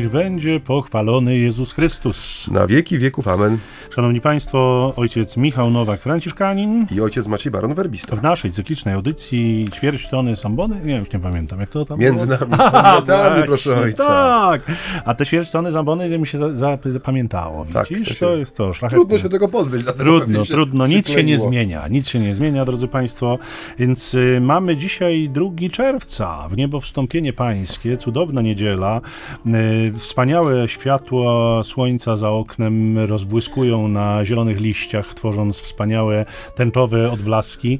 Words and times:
Niech 0.00 0.10
będzie 0.10 0.60
pochwalony 0.60 1.38
Jezus 1.38 1.72
Chrystus. 1.72 2.48
Na 2.52 2.66
wieki 2.66 2.98
wieków, 2.98 3.28
amen. 3.28 3.58
Szanowni 3.94 4.20
Państwo, 4.20 4.92
ojciec 4.96 5.36
Michał 5.36 5.70
Nowak, 5.70 6.02
Franciszkanin. 6.02 6.86
I 6.96 7.00
ojciec 7.00 7.26
Maciej 7.26 7.52
Baron 7.52 7.74
Werbista. 7.74 8.16
W 8.16 8.22
naszej 8.22 8.50
cyklicznej 8.50 8.94
audycji 8.94 9.64
ćwierć 9.74 10.08
tony 10.08 10.36
Sambony, 10.36 10.80
nie 10.84 10.96
już 10.96 11.12
nie 11.12 11.18
pamiętam, 11.18 11.60
jak 11.60 11.68
to 11.70 11.84
tam 11.84 11.98
Między 11.98 12.26
było? 12.26 12.38
nami, 12.38 12.62
pomiotami, 12.72 13.42
proszę 13.44 13.76
ojca. 13.76 14.04
Tak, 14.04 14.62
a 15.04 15.14
te 15.14 15.26
ćwierć 15.26 15.50
tony 15.50 15.72
Sambony 15.72 16.18
mi 16.18 16.26
się 16.26 16.38
za- 16.38 16.54
zapamiętało, 16.92 17.66
Tak, 17.72 17.88
widzisz? 17.88 18.08
to 18.08 18.14
to, 18.26 18.32
się- 18.34 18.38
jest 18.38 18.56
to 18.56 18.72
szlachetne. 18.72 18.98
Trudno 19.04 19.18
się 19.18 19.28
tego 19.28 19.48
pozbyć. 19.48 19.86
Trudno, 19.98 20.44
trudno, 20.44 20.86
nic 20.86 21.08
się 21.10 21.24
nie 21.24 21.38
zmienia, 21.38 21.88
nic 21.88 22.08
się 22.08 22.18
nie 22.18 22.34
zmienia, 22.34 22.64
drodzy 22.64 22.88
Państwo, 22.88 23.38
więc 23.78 24.14
y, 24.14 24.38
mamy 24.42 24.76
dzisiaj 24.76 25.28
2 25.32 25.44
czerwca, 25.72 26.48
w 26.48 26.56
niebo 26.56 26.80
wstąpienie 26.80 27.32
pańskie, 27.32 27.96
cudowna 27.96 28.42
niedziela, 28.42 29.00
y, 29.46 29.89
wspaniałe 29.98 30.68
światła 30.68 31.64
słońca 31.64 32.16
za 32.16 32.30
oknem 32.30 32.98
rozbłyskują 32.98 33.88
na 33.88 34.24
zielonych 34.24 34.60
liściach, 34.60 35.14
tworząc 35.14 35.60
wspaniałe 35.60 36.24
tęczowe 36.54 37.10
odblaski. 37.10 37.78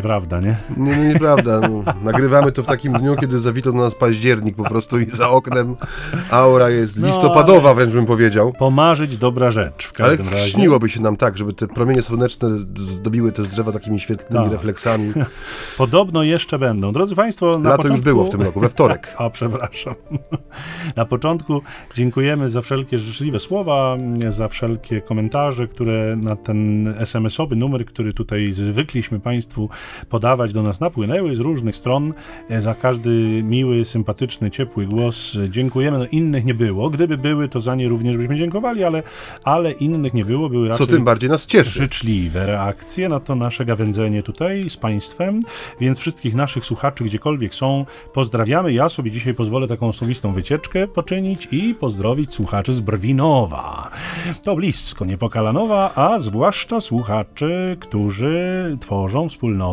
Nieprawda, 0.00 0.40
nie? 0.40 0.56
Nie, 0.76 0.96
nie, 0.96 1.08
nieprawda. 1.08 1.60
No, 1.60 1.84
nagrywamy 2.02 2.52
to 2.52 2.62
w 2.62 2.66
takim 2.66 2.92
dniu, 2.92 3.16
kiedy 3.20 3.40
zawito 3.40 3.72
do 3.72 3.78
nas 3.78 3.94
październik 3.94 4.56
po 4.56 4.64
prostu 4.64 4.98
i 5.00 5.10
za 5.10 5.30
oknem 5.30 5.76
aura 6.30 6.70
jest 6.70 6.98
No, 7.00 7.06
listopadowa, 7.06 7.74
wręcz 7.74 7.92
bym 7.92 8.06
powiedział. 8.06 8.52
Pomarzyć 8.58 9.16
dobra 9.18 9.50
rzecz 9.50 9.90
Ale 9.98 10.16
razie. 10.16 10.38
śniłoby 10.48 10.88
się 10.88 11.00
nam 11.00 11.16
tak, 11.16 11.38
żeby 11.38 11.52
te 11.52 11.68
promienie 11.68 12.02
słoneczne 12.02 12.48
zdobiły 12.76 13.32
te 13.32 13.42
drzewa 13.42 13.72
takimi 13.72 14.00
świetlnymi 14.00 14.44
Tak. 14.44 14.52
refleksami. 14.52 15.12
Podobno 15.78 16.22
jeszcze 16.22 16.58
będą. 16.58 16.92
Drodzy 16.92 17.14
Państwo, 17.14 17.58
na 17.58 17.70
Lato 17.70 17.76
początku... 17.82 17.96
już 17.96 18.00
było 18.04 18.24
w 18.24 18.28
tym 18.30 18.42
roku, 18.42 18.60
we 18.60 18.68
wtorek. 18.68 19.14
A, 19.18 19.30
przepraszam. 19.30 19.94
Na 20.96 21.04
początku 21.04 21.62
dziękujemy 21.94 22.50
za 22.50 22.62
wszelkie 22.62 22.98
życzliwe 22.98 23.38
słowa, 23.38 23.96
za 24.28 24.48
wszelkie 24.48 25.00
komentarze, 25.00 25.68
które 25.68 26.16
na 26.16 26.36
ten 26.36 26.88
SMS-owy 26.98 27.56
numer, 27.56 27.86
który 27.86 28.12
tutaj 28.12 28.52
zwykliśmy 28.52 29.20
Państwu 29.20 29.68
podawać, 30.08 30.52
do 30.52 30.62
nas 30.62 30.80
napłynęły 30.80 31.34
z 31.34 31.40
różnych 31.40 31.76
stron. 31.76 32.14
E, 32.48 32.62
Za 32.62 32.74
każdy 32.74 33.10
miły, 33.42 33.84
sympatyczny, 33.84 34.50
ciepły 34.50 34.86
głos 34.86 35.36
e, 35.36 35.50
dziękujemy. 35.50 35.98
No 35.98 36.06
innych 36.06 36.44
nie 36.44 36.54
było. 36.54 36.90
Gdyby 36.90 37.18
były, 37.18 37.48
to 37.48 37.60
za 37.60 37.74
nie 37.74 37.88
również 37.88 38.16
byśmy 38.16 38.36
dziękowali, 38.36 38.84
ale, 38.84 39.02
ale 39.44 39.72
innych 39.72 40.14
nie 40.14 40.24
było. 40.24 40.48
Były 40.48 40.66
Co 40.66 40.72
raczej 40.72 40.86
tym 40.86 41.04
bardziej 41.04 41.30
nas 41.30 41.46
cieszy. 41.46 41.78
życzliwe 41.78 42.46
reakcje 42.46 43.08
na 43.08 43.20
to 43.20 43.34
nasze 43.34 43.64
gawędzenie 43.64 44.22
tutaj 44.22 44.70
z 44.70 44.76
Państwem, 44.76 45.40
więc 45.80 45.98
wszystkich 45.98 46.34
naszych 46.34 46.66
słuchaczy, 46.66 47.04
gdziekolwiek 47.04 47.54
są, 47.54 47.86
pozdrawiamy. 48.12 48.72
Ja 48.72 48.88
sobie 48.88 49.10
dzisiaj 49.10 49.34
pozwolę 49.34 49.66
taką 49.68 49.88
osobistą 49.88 50.32
wycieczkę 50.32 50.88
poczynić 50.88 51.48
i 51.50 51.74
pozdrowić 51.74 52.34
słuchaczy 52.34 52.74
z 52.74 52.80
Brwinowa. 52.80 53.90
To 54.42 54.56
blisko, 54.56 55.04
nie 55.04 55.18
Pokalanowa, 55.18 55.92
a 55.94 56.20
zwłaszcza 56.20 56.80
słuchaczy, 56.80 57.76
którzy 57.80 58.76
tworzą 58.80 59.28
wspólnotę 59.28 59.65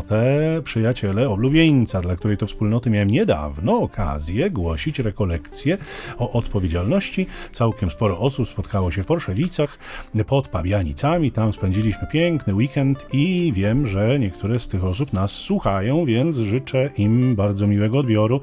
Przyjaciele 0.63 1.29
Oblubieńca, 1.29 2.01
dla 2.01 2.15
której 2.15 2.37
to 2.37 2.47
wspólnoty 2.47 2.89
miałem 2.89 3.09
niedawno 3.09 3.77
okazję 3.77 4.49
głosić 4.49 4.99
rekolekcje 4.99 5.77
o 6.17 6.31
odpowiedzialności. 6.31 7.27
Całkiem 7.51 7.89
sporo 7.89 8.19
osób 8.19 8.47
spotkało 8.47 8.91
się 8.91 9.03
w 9.03 9.05
Porszewicach 9.05 9.77
pod 10.27 10.47
Pabianicami. 10.47 11.31
Tam 11.31 11.53
spędziliśmy 11.53 12.07
piękny 12.07 12.55
weekend 12.55 13.07
i 13.13 13.51
wiem, 13.55 13.87
że 13.87 14.19
niektóre 14.19 14.59
z 14.59 14.67
tych 14.67 14.83
osób 14.83 15.13
nas 15.13 15.31
słuchają, 15.31 16.05
więc 16.05 16.37
życzę 16.37 16.89
im 16.97 17.35
bardzo 17.35 17.67
miłego 17.67 17.97
odbioru. 17.97 18.41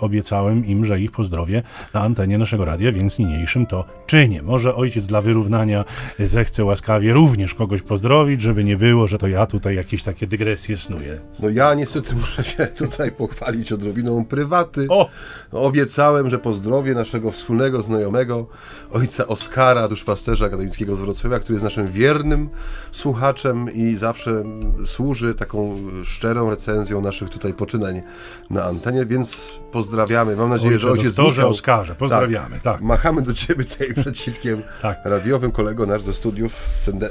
Obiecałem 0.00 0.66
im, 0.66 0.84
że 0.84 1.00
ich 1.00 1.10
pozdrowię 1.10 1.62
na 1.94 2.00
antenie 2.00 2.38
naszego 2.38 2.64
radia, 2.64 2.92
więc 2.92 3.18
niniejszym 3.18 3.66
to 3.66 3.84
czynię. 4.06 4.42
Może 4.42 4.74
ojciec 4.74 5.06
dla 5.06 5.20
wyrównania 5.20 5.84
zechce 6.18 6.64
łaskawie 6.64 7.12
również 7.12 7.54
kogoś 7.54 7.82
pozdrowić, 7.82 8.40
żeby 8.40 8.64
nie 8.64 8.76
było, 8.76 9.06
że 9.06 9.18
to 9.18 9.28
ja 9.28 9.46
tutaj 9.46 9.76
jakieś 9.76 10.02
takie 10.02 10.26
dygresje 10.26 10.76
snuję. 10.80 11.20
No 11.42 11.48
ja 11.48 11.74
niestety 11.74 12.14
muszę 12.14 12.44
się 12.44 12.66
tutaj 12.86 13.12
pochwalić 13.12 13.72
odrobiną 13.72 14.24
prywaty. 14.24 14.86
O! 14.88 15.08
No, 15.52 15.62
obiecałem, 15.62 16.30
że 16.30 16.38
pozdrowię 16.38 16.94
naszego 16.94 17.30
wspólnego 17.30 17.82
znajomego, 17.82 18.46
ojca 18.92 19.26
Oskara, 19.26 19.88
duszpasterza 19.88 20.46
akademickiego 20.46 20.96
z 20.96 21.00
Wrocławia, 21.00 21.38
który 21.38 21.54
jest 21.54 21.64
naszym 21.64 21.86
wiernym 21.86 22.48
słuchaczem 22.92 23.72
i 23.74 23.96
zawsze 23.96 24.44
służy 24.86 25.34
taką 25.34 25.76
szczerą 26.04 26.50
recenzją 26.50 27.00
naszych 27.00 27.30
tutaj 27.30 27.54
poczynań 27.54 28.02
na 28.50 28.64
antenie, 28.64 29.06
więc 29.06 29.60
pozdrawiamy. 29.72 30.36
Mam 30.36 30.50
nadzieję, 30.50 30.78
że 30.78 30.90
ojciec 30.90 31.14
doktorze 31.14 31.40
Michał... 31.40 31.50
Oskarze, 31.50 31.94
pozdrawiamy, 31.94 32.60
tak. 32.60 32.80
Machamy 32.80 33.22
do 33.22 33.34
ciebie 33.34 33.64
tutaj 33.64 33.94
przed 33.94 34.18
sitkiem 34.18 34.62
Tak. 34.82 34.98
radiowym, 35.04 35.50
kolego 35.50 35.86
nasz 35.86 36.02
ze 36.02 36.14
studiów, 36.14 36.52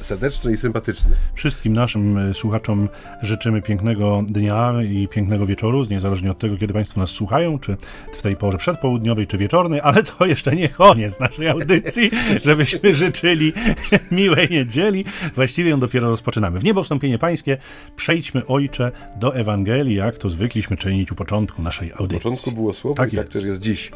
serdeczny 0.01 0.51
i 0.51 0.57
sympatyczny. 0.57 1.15
Wszystkim 1.33 1.73
naszym 1.73 2.17
e, 2.17 2.33
słuchaczom 2.33 2.89
życzymy 3.21 3.61
pięknego 3.61 4.23
dnia 4.27 4.73
i 4.83 5.07
pięknego 5.07 5.45
wieczoru, 5.45 5.85
niezależnie 5.89 6.31
od 6.31 6.39
tego, 6.39 6.57
kiedy 6.57 6.73
Państwo 6.73 6.99
nas 6.99 7.09
słuchają, 7.09 7.59
czy 7.59 7.77
w 8.13 8.21
tej 8.21 8.35
porze 8.35 8.57
przedpołudniowej, 8.57 9.27
czy 9.27 9.37
wieczornej, 9.37 9.81
ale 9.83 10.03
to 10.03 10.25
jeszcze 10.25 10.55
nie 10.55 10.69
koniec 10.69 11.19
naszej 11.19 11.49
audycji, 11.49 12.11
żebyśmy 12.45 12.95
życzyli 12.95 13.53
miłej 14.11 14.47
niedzieli. 14.51 15.05
Właściwie 15.35 15.69
ją 15.69 15.79
dopiero 15.79 16.09
rozpoczynamy. 16.09 16.59
W 16.59 16.63
niebo 16.63 16.83
wstąpienie 16.83 17.17
pańskie, 17.17 17.57
przejdźmy, 17.95 18.45
ojcze, 18.45 18.91
do 19.15 19.35
Ewangelii, 19.35 19.95
jak 19.95 20.17
to 20.17 20.29
zwykliśmy 20.29 20.77
czynić 20.77 21.11
u 21.11 21.15
początku 21.15 21.61
naszej 21.61 21.91
audycji. 21.93 22.29
Było 22.51 22.73
słowo 22.73 22.95
Tak 22.95 23.13
i 23.13 23.15
tak 23.15 23.25
jest. 23.25 23.33
też 23.33 23.45
jest 23.45 23.59
dziś. 23.61 23.91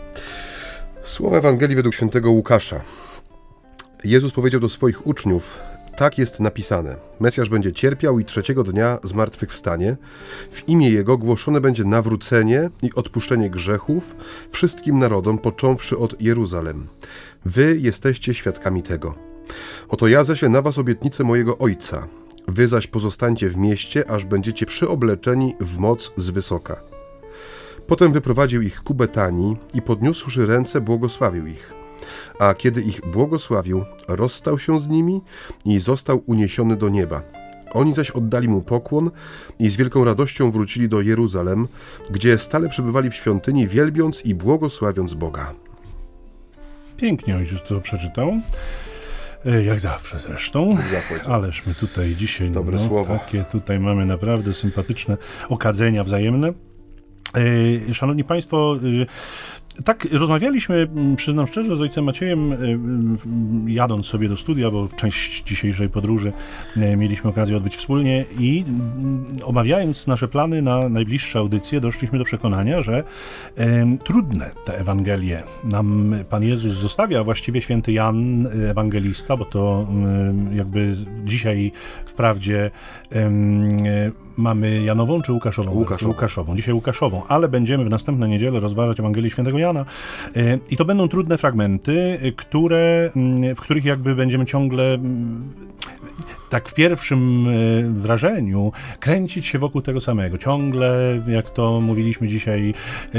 Słowa 1.03 1.37
Ewangelii 1.37 1.75
według 1.75 1.95
świętego 1.95 2.31
Łukasza. 2.31 2.81
Jezus 4.03 4.33
powiedział 4.33 4.61
do 4.61 4.69
swoich 4.69 5.07
uczniów: 5.07 5.59
Tak 5.97 6.17
jest 6.17 6.39
napisane. 6.39 6.95
Mesjasz 7.19 7.49
będzie 7.49 7.71
cierpiał 7.73 8.19
i 8.19 8.25
trzeciego 8.25 8.63
dnia 8.63 8.99
zmartwychwstanie. 9.03 9.97
W 10.51 10.69
imię 10.69 10.89
Jego 10.89 11.17
głoszone 11.17 11.61
będzie 11.61 11.83
nawrócenie 11.83 12.69
i 12.83 12.93
odpuszczenie 12.95 13.49
grzechów 13.49 14.15
wszystkim 14.51 14.99
narodom, 14.99 15.37
począwszy 15.37 15.97
od 15.97 16.21
Jeruzalem. 16.21 16.87
Wy 17.45 17.77
jesteście 17.79 18.33
świadkami 18.33 18.83
tego. 18.83 19.15
Oto 19.89 20.07
ja 20.07 20.23
ześlę 20.23 20.49
na 20.49 20.61
was 20.61 20.77
obietnicę 20.77 21.23
mojego 21.23 21.57
Ojca. 21.57 22.07
Wy 22.47 22.67
zaś 22.67 22.87
pozostańcie 22.87 23.49
w 23.49 23.57
mieście, 23.57 24.11
aż 24.11 24.25
będziecie 24.25 24.65
przyobleczeni 24.65 25.55
w 25.59 25.77
moc 25.77 26.13
z 26.17 26.29
wysoka. 26.29 26.92
Potem 27.87 28.13
wyprowadził 28.13 28.61
ich 28.61 28.83
ku 28.83 28.93
Betanii 28.93 29.57
i 29.73 29.81
podniósłszy 29.81 30.45
ręce 30.45 30.81
błogosławił 30.81 31.47
ich. 31.47 31.73
A 32.39 32.53
kiedy 32.53 32.81
ich 32.81 33.01
błogosławił, 33.11 33.83
rozstał 34.07 34.59
się 34.59 34.79
z 34.79 34.87
nimi 34.87 35.21
i 35.65 35.79
został 35.79 36.23
uniesiony 36.25 36.75
do 36.75 36.89
nieba. 36.89 37.21
Oni 37.71 37.93
zaś 37.95 38.11
oddali 38.11 38.47
mu 38.49 38.61
pokłon 38.61 39.11
i 39.59 39.69
z 39.69 39.75
wielką 39.75 40.03
radością 40.05 40.51
wrócili 40.51 40.89
do 40.89 41.01
Jeruzalem, 41.01 41.67
gdzie 42.11 42.37
stale 42.37 42.69
przebywali 42.69 43.09
w 43.09 43.15
świątyni, 43.15 43.67
wielbiąc 43.67 44.25
i 44.25 44.35
błogosławiąc 44.35 45.13
Boga. 45.13 45.53
Pięknie 46.97 47.35
ojciec 47.37 47.61
to 47.63 47.81
przeczytał. 47.81 48.31
E, 49.45 49.63
Jak 49.63 49.79
zawsze 49.79 50.19
zresztą. 50.19 50.77
Ależ 51.29 51.65
my 51.65 51.75
tutaj 51.75 52.15
dzisiaj 52.15 52.51
Dobre 52.51 52.77
no, 52.77 52.83
słowo. 52.87 53.17
takie 53.19 53.43
tutaj 53.43 53.79
mamy 53.79 54.05
naprawdę 54.05 54.53
sympatyczne 54.53 55.17
okadzenia 55.49 56.03
wzajemne. 56.03 56.53
E, 57.89 57.93
Szanowni 57.93 58.23
Państwo, 58.23 58.75
e, 59.01 59.05
tak 59.85 60.07
rozmawialiśmy, 60.11 60.87
m, 60.95 61.15
przyznam 61.15 61.47
szczerze, 61.47 61.75
z 61.75 61.81
ojcem 61.81 62.03
Maciejem, 62.03 62.51
e, 62.51 62.55
m, 62.55 63.17
jadąc 63.67 64.05
sobie 64.05 64.29
do 64.29 64.37
studia, 64.37 64.71
bo 64.71 64.87
część 64.95 65.43
dzisiejszej 65.43 65.89
podróży 65.89 66.31
e, 66.77 66.97
mieliśmy 66.97 67.29
okazję 67.29 67.57
odbyć 67.57 67.75
wspólnie 67.75 68.25
i 68.39 68.65
m, 68.67 69.25
omawiając 69.43 70.07
nasze 70.07 70.27
plany 70.27 70.61
na 70.61 70.89
najbliższe 70.89 71.39
audycje, 71.39 71.81
doszliśmy 71.81 72.19
do 72.19 72.25
przekonania, 72.25 72.81
że 72.81 73.03
em, 73.55 73.97
trudne 73.97 74.49
te 74.65 74.79
Ewangelie 74.79 75.43
nam 75.63 76.15
Pan 76.29 76.43
Jezus 76.43 76.73
zostawia, 76.73 77.19
a 77.19 77.23
właściwie 77.23 77.61
święty 77.61 77.91
Jan, 77.91 78.47
e, 78.47 78.69
ewangelista, 78.69 79.37
bo 79.37 79.45
to 79.45 79.87
em, 79.89 80.57
jakby 80.57 80.93
dzisiaj 81.25 81.71
wprawdzie 82.05 82.71
e, 83.11 83.31
mamy 84.37 84.83
Janową 84.83 85.21
czy 85.21 85.33
Łukaszową? 85.33 85.71
Łukaszową. 85.71 86.11
Łukaszową. 86.11 86.55
Dzisiaj 86.55 86.73
Łukaszową, 86.73 87.21
ale 87.27 87.47
będziemy 87.47 87.85
w 87.85 87.89
następną 87.89 88.27
niedzielę 88.27 88.59
rozważać 88.59 88.99
Ewangelię 88.99 89.29
Świętego 89.29 89.59
E, 89.69 90.59
i 90.69 90.77
to 90.77 90.85
będą 90.85 91.07
trudne 91.07 91.37
fragmenty, 91.37 92.19
e, 92.21 92.31
które, 92.31 93.11
mm, 93.15 93.55
w 93.55 93.61
których 93.61 93.85
jakby 93.85 94.15
będziemy 94.15 94.45
ciągle 94.45 94.93
mm, 94.93 95.49
tak 96.53 96.69
w 96.69 96.73
pierwszym 96.73 97.47
wrażeniu 98.01 98.71
kręcić 98.99 99.45
się 99.45 99.59
wokół 99.59 99.81
tego 99.81 100.01
samego. 100.01 100.37
Ciągle, 100.37 101.21
jak 101.27 101.49
to 101.49 101.81
mówiliśmy 101.81 102.27
dzisiaj, 102.27 102.73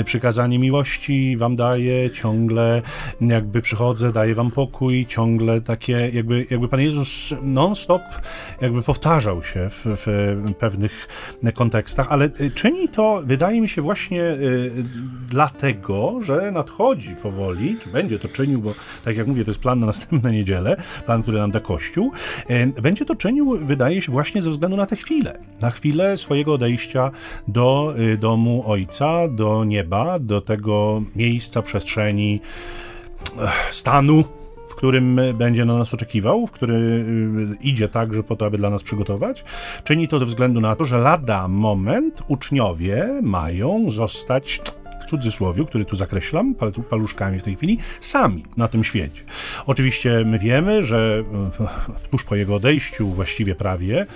przykazanie 0.05 0.59
miłości 0.59 1.37
wam 1.37 1.57
daje, 1.57 2.11
ciągle 2.11 2.83
jakby 3.21 3.63
przychodzę, 3.63 4.13
daję 4.13 4.35
wam 4.35 4.51
pokój, 4.51 5.07
ciągle 5.07 5.61
takie, 5.61 6.11
jakby, 6.13 6.47
jakby 6.51 6.69
Pan 6.69 6.81
Jezus 6.81 7.35
non-stop 7.43 8.03
jakby 8.61 8.83
powtarzał 8.83 9.43
się 9.43 9.71
w, 9.71 9.83
w 9.85 10.55
pewnych 10.55 11.09
kontekstach, 11.55 12.07
ale 12.13 12.31
czyni 12.55 12.89
to, 12.89 13.23
wydaje 13.25 13.61
mi 13.61 13.69
się, 13.69 13.83
właśnie 13.83 14.23
dlatego, 15.29 16.19
że 16.23 16.53
nadchodzi 16.53 17.17
powoli, 17.23 17.77
czy 17.85 17.91
będzie 17.91 18.19
to 18.19 18.29
czynił, 18.29 18.61
bo 18.61 18.75
tak 19.05 19.17
jak 19.17 19.27
mówię, 19.27 19.45
to 19.45 19.51
jest 19.51 19.61
plan 19.61 19.81
na 19.81 19.87
następne 19.87 20.33
niedzielę, 20.33 20.77
plan, 21.07 21.23
który 21.23 21.39
nam 21.39 21.51
da 21.51 21.61
Kościół, 21.61 22.13
będzie 22.83 23.05
to 23.05 23.17
czynił, 23.25 23.59
wydaje 23.67 24.03
się, 24.03 24.13
właśnie 24.13 24.43
ze 24.43 24.51
względu 24.51 24.77
na 24.77 24.87
tę 24.87 24.97
chwilę, 24.97 25.39
na 25.61 25.71
chwilę 25.71 26.17
swojego 26.17 26.53
odejścia 26.53 27.11
do 27.49 27.95
y, 27.99 28.19
domu 28.19 28.63
Ojca, 28.67 29.29
do 29.29 29.65
nieba, 29.65 30.19
do 30.19 30.41
tego 30.41 31.03
miejsca, 31.17 31.63
przestrzeni, 31.63 32.41
stanu, 33.71 34.25
w 34.69 34.75
którym 34.75 35.21
będzie 35.35 35.65
na 35.65 35.79
nas 35.79 35.95
oczekiwał, 35.95 36.47
w 36.47 36.51
który 36.51 36.75
y, 36.75 37.57
idzie 37.63 37.89
także 37.89 38.23
po 38.23 38.37
to, 38.37 38.47
aby 38.47 38.59
dla 38.59 38.71
nas 38.71 38.83
przygotować. 38.83 39.45
Czyni 39.85 40.09
to 40.09 40.19
ze 40.19 40.27
względu 40.27 40.61
na 40.61 40.77
to, 40.77 40.85
że 40.85 40.99
lada 40.99 41.49
moment 41.49 42.23
uczniowie 42.29 43.21
mają 43.23 43.91
zostać 43.91 44.61
w 45.07 45.11
cudzysłowie, 45.11 45.65
który 45.65 45.85
tu 45.85 45.97
zakreślam 45.97 46.55
paluszkami 46.91 47.39
w 47.39 47.43
tej 47.43 47.57
chwili, 47.57 47.79
sami 48.01 48.45
na 48.57 48.69
tym 48.69 48.85
świecie. 48.85 49.23
Oczywiście 49.67 50.23
my 50.27 50.39
wiemy, 50.39 50.83
że 50.83 51.23
e, 51.61 52.11
tuż 52.11 52.25
po 52.25 52.37
jego 52.37 52.55
odejściu, 52.55 53.09
właściwie 53.09 53.55
prawie, 53.55 54.07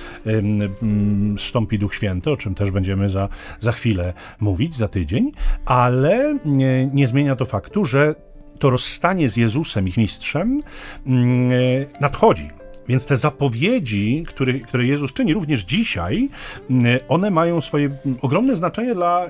stąpi 1.39 1.79
Duch 1.79 1.95
Święty, 1.95 2.31
o 2.31 2.37
czym 2.37 2.55
też 2.55 2.71
będziemy 2.71 3.09
za, 3.09 3.29
za 3.61 3.73
chwilę 3.73 4.13
mówić, 4.41 4.77
za 4.77 4.89
tydzień, 4.89 5.33
ale 5.67 6.39
nie, 6.45 6.87
nie 6.87 7.07
zmienia 7.07 7.37
to 7.37 7.45
faktu, 7.45 7.85
że 7.85 8.15
to 8.59 8.71
rozstanie 8.71 9.29
z 9.29 9.37
Jezusem, 9.37 9.89
ich 9.89 9.97
mistrzem, 9.97 10.61
mm, 11.07 11.53
e, 11.53 11.55
nadchodzi. 12.01 12.58
Więc 12.89 13.07
te 13.07 13.17
zapowiedzi, 13.17 14.25
które, 14.27 14.61
które 14.61 14.87
Jezus 14.87 15.13
czyni 15.13 15.35
również 15.35 15.65
dzisiaj, 15.65 16.29
mm, 16.71 16.99
one 17.09 17.31
mają 17.31 17.61
swoje 17.61 17.87
mm, 17.87 18.19
ogromne 18.23 18.57
znaczenie 18.57 18.95
dla 18.95 19.27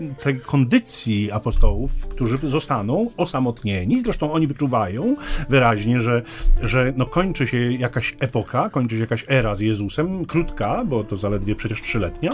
y, 0.00 0.14
tej 0.22 0.40
kondycji 0.40 1.32
apostołów, 1.32 2.06
którzy 2.06 2.38
zostaną 2.42 3.10
osamotnieni. 3.16 4.00
Zresztą 4.02 4.32
oni 4.32 4.46
wyczuwają 4.46 5.16
wyraźnie, 5.48 6.00
że, 6.00 6.22
że 6.62 6.92
no 6.96 7.06
kończy 7.06 7.46
się 7.46 7.72
jakaś 7.72 8.16
epoka, 8.20 8.70
kończy 8.70 8.94
się 8.94 9.00
jakaś 9.00 9.24
era 9.28 9.54
z 9.54 9.60
Jezusem, 9.60 10.24
krótka, 10.24 10.84
bo 10.84 11.04
to 11.04 11.16
zaledwie 11.16 11.54
przecież 11.54 11.82
trzyletnia, 11.82 12.30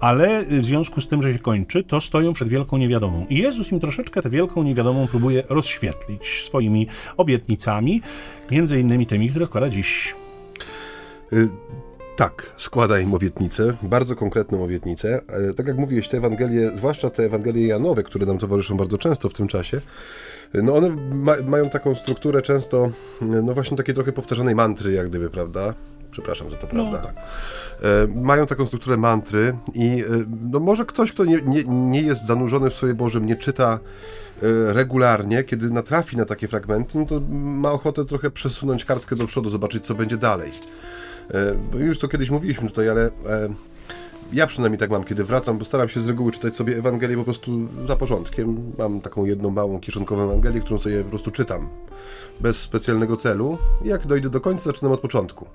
ale 0.00 0.44
w 0.44 0.64
związku 0.64 1.00
z 1.00 1.08
tym, 1.08 1.22
że 1.22 1.32
się 1.32 1.38
kończy, 1.38 1.84
to 1.84 2.00
stoją 2.00 2.32
przed 2.32 2.48
wielką 2.48 2.76
niewiadomą. 2.76 3.26
I 3.30 3.38
Jezus 3.38 3.72
im 3.72 3.80
troszeczkę 3.80 4.22
tę 4.22 4.30
wielką 4.30 4.62
niewiadomą 4.62 5.06
próbuje 5.06 5.42
rozświetlić 5.48 6.44
swoimi 6.46 6.86
obietnicami, 7.16 8.02
między 8.50 8.80
innymi 8.80 9.06
tymi, 9.06 9.30
które 9.30 9.46
składa 9.46 9.68
dziś. 9.68 10.14
Y 11.32 11.48
tak, 12.16 12.52
składa 12.56 13.00
im 13.00 13.14
obietnicę, 13.14 13.76
bardzo 13.82 14.16
konkretną 14.16 14.64
obietnicę. 14.64 15.20
E, 15.28 15.54
tak 15.54 15.66
jak 15.66 15.78
mówiłeś, 15.78 16.08
te 16.08 16.16
Ewangelie, 16.16 16.70
zwłaszcza 16.76 17.10
te 17.10 17.24
Ewangelie 17.24 17.66
Janowe, 17.66 18.02
które 18.02 18.26
nam 18.26 18.38
towarzyszą 18.38 18.76
bardzo 18.76 18.98
często 18.98 19.28
w 19.28 19.34
tym 19.34 19.48
czasie, 19.48 19.80
no 20.54 20.76
one 20.76 20.96
ma, 21.10 21.32
mają 21.46 21.70
taką 21.70 21.94
strukturę 21.94 22.42
często, 22.42 22.90
no 23.20 23.54
właśnie 23.54 23.76
takiej 23.76 23.94
trochę 23.94 24.12
powtarzanej 24.12 24.54
mantry, 24.54 24.92
jak 24.92 25.08
gdyby, 25.08 25.30
prawda? 25.30 25.74
Przepraszam 26.12 26.50
za 26.50 26.56
to, 26.56 26.66
prawda? 26.66 26.98
No, 26.98 27.06
tak. 27.06 27.16
e, 27.16 28.20
mają 28.22 28.46
taką 28.46 28.66
strukturę 28.66 28.96
mantry 28.96 29.56
i 29.74 29.86
e, 29.86 30.06
no 30.50 30.60
może 30.60 30.84
ktoś, 30.84 31.12
kto 31.12 31.24
nie, 31.24 31.42
nie, 31.46 31.64
nie 31.64 32.02
jest 32.02 32.26
zanurzony 32.26 32.70
w 32.70 32.74
sobie 32.74 32.94
Bożym, 32.94 33.26
nie 33.26 33.36
czyta 33.36 33.78
E, 34.42 34.72
regularnie, 34.72 35.44
kiedy 35.44 35.70
natrafi 35.70 36.16
na 36.16 36.24
takie 36.24 36.48
fragmenty, 36.48 36.98
no 36.98 37.06
to 37.06 37.20
ma 37.30 37.72
ochotę 37.72 38.04
trochę 38.04 38.30
przesunąć 38.30 38.84
kartkę 38.84 39.16
do 39.16 39.26
przodu, 39.26 39.50
zobaczyć, 39.50 39.86
co 39.86 39.94
będzie 39.94 40.16
dalej. 40.16 40.50
E, 41.74 41.78
już 41.78 41.98
to 41.98 42.08
kiedyś 42.08 42.30
mówiliśmy 42.30 42.68
tutaj, 42.68 42.88
ale 42.88 43.06
e, 43.06 43.10
ja 44.32 44.46
przynajmniej 44.46 44.78
tak 44.78 44.90
mam, 44.90 45.04
kiedy 45.04 45.24
wracam, 45.24 45.58
bo 45.58 45.64
staram 45.64 45.88
się 45.88 46.00
z 46.00 46.08
reguły 46.08 46.32
czytać 46.32 46.56
sobie 46.56 46.76
Ewangelię 46.76 47.16
po 47.16 47.24
prostu 47.24 47.68
za 47.84 47.96
porządkiem. 47.96 48.72
Mam 48.78 49.00
taką 49.00 49.24
jedną 49.24 49.50
małą 49.50 49.80
kieszonkową 49.80 50.22
Ewangelię, 50.22 50.60
którą 50.60 50.78
sobie 50.78 51.02
po 51.02 51.10
prostu 51.10 51.30
czytam. 51.30 51.68
Bez 52.40 52.58
specjalnego 52.58 53.16
celu. 53.16 53.58
Jak 53.84 54.06
dojdę 54.06 54.30
do 54.30 54.40
końca, 54.40 54.64
zaczynam 54.64 54.92
od 54.92 55.00
początku. 55.00 55.46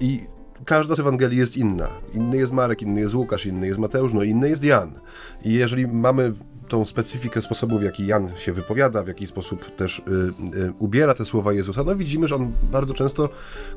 I 0.00 0.26
każda 0.64 0.96
z 0.96 1.00
Ewangelii 1.00 1.38
jest 1.38 1.56
inna. 1.56 1.88
Inny 2.12 2.36
jest 2.36 2.52
Marek, 2.52 2.82
inny 2.82 3.00
jest 3.00 3.14
Łukasz, 3.14 3.46
inny 3.46 3.66
jest 3.66 3.78
Mateusz, 3.78 4.12
no 4.12 4.22
inny 4.22 4.48
jest 4.48 4.64
Jan. 4.64 4.92
I 5.44 5.52
jeżeli 5.52 5.86
mamy 5.86 6.32
tą 6.68 6.84
specyfikę 6.84 7.42
sposobu, 7.42 7.78
w 7.78 7.82
jaki 7.82 8.06
Jan 8.06 8.36
się 8.36 8.52
wypowiada, 8.52 9.02
w 9.02 9.08
jaki 9.08 9.26
sposób 9.26 9.76
też 9.76 9.98
y, 9.98 10.02
y, 10.58 10.72
ubiera 10.78 11.14
te 11.14 11.24
słowa 11.24 11.52
Jezusa, 11.52 11.82
no 11.84 11.96
widzimy, 11.96 12.28
że 12.28 12.34
on 12.34 12.52
bardzo 12.62 12.94
często 12.94 13.28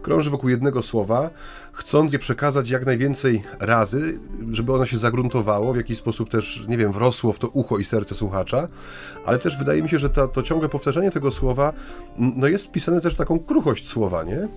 krąży 0.01 0.29
wokół 0.29 0.49
jednego 0.49 0.83
słowa, 0.83 1.29
chcąc 1.73 2.13
je 2.13 2.19
przekazać 2.19 2.69
jak 2.69 2.85
najwięcej 2.85 3.43
razy, 3.59 4.19
żeby 4.51 4.73
ono 4.73 4.85
się 4.85 4.97
zagruntowało, 4.97 5.73
w 5.73 5.77
jakiś 5.77 5.97
sposób 5.97 6.29
też, 6.29 6.65
nie 6.67 6.77
wiem, 6.77 6.91
wrosło 6.91 7.33
w 7.33 7.39
to 7.39 7.47
ucho 7.47 7.77
i 7.77 7.85
serce 7.85 8.15
słuchacza, 8.15 8.67
ale 9.25 9.39
też 9.39 9.57
wydaje 9.57 9.83
mi 9.83 9.89
się, 9.89 9.99
że 9.99 10.09
to, 10.09 10.27
to 10.27 10.43
ciągłe 10.43 10.69
powtarzanie 10.69 11.11
tego 11.11 11.31
słowa, 11.31 11.73
no 12.17 12.47
jest 12.47 12.65
wpisane 12.65 13.01
też 13.01 13.13
w 13.13 13.17
taką 13.17 13.39
kruchość 13.39 13.87
słowa, 13.87 14.23
nie? 14.23 14.47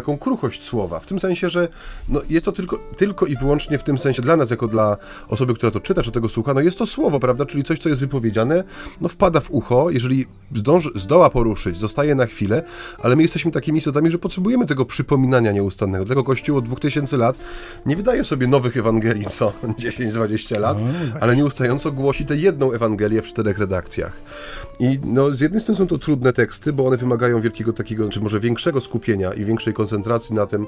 Taką 0.00 0.18
kruchość 0.18 0.62
słowa, 0.62 1.00
w 1.00 1.06
tym 1.06 1.20
sensie, 1.20 1.48
że 1.48 1.68
no, 2.08 2.22
jest 2.30 2.44
to 2.44 2.52
tylko, 2.52 2.78
tylko 2.96 3.26
i 3.26 3.36
wyłącznie 3.36 3.78
w 3.78 3.82
tym 3.82 3.98
sensie 3.98 4.22
dla 4.22 4.36
nas, 4.36 4.50
jako 4.50 4.68
dla 4.68 4.96
osoby, 5.28 5.54
która 5.54 5.70
to 5.70 5.80
czyta, 5.80 6.02
czy 6.02 6.12
tego 6.12 6.28
słucha, 6.28 6.54
no 6.54 6.60
jest 6.60 6.78
to 6.78 6.86
słowo, 6.86 7.20
prawda, 7.20 7.46
czyli 7.46 7.64
coś, 7.64 7.78
co 7.78 7.88
jest 7.88 8.00
wypowiedziane, 8.00 8.64
no 9.00 9.08
wpada 9.08 9.40
w 9.40 9.50
ucho, 9.50 9.90
jeżeli 9.90 10.26
zdąży, 10.54 10.90
zdoła 10.94 11.30
poruszyć, 11.30 11.78
zostaje 11.78 12.14
na 12.14 12.26
chwilę, 12.26 12.62
ale 13.02 13.16
my 13.16 13.22
jesteśmy 13.22 13.50
takimi 13.50 13.78
istotami, 13.78 14.10
że 14.10 14.18
potrzebujemy 14.18 14.66
tego 14.66 14.84
przypominania 14.84 15.52
nieustannego. 15.52 16.04
Tego 16.04 16.24
Kościół 16.24 16.56
od 16.56 16.64
2000 16.64 17.16
lat 17.16 17.38
nie 17.86 17.96
wydaje 17.96 18.24
sobie 18.24 18.46
nowych 18.46 18.76
Ewangelii 18.76 19.26
co 19.26 19.52
10-20 19.84 20.60
lat, 20.60 20.80
no 20.80 20.88
ale 21.20 21.36
nieustająco 21.36 21.92
głosi 21.92 22.26
tę 22.26 22.36
jedną 22.36 22.72
Ewangelię 22.72 23.22
w 23.22 23.26
czterech 23.26 23.58
redakcjach. 23.58 24.12
I 24.80 24.98
no, 25.04 25.32
z 25.32 25.40
jednej 25.40 25.60
strony 25.60 25.78
są 25.78 25.86
to 25.86 25.98
trudne 25.98 26.32
teksty, 26.32 26.72
bo 26.72 26.86
one 26.86 26.96
wymagają 26.96 27.40
wielkiego 27.40 27.72
takiego, 27.72 28.08
czy 28.08 28.20
może 28.20 28.40
większego 28.40 28.80
skupienia 28.80 29.32
i 29.32 29.44
większej 29.44 29.74
koncentracji 29.74 29.87
na 30.30 30.46
tym, 30.46 30.66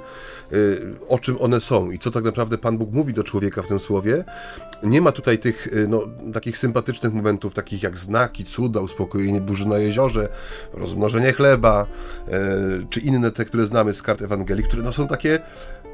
y, 0.53 0.81
o 1.09 1.19
czym 1.19 1.37
one 1.41 1.61
są 1.61 1.91
i 1.91 1.99
co 1.99 2.11
tak 2.11 2.25
naprawdę 2.25 2.59
Pan 2.59 2.79
Bóg 2.79 2.93
mówi 2.93 3.15
do 3.15 3.25
człowieka 3.25 3.63
w 3.63 3.67
tym 3.67 3.79
słowie. 3.79 4.25
Nie 4.83 5.01
ma 5.01 5.13
tutaj 5.13 5.39
tych 5.39 5.67
y, 5.67 5.89
no, 5.89 6.03
takich 6.33 6.59
sympatycznych 6.59 7.13
momentów, 7.13 7.55
takich 7.55 7.83
jak 7.83 7.99
znaki, 7.99 8.45
cuda, 8.45 8.81
uspokojenie 8.81 9.41
burzy 9.41 9.69
na 9.69 9.79
jeziorze, 9.79 10.29
rozmnożenie 10.73 11.33
chleba, 11.33 11.87
y, 12.29 12.87
czy 12.91 13.01
inne 13.01 13.31
te, 13.31 13.45
które 13.45 13.67
znamy 13.67 13.93
z 13.93 14.03
kart 14.03 14.23
Ewangelii, 14.23 14.65
które 14.65 14.83
no, 14.83 14.93
są 14.93 15.09
takie 15.09 15.41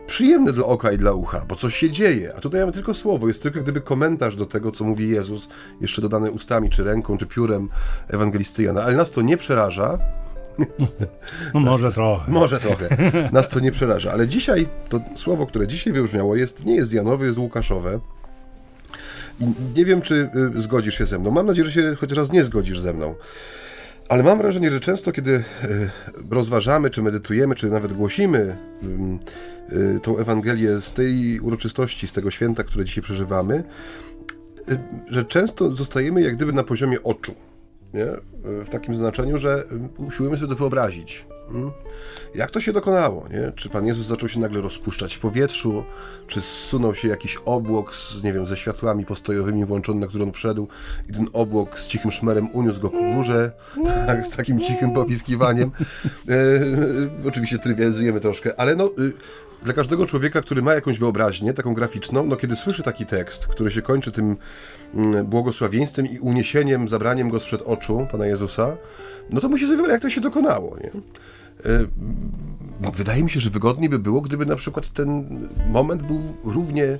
przyjemne 0.06 0.52
dla 0.52 0.66
oka 0.66 0.92
i 0.92 0.98
dla 0.98 1.12
ucha, 1.12 1.44
bo 1.48 1.54
coś 1.54 1.74
się 1.74 1.90
dzieje. 1.90 2.32
A 2.36 2.40
tutaj 2.40 2.60
mamy 2.60 2.72
tylko 2.72 2.94
słowo, 2.94 3.28
jest 3.28 3.42
tylko 3.42 3.60
gdyby 3.60 3.80
komentarz 3.80 4.36
do 4.36 4.46
tego, 4.46 4.70
co 4.70 4.84
mówi 4.84 5.08
Jezus, 5.08 5.48
jeszcze 5.80 6.02
dodany 6.02 6.30
ustami, 6.30 6.70
czy 6.70 6.84
ręką, 6.84 7.18
czy 7.18 7.26
piórem 7.26 7.68
ewangelisty 8.08 8.62
Jana. 8.62 8.82
Ale 8.82 8.96
nas 8.96 9.10
to 9.10 9.22
nie 9.22 9.36
przeraża, 9.36 9.98
no 11.54 11.60
może 11.60 11.92
trochę. 11.92 12.32
Może 12.32 12.60
trochę. 12.60 12.88
Nas 13.32 13.48
to 13.48 13.60
nie 13.60 13.72
przeraża. 13.72 14.12
Ale 14.12 14.28
dzisiaj, 14.28 14.68
to 14.88 15.00
słowo, 15.14 15.46
które 15.46 15.66
dzisiaj 15.66 15.92
wybrzmiało, 15.92 16.36
jest, 16.36 16.64
nie 16.64 16.74
jest 16.74 16.92
Janowe, 16.92 17.26
jest 17.26 17.38
Łukaszowe. 17.38 18.00
I 19.40 19.46
nie 19.76 19.84
wiem, 19.84 20.02
czy 20.02 20.30
y, 20.56 20.60
zgodzisz 20.60 20.98
się 20.98 21.06
ze 21.06 21.18
mną. 21.18 21.30
Mam 21.30 21.46
nadzieję, 21.46 21.68
że 21.68 21.72
się 21.72 21.96
chociaż 22.00 22.18
raz 22.18 22.32
nie 22.32 22.44
zgodzisz 22.44 22.80
ze 22.80 22.92
mną. 22.92 23.14
Ale 24.08 24.22
mam 24.22 24.38
wrażenie, 24.38 24.70
że 24.70 24.80
często, 24.80 25.12
kiedy 25.12 25.32
y, 25.32 25.44
rozważamy, 26.30 26.90
czy 26.90 27.02
medytujemy, 27.02 27.54
czy 27.54 27.70
nawet 27.70 27.92
głosimy 27.92 28.56
y, 29.72 30.00
tą 30.02 30.18
Ewangelię 30.18 30.80
z 30.80 30.92
tej 30.92 31.40
uroczystości, 31.40 32.08
z 32.08 32.12
tego 32.12 32.30
święta, 32.30 32.64
które 32.64 32.84
dzisiaj 32.84 33.02
przeżywamy, 33.02 33.64
że 35.08 35.24
często 35.24 35.74
zostajemy 35.74 36.22
jak 36.22 36.36
gdyby 36.36 36.52
na 36.52 36.64
poziomie 36.64 37.02
oczu 37.02 37.34
nie? 37.94 38.06
w 38.64 38.68
takim 38.68 38.94
znaczeniu, 38.94 39.38
że 39.38 39.64
usiłujemy 39.98 40.36
sobie 40.36 40.48
to 40.48 40.58
wyobrazić. 40.58 41.26
Hmm? 41.52 41.70
Jak 42.34 42.50
to 42.50 42.60
się 42.60 42.72
dokonało? 42.72 43.28
Nie? 43.30 43.52
Czy 43.56 43.68
Pan 43.68 43.86
Jezus 43.86 44.06
zaczął 44.06 44.28
się 44.28 44.40
nagle 44.40 44.60
rozpuszczać 44.60 45.14
w 45.14 45.20
powietrzu? 45.20 45.84
Czy 46.26 46.40
zsunął 46.40 46.94
się 46.94 47.08
jakiś 47.08 47.38
obłok 47.44 47.94
z, 47.94 48.22
nie 48.22 48.32
wiem, 48.32 48.46
ze 48.46 48.56
światłami 48.56 49.06
postojowymi 49.06 49.64
włączony, 49.64 50.00
na 50.00 50.06
który 50.06 50.24
on 50.24 50.32
wszedł 50.32 50.68
i 51.08 51.12
ten 51.12 51.26
obłok 51.32 51.78
z 51.78 51.86
cichym 51.86 52.10
szmerem 52.10 52.48
uniósł 52.52 52.80
go 52.80 52.90
ku 52.90 53.12
górze, 53.14 53.52
tak, 54.06 54.26
z 54.26 54.36
takim 54.36 54.60
cichym 54.60 54.92
popiskiwaniem? 54.92 55.70
E, 56.28 57.28
oczywiście 57.28 57.58
trywializujemy 57.58 58.20
troszkę, 58.20 58.60
ale 58.60 58.76
no, 58.76 58.90
y, 58.98 59.12
dla 59.66 59.74
każdego 59.74 60.06
człowieka, 60.06 60.42
który 60.42 60.62
ma 60.62 60.74
jakąś 60.74 60.98
wyobraźnię, 60.98 61.54
taką 61.54 61.74
graficzną, 61.74 62.26
no 62.26 62.36
kiedy 62.36 62.56
słyszy 62.56 62.82
taki 62.82 63.06
tekst, 63.06 63.46
który 63.46 63.70
się 63.70 63.82
kończy 63.82 64.12
tym 64.12 64.36
mm, 64.94 65.26
błogosławieństwem 65.26 66.06
i 66.06 66.18
uniesieniem, 66.18 66.88
zabraniem 66.88 67.30
go 67.30 67.40
sprzed 67.40 67.62
oczu 67.62 68.06
Pana 68.12 68.26
Jezusa, 68.26 68.76
no 69.30 69.40
to 69.40 69.48
musi 69.48 69.64
sobie 69.64 69.76
wyobrazić, 69.76 69.94
jak 69.94 70.02
to 70.02 70.10
się 70.10 70.20
dokonało, 70.20 70.76
nie? 70.84 70.90
E, 72.90 72.90
wydaje 72.92 73.22
mi 73.22 73.30
się, 73.30 73.40
że 73.40 73.50
wygodniej 73.50 73.88
by 73.88 73.98
było, 73.98 74.20
gdyby 74.20 74.46
na 74.46 74.56
przykład 74.56 74.92
ten 74.92 75.26
moment 75.68 76.02
był 76.02 76.20
równie 76.44 76.98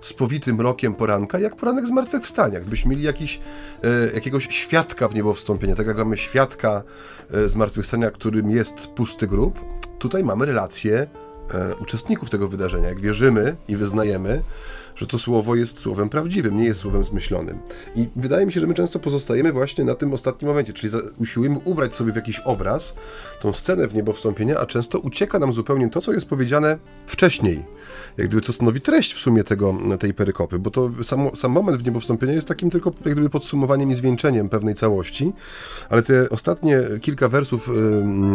spowitym 0.00 0.60
rokiem 0.60 0.94
poranka, 0.94 1.38
jak 1.38 1.56
poranek 1.56 1.86
zmartwychwstania. 1.86 2.60
Gdybyśmy 2.60 2.90
mieli 2.90 3.02
jakiś, 3.02 3.40
e, 3.84 4.14
jakiegoś 4.14 4.48
świadka 4.50 5.08
w 5.08 5.14
niebo 5.14 5.34
wstąpienia, 5.34 5.74
tak 5.74 5.86
jak 5.86 5.98
mamy 5.98 6.16
świadka 6.16 6.82
e, 7.30 7.48
zmartwychwstania, 7.48 8.10
którym 8.10 8.50
jest 8.50 8.86
pusty 8.86 9.26
grób, 9.26 9.60
tutaj 9.98 10.24
mamy 10.24 10.46
relację 10.46 11.06
uczestników 11.80 12.30
tego 12.30 12.48
wydarzenia. 12.48 12.88
Jak 12.88 13.00
wierzymy 13.00 13.56
i 13.68 13.76
wyznajemy, 13.76 14.42
że 14.98 15.06
to 15.06 15.18
słowo 15.18 15.54
jest 15.54 15.78
słowem 15.78 16.08
prawdziwym, 16.08 16.56
nie 16.56 16.64
jest 16.64 16.80
słowem 16.80 17.04
zmyślonym. 17.04 17.58
I 17.96 18.08
wydaje 18.16 18.46
mi 18.46 18.52
się, 18.52 18.60
że 18.60 18.66
my 18.66 18.74
często 18.74 18.98
pozostajemy 18.98 19.52
właśnie 19.52 19.84
na 19.84 19.94
tym 19.94 20.12
ostatnim 20.12 20.48
momencie, 20.48 20.72
czyli 20.72 20.92
usiłujemy 21.18 21.58
ubrać 21.64 21.96
sobie 21.96 22.12
w 22.12 22.16
jakiś 22.16 22.40
obraz 22.40 22.94
tą 23.40 23.52
scenę 23.52 23.88
w 23.88 23.94
niebo 23.94 24.12
wstąpienia, 24.12 24.58
a 24.58 24.66
często 24.66 24.98
ucieka 24.98 25.38
nam 25.38 25.52
zupełnie 25.52 25.90
to, 25.90 26.00
co 26.00 26.12
jest 26.12 26.26
powiedziane 26.26 26.78
wcześniej. 27.06 27.64
Jak 28.16 28.26
gdyby 28.26 28.42
co 28.42 28.52
stanowi 28.52 28.80
treść 28.80 29.14
w 29.14 29.18
sumie 29.18 29.44
tego, 29.44 29.78
tej 29.98 30.14
perykopy, 30.14 30.58
bo 30.58 30.70
to 30.70 30.90
sam, 31.02 31.36
sam 31.36 31.52
moment 31.52 31.82
w 31.82 31.84
niebo 31.84 32.00
wstąpienia 32.00 32.32
jest 32.32 32.48
takim 32.48 32.70
tylko 32.70 32.92
jak 33.04 33.14
gdyby 33.14 33.30
podsumowaniem 33.30 33.90
i 33.90 33.94
zwieńczeniem 33.94 34.48
pewnej 34.48 34.74
całości, 34.74 35.32
ale 35.88 36.02
te 36.02 36.30
ostatnie 36.30 36.80
kilka 37.00 37.28
wersów 37.28 37.70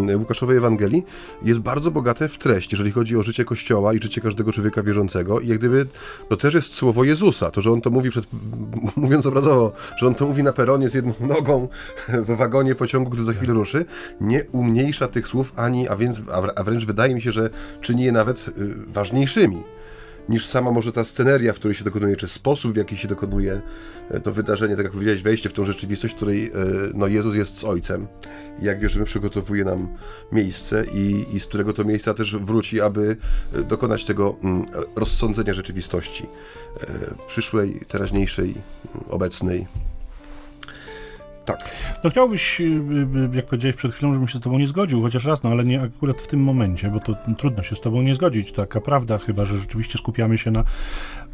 y, 0.09 0.17
Łukaszowej 0.17 0.57
Ewangelii 0.57 1.05
jest 1.41 1.59
bardzo 1.59 1.91
bogate 1.91 2.29
w 2.29 2.37
treść, 2.37 2.71
jeżeli 2.71 2.91
chodzi 2.91 3.17
o 3.17 3.23
życie 3.23 3.45
Kościoła 3.45 3.93
i 3.93 4.01
życie 4.01 4.21
każdego 4.21 4.51
człowieka 4.51 4.83
wierzącego 4.83 5.39
i 5.39 5.47
jak 5.47 5.57
gdyby 5.57 5.85
to 6.29 6.37
też 6.37 6.52
jest 6.53 6.73
słowo 6.73 7.03
Jezusa, 7.03 7.51
to, 7.51 7.61
że 7.61 7.71
on 7.71 7.81
to 7.81 7.89
mówi 7.89 8.09
przed, 8.09 8.27
mówiąc 8.95 9.25
obrazowo, 9.25 9.71
że 9.97 10.07
on 10.07 10.15
to 10.15 10.27
mówi 10.27 10.43
na 10.43 10.53
peronie 10.53 10.89
z 10.89 10.93
jedną 10.93 11.13
nogą 11.19 11.67
w 12.27 12.35
wagonie 12.35 12.75
pociągu, 12.75 13.09
który 13.09 13.23
za 13.23 13.33
chwilę 13.33 13.53
ruszy, 13.53 13.85
nie 14.21 14.43
umniejsza 14.51 15.07
tych 15.07 15.27
słów 15.27 15.53
ani, 15.55 15.87
a 15.87 15.95
więc, 15.95 16.21
a 16.55 16.63
wręcz 16.63 16.85
wydaje 16.85 17.15
mi 17.15 17.21
się, 17.21 17.31
że 17.31 17.49
czyni 17.81 18.03
je 18.03 18.11
nawet 18.11 18.47
y, 18.47 18.51
ważniejszymi 18.87 19.63
niż 20.29 20.45
sama 20.45 20.71
może 20.71 20.91
ta 20.91 21.05
sceneria, 21.05 21.53
w 21.53 21.55
której 21.55 21.75
się 21.75 21.83
dokonuje, 21.83 22.15
czy 22.15 22.27
sposób, 22.27 22.73
w 22.73 22.77
jaki 22.77 22.97
się 22.97 23.07
dokonuje 23.07 23.61
e, 24.09 24.19
to 24.19 24.33
wydarzenie, 24.33 24.75
tak 24.75 24.83
jak 24.83 24.93
powiedziałeś, 24.93 25.21
wejście 25.21 25.49
w 25.49 25.53
tą 25.53 25.65
rzeczywistość, 25.65 26.13
w 26.13 26.17
której 26.17 26.45
e, 26.45 26.51
no, 26.93 27.07
Jezus 27.07 27.35
jest 27.35 27.57
z 27.57 27.63
Ojcem. 27.63 28.07
Jak 28.59 28.79
wierzymy, 28.79 29.05
przygotowuje 29.05 29.65
nam 29.65 29.87
miejsce 30.31 30.85
i, 30.85 31.25
i 31.33 31.39
z 31.39 31.47
którego 31.47 31.73
to 31.73 31.83
miejsca 31.83 32.13
też 32.13 32.35
wróci, 32.35 32.81
aby 32.81 33.17
e, 33.53 33.63
dokonać 33.63 34.05
tego 34.05 34.35
mm, 34.43 34.65
rozsądzenia 34.95 35.53
rzeczywistości 35.53 36.25
przyszłej, 37.27 37.81
teraźniejszej, 37.87 38.53
obecnej. 39.09 39.67
Tak. 41.45 41.69
No 42.03 42.09
chciałbyś, 42.09 42.61
y, 42.61 42.63
y, 42.63 43.35
jak 43.35 43.45
powiedziałeś 43.45 43.75
przed 43.75 43.93
chwilą, 43.93 44.13
żebym 44.13 44.27
się 44.27 44.37
z 44.37 44.41
tobą 44.41 44.59
nie 44.59 44.67
zgodził, 44.67 45.01
chociaż 45.01 45.25
raz, 45.25 45.43
no 45.43 45.49
ale 45.49 45.63
nie 45.63 45.81
akurat 45.81 46.21
w 46.21 46.27
tym 46.27 46.43
momencie, 46.43 46.89
bo 46.89 46.99
to 46.99 47.15
trudno 47.37 47.63
się 47.63 47.75
z 47.75 47.81
tobą 47.81 48.01
nie 48.01 48.15
zgodzić, 48.15 48.51
taka 48.51 48.81
prawda, 48.81 49.17
chyba, 49.17 49.45
że 49.45 49.57
rzeczywiście 49.57 49.97
skupiamy 49.97 50.37
się 50.37 50.51
na, 50.51 50.63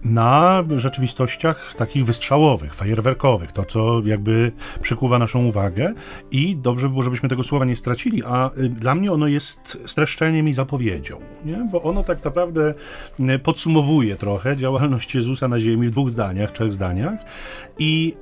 na 0.04 0.64
rzeczywistościach 0.76 1.76
takich 1.78 2.06
wystrzałowych, 2.06 2.76
fajerwerkowych, 2.76 3.52
to 3.52 3.66
co 3.66 4.02
jakby 4.06 4.52
przykuwa 4.82 5.20
naszą 5.20 5.46
uwagę 5.46 5.94
i 6.32 6.56
dobrze 6.56 6.88
by 6.88 6.90
było, 6.90 7.04
żebyśmy 7.04 7.30
tego 7.30 7.44
słowa 7.44 7.66
nie 7.66 7.76
stracili, 7.76 8.24
a 8.26 8.50
y, 8.58 8.70
dla 8.70 8.96
mnie 8.96 9.12
ono 9.12 9.28
jest 9.28 9.78
streszczeniem 9.86 10.50
i 10.50 10.54
zapowiedzią, 10.54 11.20
nie? 11.46 11.68
bo 11.72 11.82
ono 11.82 12.04
tak 12.04 12.26
naprawdę 12.26 12.74
podsumowuje 13.44 14.16
trochę 14.16 14.58
działalność 14.58 15.16
Jezusa 15.16 15.48
na 15.48 15.60
ziemi 15.60 15.88
w 15.88 15.92
dwóch 15.92 16.10
zdaniach, 16.10 16.52
trzech 16.52 16.74
zdaniach 16.74 17.20
i 17.80 18.14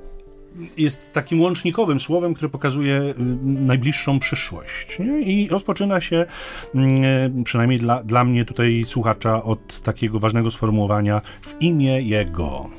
jest 0.76 1.12
takim 1.12 1.40
łącznikowym 1.40 2.00
słowem, 2.00 2.34
które 2.34 2.48
pokazuje 2.48 3.00
y, 3.00 3.14
najbliższą 3.44 4.18
przyszłość. 4.18 4.98
Nie? 4.98 5.20
I 5.20 5.48
rozpoczyna 5.48 6.00
się, 6.00 6.26
mm, 6.74 7.44
przynajmniej 7.44 7.78
dla, 7.78 8.02
dla 8.02 8.24
mnie 8.24 8.44
tutaj 8.44 8.84
słuchacza, 8.86 9.42
od 9.42 9.80
takiego 9.80 10.18
ważnego 10.18 10.50
sformułowania 10.50 11.20
w 11.42 11.54
imię 11.60 12.02
Jego. 12.02 12.70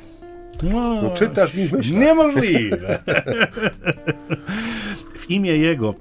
No, 0.63 1.01
no 1.01 1.09
czytasz 1.09 1.53
mi 1.53 1.63
myśl. 1.71 1.99
Niemożliwe. 1.99 2.99
w 5.19 5.29
imię 5.29 5.51
Jego. 5.51 5.93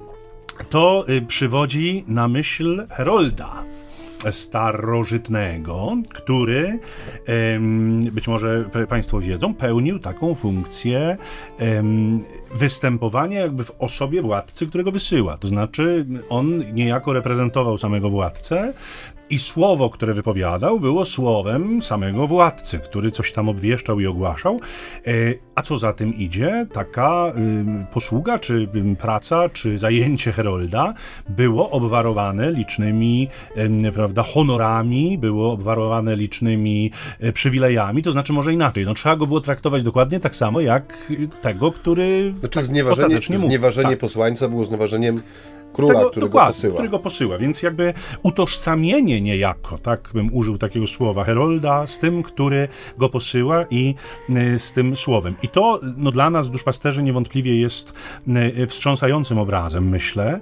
To 0.70 1.04
y, 1.08 1.22
przywodzi 1.22 2.04
na 2.06 2.28
myśl 2.28 2.86
Herolda 2.90 3.64
starożytnego, 4.30 5.96
który 6.14 6.78
być 8.12 8.28
może 8.28 8.70
Państwo 8.88 9.20
wiedzą, 9.20 9.54
pełnił 9.54 9.98
taką 9.98 10.34
funkcję 10.34 11.16
występowania 12.54 13.40
jakby 13.40 13.64
w 13.64 13.72
osobie 13.78 14.22
władcy, 14.22 14.66
którego 14.66 14.92
wysyła. 14.92 15.36
To 15.36 15.48
znaczy, 15.48 16.06
on 16.28 16.72
niejako 16.72 17.12
reprezentował 17.12 17.78
samego 17.78 18.10
władcę, 18.10 18.72
i 19.30 19.38
słowo, 19.38 19.90
które 19.90 20.14
wypowiadał, 20.14 20.80
było 20.80 21.04
słowem 21.04 21.82
samego 21.82 22.26
władcy, 22.26 22.78
który 22.78 23.10
coś 23.10 23.32
tam 23.32 23.48
obwieszczał 23.48 24.00
i 24.00 24.06
ogłaszał. 24.06 24.60
E, 25.06 25.10
a 25.54 25.62
co 25.62 25.78
za 25.78 25.92
tym 25.92 26.14
idzie, 26.14 26.66
taka 26.72 27.32
posługa, 27.92 28.38
czy 28.38 28.68
praca, 28.98 29.48
czy 29.48 29.78
zajęcie 29.78 30.32
Herolda 30.32 30.94
było 31.28 31.70
obwarowane 31.70 32.52
licznymi 32.52 33.28
prawda, 33.94 34.22
honorami, 34.22 35.18
było 35.18 35.52
obwarowane 35.52 36.16
licznymi 36.16 36.90
e, 37.20 37.32
przywilejami, 37.32 38.02
to 38.02 38.12
znaczy 38.12 38.32
może 38.32 38.52
inaczej, 38.52 38.84
no, 38.84 38.94
trzeba 38.94 39.16
go 39.16 39.26
było 39.26 39.40
traktować 39.40 39.82
dokładnie 39.82 40.20
tak 40.20 40.36
samo 40.36 40.60
jak 40.60 41.12
tego, 41.42 41.72
który 41.72 42.34
znaczy, 42.40 42.54
tak 42.54 42.64
znieważenie, 42.64 43.20
znieważenie 43.20 43.90
tak. 43.90 43.98
posłańca 43.98 44.48
było 44.48 44.64
znieważeniem 44.64 45.22
króla, 45.72 45.94
tego, 45.94 46.10
który 46.10 46.28
go 46.28 46.38
posyła. 46.46 46.74
który 46.74 46.88
go 46.88 46.98
posyła. 46.98 47.38
Więc 47.38 47.62
jakby 47.62 47.94
utożsamienie 48.22 49.20
niejako, 49.20 49.78
tak 49.78 50.10
bym 50.14 50.34
użył 50.34 50.58
takiego 50.58 50.86
słowa, 50.86 51.24
Herolda 51.24 51.86
z 51.86 51.98
tym, 51.98 52.22
który 52.22 52.68
go 52.98 53.08
posyła 53.08 53.64
i 53.70 53.94
y, 54.30 54.58
z 54.58 54.72
tym 54.72 54.96
słowem. 54.96 55.34
I 55.42 55.48
to 55.48 55.80
no, 55.96 56.12
dla 56.12 56.30
nas, 56.30 56.50
duszpasterzy, 56.50 57.02
niewątpliwie 57.02 57.60
jest 57.60 57.92
y, 58.62 58.66
wstrząsającym 58.66 59.38
obrazem, 59.38 59.88
myślę. 59.88 60.40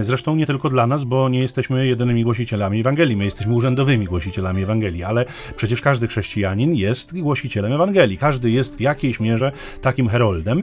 Y, 0.00 0.04
zresztą 0.04 0.36
nie 0.36 0.46
tylko 0.46 0.68
dla 0.68 0.86
nas, 0.86 1.04
bo 1.04 1.28
nie 1.28 1.40
jesteśmy 1.40 1.86
jedynymi 1.86 2.24
głosicielami 2.24 2.80
Ewangelii, 2.80 3.16
my 3.16 3.24
jesteśmy 3.24 3.54
urzędowymi 3.54 4.06
głosicielami 4.06 4.62
Ewangelii, 4.62 5.04
ale 5.04 5.24
przecież 5.56 5.80
każdy 5.80 6.06
chrześcijanin 6.06 6.74
jest 6.74 7.20
głosicielem 7.20 7.72
Ewangelii. 7.72 8.18
Każdy 8.18 8.50
jest 8.50 8.76
w 8.76 8.80
jakiejś 8.80 9.20
mierze 9.20 9.52
takim 9.80 10.08
heroldem. 10.08 10.62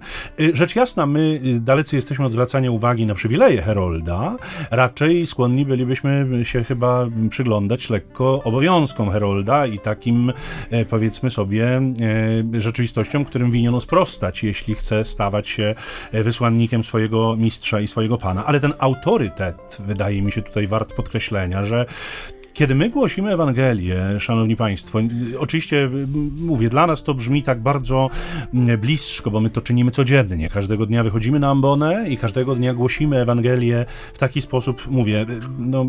Rzecz 0.54 0.76
jasna, 0.76 1.06
my 1.06 1.40
dalecy 1.60 1.96
jesteśmy 1.96 2.26
od 2.26 2.32
zwracania 2.32 2.72
uwagi 2.72 3.06
na 3.06 3.14
przywileje 3.14 3.62
herolda, 3.62 3.91
Raczej 4.72 5.28
skłonni 5.28 5.66
bylibyśmy 5.66 6.28
się 6.44 6.64
chyba 6.64 7.08
przyglądać 7.30 7.90
lekko 7.90 8.44
obowiązkom 8.44 9.12
Herolda 9.12 9.66
i 9.66 9.80
takim, 9.80 10.34
e, 10.72 10.86
powiedzmy 10.86 11.30
sobie, 11.30 11.82
e, 12.56 12.62
rzeczywistościom, 12.62 13.26
którym 13.26 13.52
winiono 13.52 13.80
sprostać, 13.80 14.44
jeśli 14.44 14.76
chce 14.76 15.06
stawać 15.06 15.48
się 15.48 15.76
e, 16.12 16.24
wysłannikiem 16.24 16.84
swojego 16.84 17.36
mistrza 17.38 17.82
i 17.82 17.88
swojego 17.88 18.18
pana. 18.18 18.46
Ale 18.46 18.60
ten 18.60 18.74
autorytet, 18.80 19.78
wydaje 19.80 20.22
mi 20.22 20.32
się 20.32 20.42
tutaj 20.42 20.68
wart 20.68 20.94
podkreślenia, 20.94 21.64
że 21.64 21.86
kiedy 22.54 22.76
my 22.76 22.90
głosimy 22.90 23.34
Ewangelię, 23.34 24.20
szanowni 24.20 24.56
państwo, 24.56 25.00
oczywiście 25.40 25.90
mówię, 26.38 26.70
dla 26.70 26.88
nas 26.88 27.04
to 27.04 27.14
brzmi 27.14 27.44
tak 27.44 27.62
bardzo 27.62 28.10
blisko, 28.78 29.32
bo 29.32 29.40
my 29.40 29.50
to 29.50 29.62
czynimy 29.62 29.92
codziennie. 29.92 30.50
Każdego 30.50 30.86
dnia 30.86 31.04
wychodzimy 31.04 31.40
na 31.40 31.50
ambonę 31.50 32.10
i 32.10 32.18
każdego 32.18 32.56
dnia 32.56 32.74
głosimy 32.74 33.22
Ewangelię 33.22 33.86
w 34.14 34.18
taki 34.18 34.42
sposób, 34.42 34.88
mówię, 34.88 35.26
no, 35.58 35.86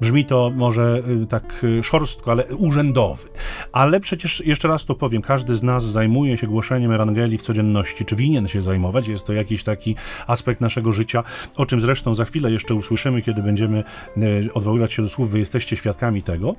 brzmi 0.00 0.24
to 0.24 0.52
może 0.54 1.02
y, 1.22 1.26
tak 1.26 1.64
y, 1.64 1.82
szorstko, 1.82 2.30
ale 2.30 2.44
urzędowy. 2.44 3.28
Ale 3.72 4.00
przecież 4.00 4.42
jeszcze 4.46 4.68
raz 4.68 4.84
to 4.84 4.94
powiem, 4.94 5.22
każdy 5.22 5.56
z 5.56 5.62
nas 5.62 5.84
zajmuje 5.84 6.36
się 6.36 6.46
głoszeniem 6.46 6.92
Ewangelii 6.92 7.38
w 7.38 7.42
codzienności, 7.42 8.04
czy 8.04 8.16
winien 8.16 8.48
się 8.48 8.62
zajmować, 8.62 9.08
jest 9.08 9.26
to 9.26 9.32
jakiś 9.32 9.64
taki 9.64 9.96
aspekt 10.26 10.60
naszego 10.60 10.92
życia, 10.92 11.22
o 11.56 11.66
czym 11.66 11.80
zresztą 11.80 12.14
za 12.14 12.24
chwilę 12.24 12.50
jeszcze 12.50 12.74
usłyszymy, 12.74 13.22
kiedy 13.22 13.42
będziemy 13.42 13.84
y, 14.16 14.48
odwoływać 14.54 14.92
się 14.92 15.02
do 15.02 15.08
słów, 15.08 15.30
wy 15.30 15.38
jesteście 15.38 15.76
świadkami 15.76 16.22
tego. 16.22 16.54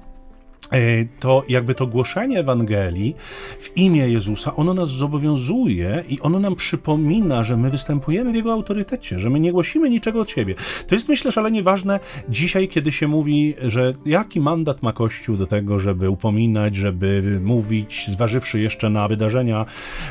E, 0.72 1.06
to 1.20 1.44
jakby 1.50 1.76
to 1.76 1.88
głoszenie 1.88 2.40
Ewangelii 2.40 3.16
w 3.60 3.78
imię 3.78 4.10
Jezusa, 4.10 4.56
ono 4.56 4.74
nas 4.74 4.90
zobowiązuje 4.90 6.04
i 6.10 6.20
ono 6.20 6.40
nam 6.40 6.56
przypomina, 6.56 7.44
że 7.44 7.58
my 7.58 7.70
występujemy 7.70 8.32
w 8.32 8.36
Jego 8.36 8.54
autorytecie, 8.54 9.20
że 9.20 9.30
my 9.30 9.40
nie 9.40 9.52
głosimy 9.52 9.90
niczego 9.90 10.22
od 10.22 10.30
siebie. 10.30 10.56
To 10.88 10.96
jest 10.96 11.10
myślę 11.10 11.32
szalenie 11.32 11.64
ważne 11.64 12.00
dzisiaj, 12.30 12.68
kiedy 12.68 12.92
się 12.92 13.08
mówi, 13.08 13.56
że 13.62 13.94
jaki 14.06 14.40
mandat 14.40 14.84
ma 14.84 14.94
Kościół 14.94 15.38
do 15.38 15.48
tego, 15.48 15.80
żeby 15.80 16.10
upominać, 16.10 16.76
żeby 16.76 17.40
mówić, 17.44 18.06
zważywszy 18.08 18.60
jeszcze 18.62 18.90
na 18.90 19.08
wydarzenia 19.08 19.66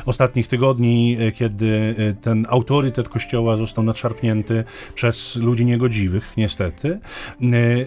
ostatnich 0.05 0.47
tygodni, 0.47 1.17
e, 1.19 1.31
kiedy 1.31 1.95
e, 1.97 2.13
ten 2.13 2.45
autorytet 2.49 3.09
Kościoła 3.09 3.57
został 3.57 3.83
nadszarpnięty 3.83 4.63
przez 4.95 5.35
ludzi 5.35 5.65
niegodziwych, 5.65 6.33
niestety, 6.37 6.99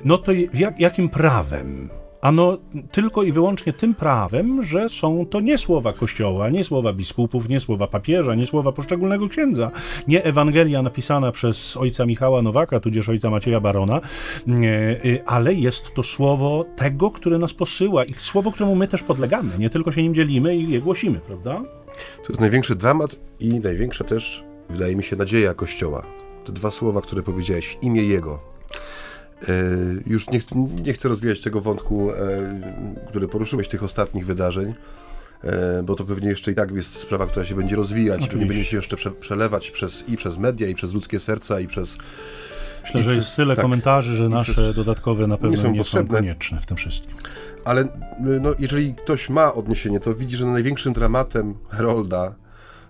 no 0.04 0.18
to 0.18 0.32
jak, 0.54 0.80
jakim 0.80 1.08
prawem 1.08 1.88
Ano 2.20 2.58
tylko 2.92 3.22
i 3.22 3.32
wyłącznie 3.32 3.72
tym 3.72 3.94
prawem, 3.94 4.62
że 4.62 4.88
są 4.88 5.26
to 5.26 5.40
nie 5.40 5.58
słowa 5.58 5.92
Kościoła, 5.92 6.50
nie 6.50 6.64
słowa 6.64 6.92
biskupów, 6.92 7.48
nie 7.48 7.60
słowa 7.60 7.86
papieża, 7.86 8.34
nie 8.34 8.46
słowa 8.46 8.72
poszczególnego 8.72 9.28
księdza, 9.28 9.70
nie 10.08 10.24
Ewangelia 10.24 10.82
napisana 10.82 11.32
przez 11.32 11.76
ojca 11.76 12.06
Michała 12.06 12.42
Nowaka, 12.42 12.80
tudzież 12.80 13.08
ojca 13.08 13.30
Macieja 13.30 13.60
Barona, 13.60 14.00
y, 14.48 15.22
ale 15.26 15.54
jest 15.54 15.94
to 15.94 16.02
słowo 16.02 16.64
tego, 16.76 17.10
który 17.10 17.38
nas 17.38 17.54
posyła 17.54 18.04
i 18.04 18.14
słowo, 18.18 18.52
któremu 18.52 18.74
my 18.74 18.88
też 18.88 19.02
podlegamy, 19.02 19.58
nie 19.58 19.70
tylko 19.70 19.92
się 19.92 20.02
nim 20.02 20.14
dzielimy 20.14 20.56
i 20.56 20.70
je 20.70 20.80
głosimy, 20.80 21.20
prawda? 21.20 21.62
To 22.16 22.28
jest 22.28 22.40
największy 22.40 22.74
dramat 22.74 23.16
i 23.40 23.60
największa 23.60 24.04
też, 24.04 24.44
wydaje 24.70 24.96
mi 24.96 25.02
się, 25.02 25.16
nadzieja 25.16 25.54
Kościoła. 25.54 26.02
Te 26.44 26.52
dwa 26.52 26.70
słowa, 26.70 27.00
które 27.00 27.22
powiedziałeś, 27.22 27.78
imię 27.82 28.02
Jego. 28.02 28.59
E, 29.48 29.52
już 30.06 30.30
nie, 30.30 30.40
nie, 30.84 30.92
chcę 30.92 31.08
rozwijać 31.08 31.40
tego 31.40 31.60
wątku, 31.60 32.12
e, 32.12 32.16
który 33.08 33.28
poruszyłeś, 33.28 33.68
tych 33.68 33.82
ostatnich 33.82 34.26
wydarzeń, 34.26 34.74
e, 35.44 35.82
bo 35.82 35.94
to 35.94 36.04
pewnie 36.04 36.28
jeszcze 36.28 36.52
i 36.52 36.54
tak 36.54 36.70
jest 36.70 36.94
sprawa, 36.94 37.26
która 37.26 37.44
się 37.44 37.54
będzie 37.54 37.76
rozwijać, 37.76 38.14
Oczywiście. 38.14 38.32
pewnie 38.32 38.46
będzie 38.46 38.64
się 38.64 38.76
jeszcze 38.76 38.96
prze, 38.96 39.10
przelewać 39.10 39.70
przez, 39.70 40.08
i 40.08 40.16
przez 40.16 40.38
media, 40.38 40.68
i 40.68 40.74
przez 40.74 40.94
ludzkie 40.94 41.20
serca, 41.20 41.60
i 41.60 41.66
przez 41.66 41.98
Myślę, 42.84 43.02
że 43.02 43.14
jest 43.14 43.36
tyle 43.36 43.56
tak, 43.56 43.62
komentarzy, 43.62 44.16
że 44.16 44.28
nasze 44.28 44.74
dodatkowe 44.74 45.26
na 45.26 45.36
pewno 45.36 45.50
nie 45.50 45.56
są, 45.56 45.72
nie 45.72 45.84
są 45.84 46.06
konieczne 46.06 46.60
w 46.60 46.66
tym 46.66 46.76
wszystkim. 46.76 47.16
Ale 47.64 47.88
no, 48.20 48.54
jeżeli 48.58 48.94
ktoś 48.94 49.30
ma 49.30 49.54
odniesienie, 49.54 50.00
to 50.00 50.14
widzi, 50.14 50.36
że 50.36 50.46
największym 50.46 50.92
dramatem 50.92 51.54
Herolda 51.68 52.34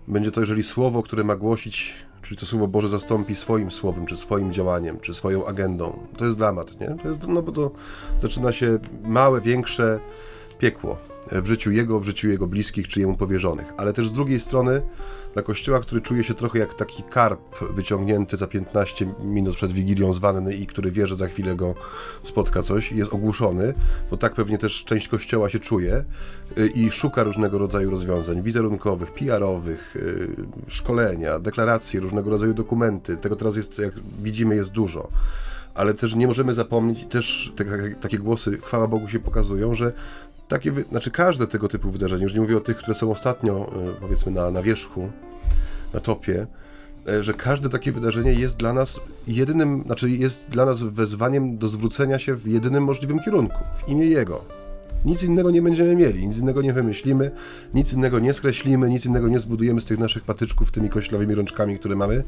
będzie 0.08 0.30
to, 0.30 0.40
jeżeli 0.40 0.62
słowo, 0.62 1.02
które 1.02 1.24
ma 1.24 1.36
głosić 1.36 1.94
Czyli 2.22 2.36
to 2.36 2.46
Słowo 2.46 2.68
Boże 2.68 2.88
zastąpi 2.88 3.34
swoim 3.34 3.70
słowem, 3.70 4.06
czy 4.06 4.16
swoim 4.16 4.52
działaniem, 4.52 5.00
czy 5.00 5.14
swoją 5.14 5.46
agendą. 5.46 5.98
To 6.16 6.24
jest 6.24 6.38
dramat, 6.38 6.80
nie? 6.80 6.96
To 7.02 7.08
jest, 7.08 7.26
no 7.26 7.42
bo 7.42 7.52
to 7.52 7.70
zaczyna 8.18 8.52
się 8.52 8.78
małe, 9.02 9.40
większe 9.40 10.00
piekło 10.58 11.09
w 11.32 11.46
życiu 11.46 11.70
jego, 11.70 12.00
w 12.00 12.04
życiu 12.04 12.28
jego 12.28 12.46
bliskich, 12.46 12.88
czy 12.88 13.00
jemu 13.00 13.16
powierzonych. 13.16 13.66
Ale 13.76 13.92
też 13.92 14.08
z 14.08 14.12
drugiej 14.12 14.40
strony 14.40 14.82
dla 15.34 15.42
kościoła, 15.42 15.80
który 15.80 16.00
czuje 16.00 16.24
się 16.24 16.34
trochę 16.34 16.58
jak 16.58 16.74
taki 16.74 17.02
karp 17.02 17.74
wyciągnięty 17.74 18.36
za 18.36 18.46
15 18.46 19.06
minut 19.22 19.54
przed 19.54 19.72
Wigilią 19.72 20.12
z 20.12 20.18
wanny 20.18 20.54
i 20.54 20.66
który 20.66 20.90
wie, 20.90 21.06
że 21.06 21.16
za 21.16 21.28
chwilę 21.28 21.56
go 21.56 21.74
spotka 22.22 22.62
coś, 22.62 22.92
jest 22.92 23.12
ogłuszony, 23.12 23.74
bo 24.10 24.16
tak 24.16 24.34
pewnie 24.34 24.58
też 24.58 24.84
część 24.84 25.08
kościoła 25.08 25.50
się 25.50 25.58
czuje 25.58 26.04
y, 26.58 26.68
i 26.68 26.90
szuka 26.90 27.22
różnego 27.22 27.58
rodzaju 27.58 27.90
rozwiązań 27.90 28.42
wizerunkowych, 28.42 29.14
PR-owych, 29.14 29.96
y, 29.96 30.28
szkolenia, 30.68 31.38
deklaracje, 31.38 32.00
różnego 32.00 32.30
rodzaju 32.30 32.54
dokumenty. 32.54 33.16
Tego 33.16 33.36
teraz 33.36 33.56
jest, 33.56 33.78
jak 33.78 33.92
widzimy, 34.22 34.54
jest 34.54 34.70
dużo 34.70 35.08
ale 35.74 35.94
też 35.94 36.14
nie 36.14 36.26
możemy 36.26 36.54
zapomnieć, 36.54 37.04
też 37.10 37.52
te, 37.56 37.64
takie 38.00 38.18
głosy, 38.18 38.58
chwała 38.62 38.86
Bogu, 38.86 39.08
się 39.08 39.18
pokazują, 39.20 39.74
że 39.74 39.92
takie, 40.50 40.72
znaczy 40.90 41.10
każde 41.10 41.46
tego 41.46 41.68
typu 41.68 41.90
wydarzenie, 41.90 42.22
już 42.22 42.34
nie 42.34 42.40
mówię 42.40 42.56
o 42.56 42.60
tych, 42.60 42.76
które 42.76 42.94
są 42.94 43.10
ostatnio, 43.10 43.72
e, 43.88 44.00
powiedzmy, 44.00 44.32
na, 44.32 44.50
na 44.50 44.62
wierzchu, 44.62 45.10
na 45.94 46.00
topie, 46.00 46.46
e, 47.08 47.24
że 47.24 47.34
każde 47.34 47.68
takie 47.68 47.92
wydarzenie 47.92 48.32
jest 48.32 48.56
dla 48.56 48.72
nas 48.72 49.00
jedynym, 49.26 49.82
znaczy 49.86 50.10
jest 50.10 50.50
dla 50.50 50.64
nas 50.64 50.82
wezwaniem 50.82 51.58
do 51.58 51.68
zwrócenia 51.68 52.18
się 52.18 52.34
w 52.34 52.46
jedynym 52.46 52.84
możliwym 52.84 53.20
kierunku, 53.20 53.58
w 53.86 53.88
imię 53.88 54.06
Jego. 54.06 54.44
Nic 55.04 55.22
innego 55.22 55.50
nie 55.50 55.62
będziemy 55.62 55.96
mieli, 55.96 56.28
nic 56.28 56.38
innego 56.38 56.62
nie 56.62 56.72
wymyślimy, 56.72 57.30
nic 57.74 57.92
innego 57.92 58.18
nie 58.18 58.32
skreślimy, 58.34 58.90
nic 58.90 59.06
innego 59.06 59.28
nie 59.28 59.40
zbudujemy 59.40 59.80
z 59.80 59.84
tych 59.84 59.98
naszych 59.98 60.24
patyczków 60.24 60.72
tymi 60.72 60.88
koślawymi 60.88 61.34
rączkami, 61.34 61.78
które 61.78 61.96
mamy. 61.96 62.24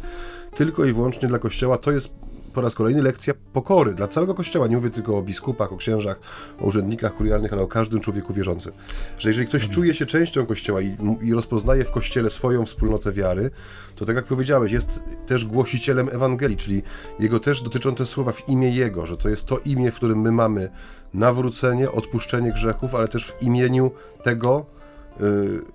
Tylko 0.55 0.85
i 0.85 0.93
wyłącznie 0.93 1.29
dla 1.29 1.39
Kościoła 1.39 1.79
to 1.79 1.93
jest 1.93 2.15
po 2.53 2.61
raz 2.61 2.75
kolejny 2.75 3.03
lekcja 3.03 3.35
pokory 3.53 3.95
dla 3.95 4.09
całego 4.09 4.35
Kościoła. 4.35 4.67
Nie 4.67 4.77
mówię 4.77 4.91
tylko 4.91 5.19
o 5.19 5.23
biskupach, 5.23 5.73
o 5.73 5.77
księżach, 5.77 6.21
o 6.61 6.65
urzędnikach 6.65 7.15
kurialnych, 7.15 7.53
ale 7.53 7.63
o 7.63 7.67
każdym 7.67 8.01
człowieku 8.01 8.35
wierzącym. 8.35 8.73
Że 9.19 9.29
jeżeli 9.29 9.47
ktoś 9.47 9.69
czuje 9.69 9.95
się 9.95 10.07
częścią 10.07 10.47
Kościoła 10.47 10.81
i, 10.81 10.97
i 11.23 11.35
rozpoznaje 11.35 11.85
w 11.85 11.91
Kościele 11.91 12.31
swoją 12.31 12.65
wspólnotę 12.65 13.13
wiary, 13.13 13.51
to 13.97 14.05
tak 14.05 14.17
jak 14.17 14.25
powiedziałeś, 14.25 14.73
jest 14.73 15.03
też 15.27 15.45
głosicielem 15.45 16.09
Ewangelii, 16.09 16.57
czyli 16.57 16.83
jego 17.19 17.41
też 17.41 17.63
dotyczą 17.63 17.95
te 17.95 18.07
słowa 18.07 18.33
w 18.33 18.49
imię 18.49 18.71
Jego, 18.71 19.07
że 19.07 19.17
to 19.17 19.29
jest 19.29 19.47
to 19.47 19.59
imię, 19.59 19.91
w 19.91 19.95
którym 19.95 20.21
my 20.21 20.33
mamy 20.33 20.71
nawrócenie, 21.15 21.91
odpuszczenie 21.91 22.53
grzechów, 22.53 22.95
ale 22.95 23.09
też 23.09 23.27
w 23.27 23.43
imieniu 23.43 23.91
tego, 24.23 24.67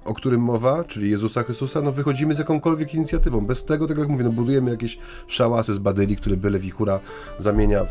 o 0.05 0.13
którym 0.13 0.41
mowa, 0.41 0.83
czyli 0.83 1.11
Jezusa 1.11 1.43
Chrystusa, 1.43 1.81
no 1.81 1.91
wychodzimy 1.91 2.35
z 2.35 2.37
jakąkolwiek 2.37 2.93
inicjatywą. 2.93 3.45
Bez 3.45 3.65
tego, 3.65 3.87
tak 3.87 3.97
jak 3.97 4.09
mówię, 4.09 4.23
no 4.23 4.31
budujemy 4.31 4.71
jakieś 4.71 4.97
szałasy 5.27 5.73
z 5.73 5.79
badyli, 5.79 6.15
które 6.15 6.37
byle 6.37 6.59
wichura 6.59 6.99
zamienia 7.37 7.83
w, 7.83 7.89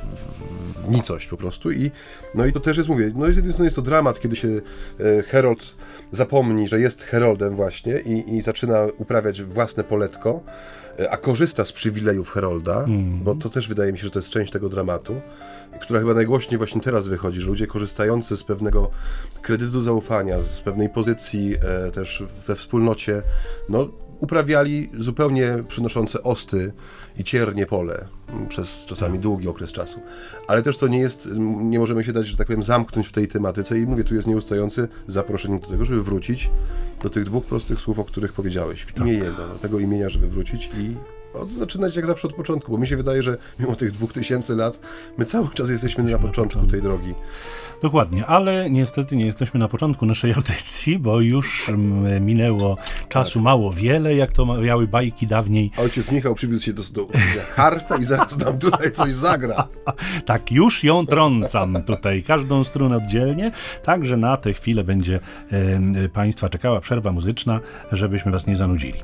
w, 0.87 0.91
nicość 0.91 1.27
po 1.27 1.37
prostu 1.37 1.71
i 1.71 1.91
no 2.35 2.47
i 2.47 2.53
to 2.53 2.61
też 2.61 2.77
jest, 2.77 2.89
mówię, 2.89 3.13
no 3.15 3.27
jest, 3.27 3.59
no 3.59 3.65
jest 3.65 3.77
to 3.77 3.83
dramat, 3.83 4.21
kiedy 4.21 4.37
się 4.37 4.49
e, 4.49 5.23
Herold 5.23 5.77
zapomni, 6.11 6.69
że 6.69 6.81
jest 6.81 7.03
Heroldem 7.03 7.55
właśnie 7.55 8.01
i, 8.01 8.37
i 8.37 8.43
zaczyna 8.43 8.87
uprawiać 8.99 9.43
własne 9.43 9.85
poletko, 9.85 10.41
a 11.11 11.17
korzysta 11.17 11.65
z 11.65 11.73
przywilejów 11.73 12.31
Herolda, 12.31 12.85
mm. 12.85 13.19
bo 13.23 13.35
to 13.35 13.51
też 13.51 13.69
wydaje 13.69 13.93
mi 13.93 13.99
się, 13.99 14.05
że 14.05 14.11
to 14.11 14.19
jest 14.19 14.31
część 14.31 14.53
tego 14.53 14.69
dramatu 14.69 15.21
która 15.81 16.01
chyba 16.01 16.15
najgłośniej 16.15 16.59
właśnie 16.59 16.81
teraz 16.81 17.09
wychodzi, 17.09 17.41
że 17.41 17.47
ludzie 17.47 17.67
korzystający 17.67 18.37
z 18.37 18.45
pewnego 18.45 18.91
kredytu 19.43 19.81
zaufania, 19.81 20.43
z 20.43 20.61
pewnej 20.61 20.89
pozycji 20.89 21.55
e, 21.87 21.91
też 21.91 22.25
we 22.47 22.57
wspólnocie, 22.57 23.23
no 23.69 23.89
uprawiali 24.21 24.91
zupełnie 24.99 25.65
przynoszące 25.69 26.23
osty 26.23 26.73
i 27.19 27.25
ciernie 27.25 27.67
pole 27.67 28.07
przez 28.49 28.87
czasami 28.87 29.19
długi 29.19 29.49
okres 29.49 29.73
czasu. 29.73 30.01
Ale 30.49 30.63
też 30.63 30.77
to 30.77 30.89
nie 30.89 30.99
jest, 30.99 31.29
nie 31.39 31.79
możemy 31.79 32.05
się 32.05 32.13
dać, 32.13 32.27
że 32.27 32.37
tak 32.37 32.47
powiem, 32.47 32.63
zamknąć 32.63 33.09
w 33.09 33.13
tej 33.13 33.29
tematyce 33.29 33.79
i 33.79 33.87
mówię, 33.87 34.05
tu 34.05 34.15
jest 34.15 34.27
nieustający 34.27 34.89
zaproszenie 35.07 35.59
do 35.59 35.67
tego, 35.67 35.85
żeby 35.85 36.03
wrócić 36.03 36.51
do 37.03 37.11
tych 37.11 37.25
dwóch 37.25 37.45
prostych 37.45 37.81
słów, 37.81 37.99
o 37.99 38.05
których 38.05 38.33
powiedziałeś, 38.33 38.85
w 38.85 39.01
imię 39.01 39.19
tak. 39.19 39.25
Jego, 39.25 39.49
do 39.49 39.59
tego 39.59 39.79
imienia, 39.79 40.09
żeby 40.09 40.29
wrócić 40.29 40.71
i 40.79 40.97
od, 41.37 41.53
zaczynać 41.53 41.97
jak 41.97 42.07
zawsze 42.07 42.29
od 42.29 42.35
początku, 42.35 42.73
bo 42.73 42.79
mi 42.79 42.89
się 42.89 42.97
wydaje, 42.97 43.23
że 43.23 43.37
mimo 43.61 43.77
tych 43.77 43.93
dwóch 43.93 44.13
tysięcy 44.13 44.57
lat, 44.57 44.81
my 45.19 45.25
cały 45.25 45.49
czas 45.49 45.71
jesteśmy, 45.71 46.05
na 46.05 46.19
początku 46.19 46.67
tej 46.67 46.83
drogi. 46.83 47.15
Dokładnie, 47.83 48.27
ale 48.27 48.71
niestety 48.71 49.17
nie 49.17 49.27
jesteśmy 49.27 49.61
na 49.61 49.69
początku 49.69 50.07
naszej 50.07 50.35
audycji, 50.35 50.99
bo 50.99 51.21
już 51.21 51.71
minęło 52.21 52.77
czasu 53.09 53.35
tak. 53.35 53.43
mało 53.43 53.73
wiele, 53.73 54.15
jak 54.15 54.33
to 54.33 54.47
miały 54.47 54.89
bajki 54.89 55.27
dawniej. 55.27 55.71
Ojciec 55.77 56.11
Michał 56.13 56.35
przywiózł 56.35 56.65
się 56.65 56.73
do, 56.73 56.83
do 56.83 57.07
harfę 57.55 57.99
i 57.99 58.05
zaraz 58.05 58.39
nam 58.39 58.59
tutaj 58.59 58.93
coś 58.93 59.15
zagra. 59.15 59.69
tak, 60.27 60.53
już 60.53 60.85
ją 60.85 61.07
trącam 61.07 61.83
tutaj, 61.83 62.23
każdą 62.23 62.65
strunę 62.65 62.97
oddzielnie, 62.97 63.51
także 63.85 64.17
na 64.17 64.37
tę 64.37 64.53
chwilę 64.53 64.85
będzie 64.85 65.21
e, 65.51 66.09
Państwa 66.09 66.49
czekała 66.49 66.81
przerwa 66.81 67.13
muzyczna, 67.13 67.61
żebyśmy 67.93 68.33
Was 68.33 68.47
nie 68.47 68.57
zanudzili. 68.57 68.99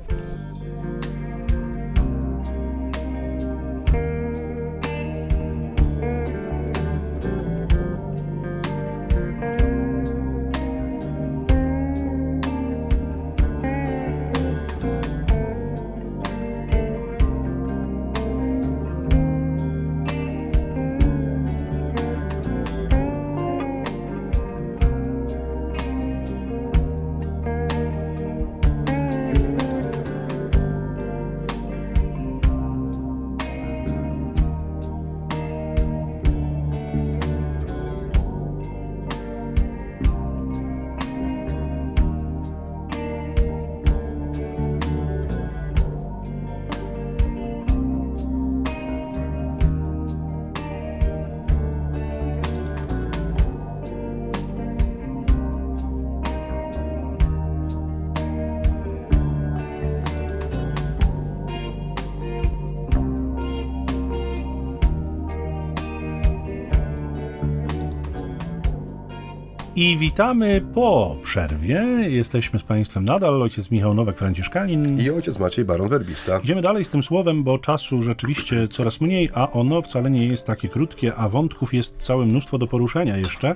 Witamy 70.03 70.61
po 70.75 71.17
przerwie. 71.23 71.85
Jesteśmy 72.09 72.59
z 72.59 72.63
Państwem 72.63 73.05
nadal. 73.05 73.43
Ojciec 73.43 73.71
Michał 73.71 73.95
Nowak, 73.95 74.19
Franciszkanin. 74.19 75.01
I 75.01 75.11
ojciec 75.11 75.39
Maciej 75.39 75.65
Baron 75.65 75.89
Werbista. 75.89 76.39
Idziemy 76.39 76.63
dalej 76.63 76.85
z 76.85 76.91
tym 76.91 77.03
słowem, 77.03 77.45
bo 77.45 77.59
czasu 77.59 78.03
rzeczywiście 78.03 78.69
coraz 78.69 79.01
mniej, 79.01 79.31
a 79.35 79.51
ono 79.51 79.83
wcale 79.83 80.11
nie 80.11 80.27
jest 80.27 80.47
takie 80.47 80.69
krótkie, 80.69 81.15
a 81.15 81.29
wątków 81.29 81.75
jest 81.75 81.99
całe 81.99 82.27
mnóstwo 82.27 82.59
do 82.59 82.67
poruszenia 82.67 83.17
jeszcze. 83.17 83.55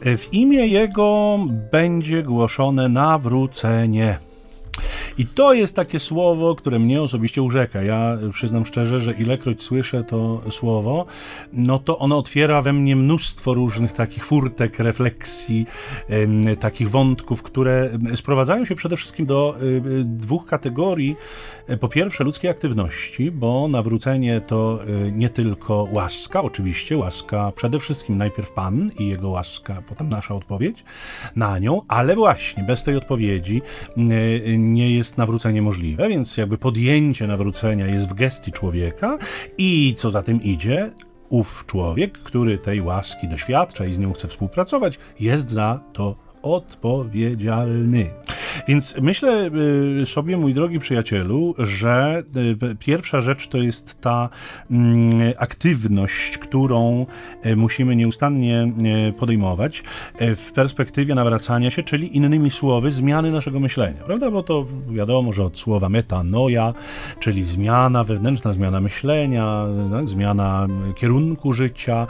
W 0.00 0.28
imię 0.32 0.66
Jego 0.66 1.38
będzie 1.72 2.22
głoszone 2.22 2.88
nawrócenie. 2.88 4.27
I 5.18 5.26
to 5.26 5.52
jest 5.52 5.76
takie 5.76 5.98
słowo, 5.98 6.54
które 6.54 6.78
mnie 6.78 7.02
osobiście 7.02 7.42
urzeka. 7.42 7.82
Ja 7.82 8.18
przyznam 8.32 8.66
szczerze, 8.66 9.00
że 9.00 9.12
ilekroć 9.12 9.62
słyszę 9.62 10.04
to 10.04 10.40
słowo, 10.50 11.06
no 11.52 11.78
to 11.78 11.98
ono 11.98 12.18
otwiera 12.18 12.62
we 12.62 12.72
mnie 12.72 12.96
mnóstwo 12.96 13.54
różnych 13.54 13.92
takich 13.92 14.24
furtek, 14.24 14.78
refleksji, 14.78 15.66
takich 16.60 16.90
wątków, 16.90 17.42
które 17.42 17.90
sprowadzają 18.14 18.64
się 18.64 18.74
przede 18.74 18.96
wszystkim 18.96 19.26
do 19.26 19.56
y, 19.62 20.04
dwóch 20.04 20.46
kategorii. 20.46 21.16
Po 21.80 21.88
pierwsze, 21.88 22.24
ludzkiej 22.24 22.50
aktywności, 22.50 23.30
bo 23.30 23.68
nawrócenie 23.68 24.40
to 24.40 24.80
y, 25.06 25.12
nie 25.12 25.28
tylko 25.28 25.88
łaska, 25.92 26.42
oczywiście, 26.42 26.96
łaska 26.96 27.52
przede 27.56 27.80
wszystkim 27.80 28.18
najpierw 28.18 28.52
Pan 28.52 28.90
i 28.98 29.08
Jego 29.08 29.28
łaska, 29.28 29.82
potem 29.88 30.08
nasza 30.08 30.34
odpowiedź 30.34 30.84
na 31.36 31.58
nią, 31.58 31.82
ale 31.88 32.16
właśnie 32.16 32.62
bez 32.62 32.82
tej 32.82 32.96
odpowiedzi 32.96 33.62
y, 33.96 34.58
nie 34.58 34.90
jest 34.90 35.07
jest 35.08 35.18
nawrócenie 35.18 35.62
możliwe, 35.62 36.08
więc 36.08 36.36
jakby 36.36 36.58
podjęcie 36.58 37.26
nawrócenia 37.26 37.86
jest 37.86 38.08
w 38.08 38.14
gestii 38.14 38.52
człowieka 38.52 39.18
i 39.58 39.94
co 39.96 40.10
za 40.10 40.22
tym 40.22 40.42
idzie, 40.42 40.90
ów 41.28 41.64
człowiek, 41.66 42.18
który 42.18 42.58
tej 42.58 42.80
łaski 42.80 43.28
doświadcza 43.28 43.86
i 43.86 43.92
z 43.92 43.98
nią 43.98 44.12
chce 44.12 44.28
współpracować, 44.28 44.98
jest 45.20 45.50
za 45.50 45.80
to 45.92 46.16
odpowiedzialny. 46.42 48.10
Więc 48.68 48.96
myślę 49.00 49.50
y, 50.02 50.06
sobie, 50.06 50.36
mój 50.36 50.54
drogi 50.54 50.78
przyjacielu, 50.78 51.54
że 51.58 52.22
y, 52.72 52.76
pierwsza 52.78 53.20
rzecz 53.20 53.48
to 53.48 53.58
jest 53.58 54.00
ta 54.00 54.28
mm, 54.70 55.32
aktywność, 55.38 56.38
którą 56.38 57.06
y, 57.46 57.56
musimy 57.56 57.96
nieustannie 57.96 58.72
podejmować 59.18 59.82
w 60.20 60.52
perspektywie 60.52 61.14
nawracania 61.14 61.70
się, 61.70 61.82
czyli 61.82 62.16
innymi 62.16 62.50
słowy, 62.50 62.90
zmiany 62.90 63.30
naszego 63.30 63.60
myślenia, 63.60 64.02
prawda? 64.06 64.30
Bo 64.30 64.42
to 64.42 64.66
wiadomo, 64.90 65.32
że 65.32 65.44
od 65.44 65.58
słowa 65.58 65.88
metanoja, 65.88 66.74
czyli 67.20 67.44
zmiana 67.44 68.04
wewnętrzna, 68.04 68.52
zmiana 68.52 68.80
myślenia, 68.80 69.66
tak? 69.90 70.08
zmiana 70.08 70.66
kierunku 70.96 71.52
życia. 71.52 72.06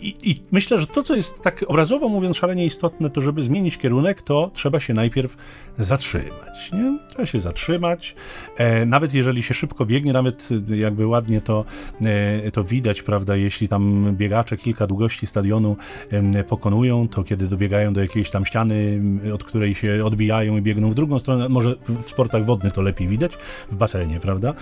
I, 0.00 0.30
I 0.30 0.42
myślę, 0.52 0.78
że 0.78 0.86
to, 0.86 1.02
co 1.02 1.16
jest 1.16 1.42
tak 1.42 1.64
obrazowo 1.68 2.08
mówiąc 2.08 2.36
szalenie 2.36 2.57
istotne, 2.64 3.10
to 3.10 3.20
żeby 3.20 3.42
zmienić 3.42 3.78
kierunek, 3.78 4.22
to 4.22 4.50
trzeba 4.54 4.78
trzeba 4.78 4.80
się 4.80 4.94
najpierw 4.94 5.36
zatrzymać. 5.78 6.72
Nie? 6.72 6.98
Trzeba 7.08 7.26
się 7.26 7.40
zatrzymać. 7.40 8.14
E, 8.56 8.86
nawet 8.86 9.14
jeżeli 9.14 9.42
się 9.42 9.54
szybko 9.54 9.86
biegnie, 9.86 10.12
nawet 10.12 10.48
jakby 10.68 11.06
ładnie 11.06 11.40
to, 11.40 11.64
e, 12.02 12.50
to 12.50 12.64
widać, 12.64 13.02
prawda, 13.02 13.36
jeśli 13.36 13.68
tam 13.68 14.14
biegacze 14.16 14.56
kilka 14.56 14.86
długości 14.86 15.26
stadionu 15.26 15.76
e, 16.10 16.44
pokonują, 16.44 17.08
to 17.08 17.24
kiedy 17.24 17.48
dobiegają 17.48 17.92
do 17.92 18.00
jakiejś 18.00 18.30
tam 18.30 18.46
ściany, 18.46 19.00
od 19.34 19.44
której 19.44 19.74
się 19.74 20.00
odbijają 20.04 20.56
i 20.56 20.62
biegną 20.62 20.90
w 20.90 20.94
drugą 20.94 21.18
stronę, 21.18 21.48
może 21.48 21.74
w 21.88 22.10
sportach 22.10 22.44
wodnych 22.44 22.72
to 22.72 22.82
lepiej 22.82 23.08
widać, 23.08 23.32
w 23.70 23.76
basenie, 23.76 24.20
prawda? 24.20 24.54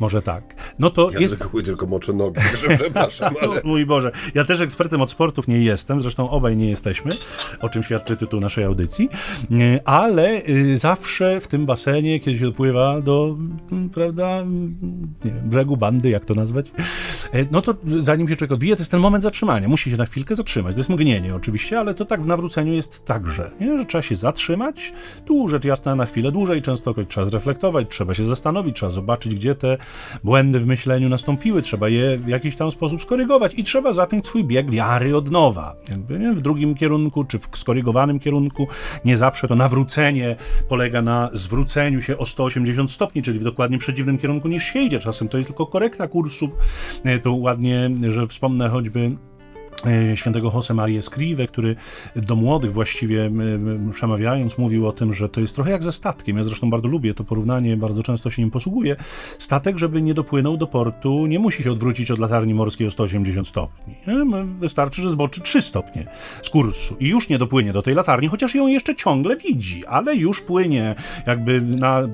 Może 0.00 0.22
tak. 0.22 0.54
No 0.78 0.90
to 0.90 1.10
ja 1.10 1.20
jest... 1.20 1.34
zwykły 1.34 1.62
tylko 1.62 1.86
moczę 1.86 2.12
nogi, 2.12 2.40
przepraszam, 2.54 3.34
ale... 3.42 3.60
Mój 3.64 3.86
Boże, 3.86 4.12
ja 4.34 4.44
też 4.44 4.60
ekspertem 4.60 5.00
od 5.00 5.10
sportów 5.10 5.48
nie 5.48 5.58
jestem, 5.58 6.02
zresztą 6.02 6.30
obaj 6.30 6.56
nie 6.56 6.68
jesteśmy, 6.70 7.10
o 7.60 7.68
czym 7.68 7.82
świadczy 7.82 8.16
tytuł 8.16 8.40
naszej 8.40 8.64
audycji. 8.64 9.08
E, 9.50 9.88
ale 9.88 10.42
y, 10.48 10.78
zawsze 10.78 11.40
w 11.40 11.48
tym 11.48 11.66
basenie, 11.66 12.20
kiedy 12.20 12.38
się 12.38 12.44
dopływa 12.44 13.00
do, 13.00 13.36
mm, 13.72 13.90
prawda, 13.90 14.44
nie 15.24 15.30
wiem, 15.30 15.50
brzegu 15.50 15.76
bandy, 15.76 16.10
jak 16.10 16.24
to 16.24 16.34
nazwać, 16.34 16.72
e, 17.32 17.44
no 17.50 17.62
to 17.62 17.74
zanim 17.98 18.28
się 18.28 18.36
człowiek 18.36 18.52
odbije, 18.52 18.76
to 18.76 18.80
jest 18.80 18.90
ten 18.90 19.00
moment 19.00 19.22
zatrzymania. 19.22 19.68
Musi 19.68 19.90
się 19.90 19.96
na 19.96 20.06
chwilkę 20.06 20.36
zatrzymać. 20.36 20.74
To 20.74 20.80
jest 20.80 20.90
mgnienie 20.90 21.34
oczywiście, 21.34 21.80
ale 21.80 21.94
to 21.94 22.04
tak 22.04 22.22
w 22.22 22.26
nawróceniu 22.26 22.72
jest 22.72 23.04
także, 23.04 23.50
nie? 23.60 23.78
że 23.78 23.84
trzeba 23.84 24.02
się 24.02 24.16
zatrzymać, 24.16 24.92
tu 25.24 25.48
rzecz 25.48 25.64
jasna 25.64 25.94
na 25.94 26.06
chwilę 26.06 26.32
dłużej, 26.32 26.62
często 26.62 26.94
trzeba 27.08 27.26
zreflektować, 27.26 27.86
trzeba 27.90 28.14
się 28.14 28.24
zastanowić, 28.24 28.76
trzeba 28.76 28.90
zobaczyć, 28.90 29.34
gdzie 29.34 29.54
te 29.54 29.78
błędy 30.24 30.60
w 30.60 30.66
myśleniu 30.66 31.08
nastąpiły, 31.08 31.62
trzeba 31.62 31.88
je 31.88 32.18
w 32.18 32.28
jakiś 32.28 32.56
tam 32.56 32.70
sposób 32.70 33.02
skorygować 33.02 33.54
i 33.56 33.62
trzeba 33.62 33.92
zacząć 33.92 34.26
swój 34.26 34.44
bieg 34.44 34.70
wiary 34.70 35.16
od 35.16 35.30
nowa. 35.30 35.76
Jakby? 35.88 36.34
W 36.34 36.40
drugim 36.40 36.74
kierunku, 36.74 37.24
czy 37.34 37.38
w 37.38 37.58
skorygowanym 37.58 38.20
kierunku, 38.20 38.66
nie 39.04 39.16
zawsze 39.16 39.48
to 39.48 39.54
nawrócenie 39.54 40.36
polega 40.68 41.02
na 41.02 41.30
zwróceniu 41.32 42.02
się 42.02 42.18
o 42.18 42.26
180 42.26 42.90
stopni, 42.90 43.22
czyli 43.22 43.38
w 43.38 43.44
dokładnie 43.44 43.78
przeciwnym 43.78 44.18
kierunku 44.18 44.48
niż 44.48 44.64
się 44.64 44.78
idzie. 44.78 44.98
Czasem 44.98 45.28
to 45.28 45.36
jest 45.36 45.48
tylko 45.48 45.66
korekta 45.66 46.08
kursu. 46.08 46.50
E, 47.04 47.18
to 47.18 47.32
ładnie, 47.32 47.90
że 48.08 48.26
wspomnę 48.26 48.68
choćby 48.68 49.12
świętego 50.14 50.50
Jose 50.54 50.74
Maria 50.74 50.98
Escrive, 50.98 51.46
który 51.48 51.76
do 52.16 52.36
młodych 52.36 52.72
właściwie 52.72 53.30
przemawiając 53.92 54.58
mówił 54.58 54.88
o 54.88 54.92
tym, 54.92 55.12
że 55.12 55.28
to 55.28 55.40
jest 55.40 55.54
trochę 55.54 55.70
jak 55.70 55.82
ze 55.82 55.92
statkiem. 55.92 56.36
Ja 56.36 56.44
zresztą 56.44 56.70
bardzo 56.70 56.88
lubię 56.88 57.14
to 57.14 57.24
porównanie, 57.24 57.76
bardzo 57.76 58.02
często 58.02 58.30
się 58.30 58.42
nim 58.42 58.50
posługuję. 58.50 58.96
Statek, 59.38 59.78
żeby 59.78 60.02
nie 60.02 60.14
dopłynął 60.14 60.56
do 60.56 60.66
portu, 60.66 61.26
nie 61.26 61.38
musi 61.38 61.62
się 61.62 61.72
odwrócić 61.72 62.10
od 62.10 62.18
latarni 62.18 62.54
morskiej 62.54 62.86
o 62.86 62.90
180 62.90 63.48
stopni. 63.48 63.94
Wystarczy, 64.60 65.02
że 65.02 65.10
zboczy 65.10 65.40
3 65.40 65.62
stopnie 65.62 66.06
z 66.42 66.50
kursu 66.50 66.96
i 67.00 67.08
już 67.08 67.28
nie 67.28 67.38
dopłynie 67.38 67.72
do 67.72 67.82
tej 67.82 67.94
latarni, 67.94 68.28
chociaż 68.28 68.54
ją 68.54 68.66
jeszcze 68.66 68.94
ciągle 68.94 69.36
widzi, 69.36 69.86
ale 69.86 70.16
już 70.16 70.40
płynie 70.40 70.94
jakby 71.26 71.60
na 71.60 72.08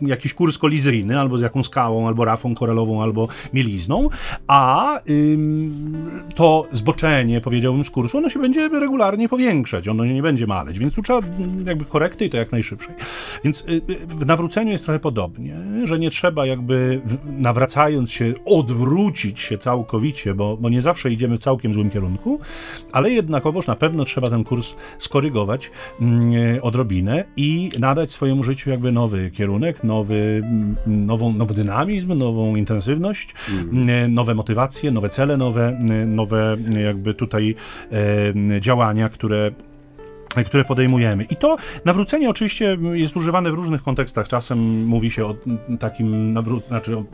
jakiś 0.00 0.34
kurs 0.34 0.58
kolizyjny, 0.58 1.20
albo 1.20 1.38
z 1.38 1.40
jakąś 1.40 1.66
skałą, 1.66 2.06
albo 2.08 2.24
rafą 2.24 2.54
koralową, 2.54 3.02
albo 3.02 3.28
mielizną, 3.52 4.08
a 4.46 5.00
ym, 5.10 6.10
to 6.34 6.68
zboczenie 6.72 7.05
powiedziałbym, 7.44 7.84
z 7.84 7.90
kursu, 7.90 8.18
ono 8.18 8.28
się 8.28 8.38
będzie 8.38 8.68
regularnie 8.68 9.28
powiększać, 9.28 9.88
ono 9.88 10.04
nie 10.04 10.22
będzie 10.22 10.46
maleć, 10.46 10.78
więc 10.78 10.94
tu 10.94 11.02
trzeba 11.02 11.20
jakby 11.66 11.84
korekty 11.84 12.24
i 12.24 12.30
to 12.30 12.36
jak 12.36 12.52
najszybciej. 12.52 12.94
Więc 13.44 13.60
y, 13.60 13.72
y, 13.90 14.06
w 14.06 14.26
nawróceniu 14.26 14.72
jest 14.72 14.84
trochę 14.84 15.00
podobnie, 15.00 15.56
że 15.84 15.98
nie 15.98 16.10
trzeba 16.10 16.46
jakby 16.46 17.00
nawracając 17.26 18.12
się 18.12 18.34
odwrócić 18.44 19.40
się 19.40 19.58
całkowicie, 19.58 20.34
bo, 20.34 20.56
bo 20.56 20.68
nie 20.68 20.80
zawsze 20.80 21.12
idziemy 21.12 21.36
w 21.36 21.40
całkiem 21.40 21.74
złym 21.74 21.90
kierunku, 21.90 22.40
ale 22.92 23.10
jednakowoż 23.10 23.66
na 23.66 23.76
pewno 23.76 24.04
trzeba 24.04 24.30
ten 24.30 24.44
kurs 24.44 24.74
skorygować 24.98 25.70
mm, 26.00 26.32
odrobinę 26.62 27.24
i 27.36 27.70
nadać 27.78 28.10
swojemu 28.10 28.42
życiu 28.42 28.70
jakby 28.70 28.92
nowy 28.92 29.30
kierunek, 29.30 29.84
nowy, 29.84 30.42
mm, 30.44 30.76
nową, 30.86 31.32
nowy 31.32 31.54
dynamizm, 31.54 32.14
nową 32.14 32.56
intensywność, 32.56 33.34
mm. 33.72 34.14
nowe 34.14 34.34
motywacje, 34.34 34.90
nowe 34.90 35.08
cele, 35.08 35.36
nowe, 35.36 35.78
nowe 36.06 36.56
jakby 36.84 36.95
jakby 36.96 37.14
tutaj 37.14 37.54
działania, 38.60 39.08
które 39.08 39.50
które 40.46 40.64
podejmujemy. 40.64 41.24
I 41.24 41.36
to 41.36 41.56
nawrócenie 41.84 42.30
oczywiście 42.30 42.78
jest 42.92 43.16
używane 43.16 43.50
w 43.50 43.54
różnych 43.54 43.82
kontekstach. 43.82 44.28
Czasem 44.28 44.86
mówi 44.86 45.10
się 45.10 45.26
o 45.26 45.34
takim 45.80 46.34
nawró- 46.34 46.66
znaczy 46.68 46.96
o, 46.96 47.04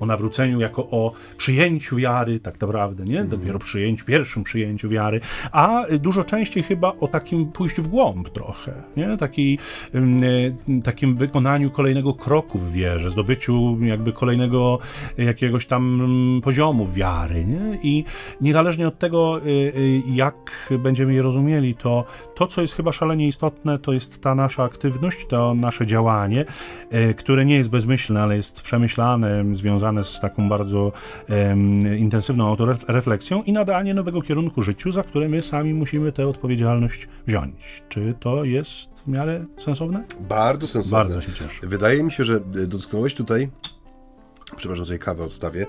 o, 0.00 0.06
nawróceniu 0.06 0.60
jako 0.60 0.82
o 0.82 1.12
przyjęciu 1.36 1.96
wiary, 1.96 2.40
tak 2.40 2.60
naprawdę, 2.60 3.04
nie? 3.04 3.20
Mhm. 3.20 3.40
Dopiero 3.40 3.58
przyjęciu, 3.58 4.04
pierwszym 4.04 4.44
przyjęciu 4.44 4.88
wiary, 4.88 5.20
a 5.52 5.84
dużo 5.98 6.24
częściej 6.24 6.62
chyba 6.62 6.92
o 7.00 7.08
takim 7.08 7.52
pójściu 7.52 7.82
w 7.82 7.88
głąb 7.88 8.28
trochę, 8.28 8.72
nie? 8.96 9.16
Taki, 9.16 9.58
y, 9.94 10.82
takim 10.84 11.16
wykonaniu 11.16 11.70
kolejnego 11.70 12.14
kroku 12.14 12.58
w 12.58 12.72
wierze, 12.72 13.10
zdobyciu 13.10 13.78
jakby 13.80 14.12
kolejnego 14.12 14.78
jakiegoś 15.18 15.66
tam 15.66 16.00
poziomu 16.44 16.86
wiary, 16.86 17.44
nie? 17.44 17.78
I 17.82 18.04
niezależnie 18.40 18.88
od 18.88 18.98
tego, 18.98 19.40
y, 19.46 19.48
y, 19.48 20.02
jak 20.12 20.72
będziemy 20.78 21.14
je 21.14 21.22
rozumieli, 21.22 21.74
to 21.74 22.04
to, 22.34 22.46
co 22.46 22.59
jest 22.60 22.70
jest 22.70 22.76
chyba 22.76 22.92
szalenie 22.92 23.28
istotne, 23.28 23.78
to 23.78 23.92
jest 23.92 24.20
ta 24.20 24.34
nasza 24.34 24.64
aktywność, 24.64 25.26
to 25.26 25.54
nasze 25.54 25.86
działanie, 25.86 26.44
e, 26.90 27.14
które 27.14 27.44
nie 27.44 27.56
jest 27.56 27.70
bezmyślne, 27.70 28.22
ale 28.22 28.36
jest 28.36 28.62
przemyślane, 28.62 29.44
związane 29.54 30.04
z 30.04 30.20
taką 30.20 30.48
bardzo 30.48 30.92
um, 31.28 31.98
intensywną 31.98 32.48
autorefleksją 32.48 33.42
i 33.42 33.52
nadanie 33.52 33.94
nowego 33.94 34.22
kierunku 34.22 34.62
życiu, 34.62 34.92
za 34.92 35.02
które 35.02 35.28
my 35.28 35.42
sami 35.42 35.74
musimy 35.74 36.12
tę 36.12 36.28
odpowiedzialność 36.28 37.08
wziąć. 37.26 37.82
Czy 37.88 38.14
to 38.20 38.44
jest 38.44 38.90
w 39.06 39.08
miarę 39.08 39.44
sensowne? 39.58 40.04
Bardzo 40.20 40.66
sensowne. 40.66 40.98
Bardzo 40.98 41.20
się 41.20 41.32
cieszę. 41.32 41.66
Wydaje 41.66 42.02
mi 42.02 42.12
się, 42.12 42.24
że 42.24 42.34
e, 42.34 42.66
dotknąłeś 42.66 43.14
tutaj, 43.14 43.50
przepraszam, 44.56 44.86
sobie 44.86 44.98
kawę 44.98 45.24
odstawię, 45.24 45.66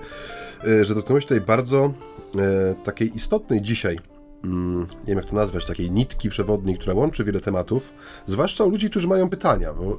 e, 0.66 0.84
że 0.84 0.94
dotknąłeś 0.94 1.24
tutaj 1.24 1.40
bardzo 1.40 1.92
e, 2.34 2.74
takiej 2.84 3.16
istotnej 3.16 3.62
dzisiaj 3.62 4.11
nie 4.44 5.06
wiem 5.06 5.16
jak 5.16 5.26
to 5.26 5.36
nazwać, 5.36 5.66
takiej 5.66 5.90
nitki 5.90 6.30
przewodniej, 6.30 6.78
która 6.78 6.94
łączy 6.94 7.24
wiele 7.24 7.40
tematów, 7.40 7.92
zwłaszcza 8.26 8.64
u 8.64 8.70
ludzi, 8.70 8.90
którzy 8.90 9.08
mają 9.08 9.30
pytania, 9.30 9.72
bo 9.74 9.92
y, 9.92 9.94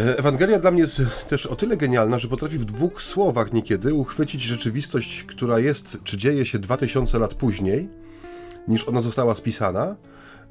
e, 0.00 0.18
Ewangelia 0.18 0.58
dla 0.58 0.70
mnie 0.70 0.80
jest 0.80 1.02
też 1.28 1.46
o 1.46 1.56
tyle 1.56 1.76
genialna, 1.76 2.18
że 2.18 2.28
potrafi 2.28 2.58
w 2.58 2.64
dwóch 2.64 3.02
słowach 3.02 3.52
niekiedy 3.52 3.94
uchwycić 3.94 4.42
rzeczywistość, 4.42 5.24
która 5.24 5.58
jest, 5.58 5.98
czy 6.04 6.16
dzieje 6.16 6.46
się 6.46 6.58
2000 6.58 7.18
lat 7.18 7.34
później, 7.34 7.88
niż 8.68 8.88
ona 8.88 9.02
została 9.02 9.34
spisana. 9.34 9.96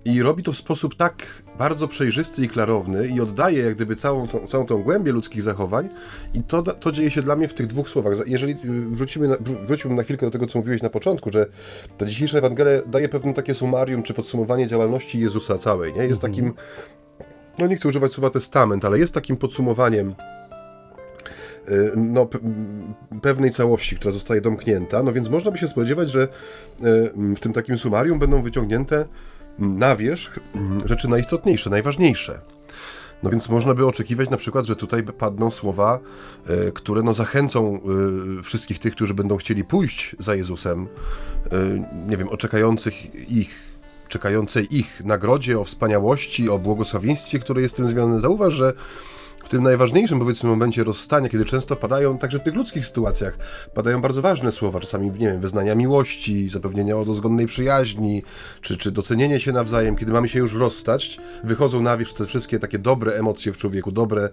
I 0.06 0.22
robi 0.22 0.44
to 0.44 0.52
w 0.52 0.58
sposób 0.58 0.96
tak 0.96 1.44
bardzo 1.58 1.88
przejrzysty 1.88 2.44
i 2.44 2.50
klarowny 2.50 3.08
i 3.08 3.22
oddaje 3.22 3.64
jak 3.64 3.76
gdyby 3.76 3.96
całą 3.96 4.28
tą, 4.28 4.48
całą 4.48 4.66
tą 4.66 4.84
głębię 4.84 5.12
ludzkich 5.12 5.42
zachowań 5.42 5.90
i 6.34 6.44
to, 6.44 6.62
to 6.62 6.92
dzieje 6.92 7.12
się 7.12 7.22
dla 7.22 7.36
mnie 7.36 7.48
w 7.48 7.54
tych 7.54 7.68
dwóch 7.68 7.90
słowach. 7.90 8.14
Jeżeli 8.26 8.54
y, 8.54 8.58
wrócimy 8.90 9.28
na, 9.28 9.36
wróciłbym 9.40 9.98
na 9.98 10.04
chwilkę 10.04 10.26
do 10.26 10.32
tego, 10.32 10.48
co 10.48 10.60
mówiłeś 10.60 10.82
na 10.82 10.90
początku, 10.90 11.32
że 11.32 11.46
ta 11.98 12.06
dzisiejsza 12.06 12.38
Ewangelia 12.38 12.82
daje 12.88 13.10
pewne 13.10 13.34
takie 13.34 13.56
sumarium 13.56 14.04
czy 14.04 14.14
podsumowanie 14.14 14.68
działalności 14.68 15.20
Jezusa 15.20 15.58
całej, 15.58 15.94
nie? 15.94 16.04
Jest 16.04 16.24
mhm. 16.24 16.34
takim, 16.34 16.54
no 17.60 17.68
nie 17.68 17.76
chcę 17.76 17.90
używać 17.90 18.12
słowa 18.12 18.30
testament, 18.30 18.86
ale 18.86 19.00
jest 19.00 19.14
takim 19.14 19.38
podsumowaniem 19.38 20.16
y, 21.70 21.92
no, 21.96 22.28
pewnej 23.22 23.52
całości, 23.52 23.96
która 23.96 24.14
zostaje 24.14 24.42
domknięta, 24.42 25.04
no 25.04 25.14
więc 25.14 25.30
można 25.30 25.52
by 25.52 25.58
się 25.58 25.68
spodziewać, 25.68 26.12
że 26.12 26.24
y, 26.24 26.28
w 27.36 27.40
tym 27.40 27.54
takim 27.54 27.78
sumarium 27.78 28.20
będą 28.20 28.44
wyciągnięte 28.44 29.06
na 29.60 29.96
wierzch 29.96 30.40
mm, 30.56 30.88
rzeczy 30.88 31.08
najistotniejsze, 31.08 31.70
najważniejsze. 31.70 32.42
No 33.24 33.30
więc 33.30 33.50
można 33.50 33.74
by 33.74 33.88
oczekiwać 33.88 34.30
na 34.30 34.38
przykład, 34.38 34.66
że 34.66 34.76
tutaj 34.76 35.04
padną 35.04 35.52
słowa, 35.52 36.00
e, 36.48 36.72
które 36.72 37.04
no 37.04 37.14
zachęcą 37.14 37.80
e, 38.40 38.44
wszystkich 38.44 38.80
tych, 38.80 38.94
którzy 38.94 39.14
będą 39.14 39.38
chcieli 39.38 39.64
pójść 39.64 40.16
za 40.20 40.36
Jezusem, 40.36 40.88
e, 41.52 42.08
nie 42.08 42.18
wiem, 42.18 42.30
oczekających 42.30 43.30
ich, 43.32 43.60
czekającej 44.08 44.78
ich 44.78 45.02
nagrodzie, 45.06 45.60
o 45.60 45.64
wspaniałości, 45.64 46.50
o 46.50 46.60
błogosławieństwie, 46.60 47.40
które 47.40 47.62
jest 47.62 47.74
z 47.74 47.78
tym 47.78 47.88
związane. 47.88 48.22
Zauważ, 48.22 48.54
że 48.54 48.74
w 49.48 49.50
tym 49.50 49.64
najważniejszym, 49.64 50.20
powiedzmy, 50.20 50.50
momencie 50.50 50.84
rozstania, 50.84 51.30
kiedy 51.30 51.46
często 51.46 51.76
padają, 51.76 52.18
także 52.18 52.40
w 52.40 52.44
tych 52.44 52.56
ludzkich 52.56 52.86
sytuacjach, 52.86 53.38
padają 53.74 54.02
bardzo 54.02 54.22
ważne 54.22 54.52
słowa, 54.52 54.80
czasami, 54.80 55.12
nie 55.12 55.28
wiem, 55.28 55.42
wyznania 55.42 55.76
miłości, 55.76 56.50
zapewnienia 56.50 56.98
o 56.98 57.06
dozgodnej 57.06 57.46
przyjaźni, 57.46 58.24
czy, 58.62 58.78
czy 58.78 58.92
docenienie 58.92 59.40
się 59.40 59.52
nawzajem, 59.52 59.96
kiedy 59.96 60.12
mamy 60.12 60.30
się 60.30 60.40
już 60.40 60.54
rozstać, 60.54 61.18
wychodzą 61.44 61.82
na 61.82 61.98
wierzch 61.98 62.14
te 62.14 62.26
wszystkie 62.26 62.60
takie 62.60 62.80
dobre 62.80 63.14
emocje 63.14 63.54
w 63.54 63.58
człowieku, 63.58 63.92
dobre, 63.92 64.30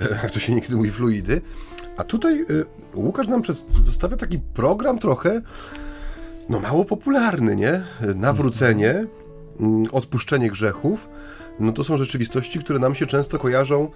jak 0.22 0.30
to 0.30 0.40
się 0.40 0.54
niekiedy 0.54 0.76
mówi, 0.76 0.90
fluidy. 0.90 1.40
A 1.96 2.04
tutaj 2.04 2.46
y, 2.50 2.64
Łukasz 2.94 3.28
nam 3.28 3.42
przedstawia 3.42 4.16
taki 4.16 4.38
program 4.38 4.98
trochę, 4.98 5.42
no 6.48 6.60
mało 6.60 6.84
popularny, 6.84 7.56
nie? 7.56 7.84
Nawrócenie, 8.14 9.06
mm, 9.60 9.86
odpuszczenie 9.92 10.50
grzechów, 10.50 11.08
no 11.60 11.72
to 11.72 11.84
są 11.84 11.96
rzeczywistości, 11.96 12.58
które 12.58 12.78
nam 12.78 12.94
się 12.94 13.06
często 13.06 13.38
kojarzą 13.38 13.90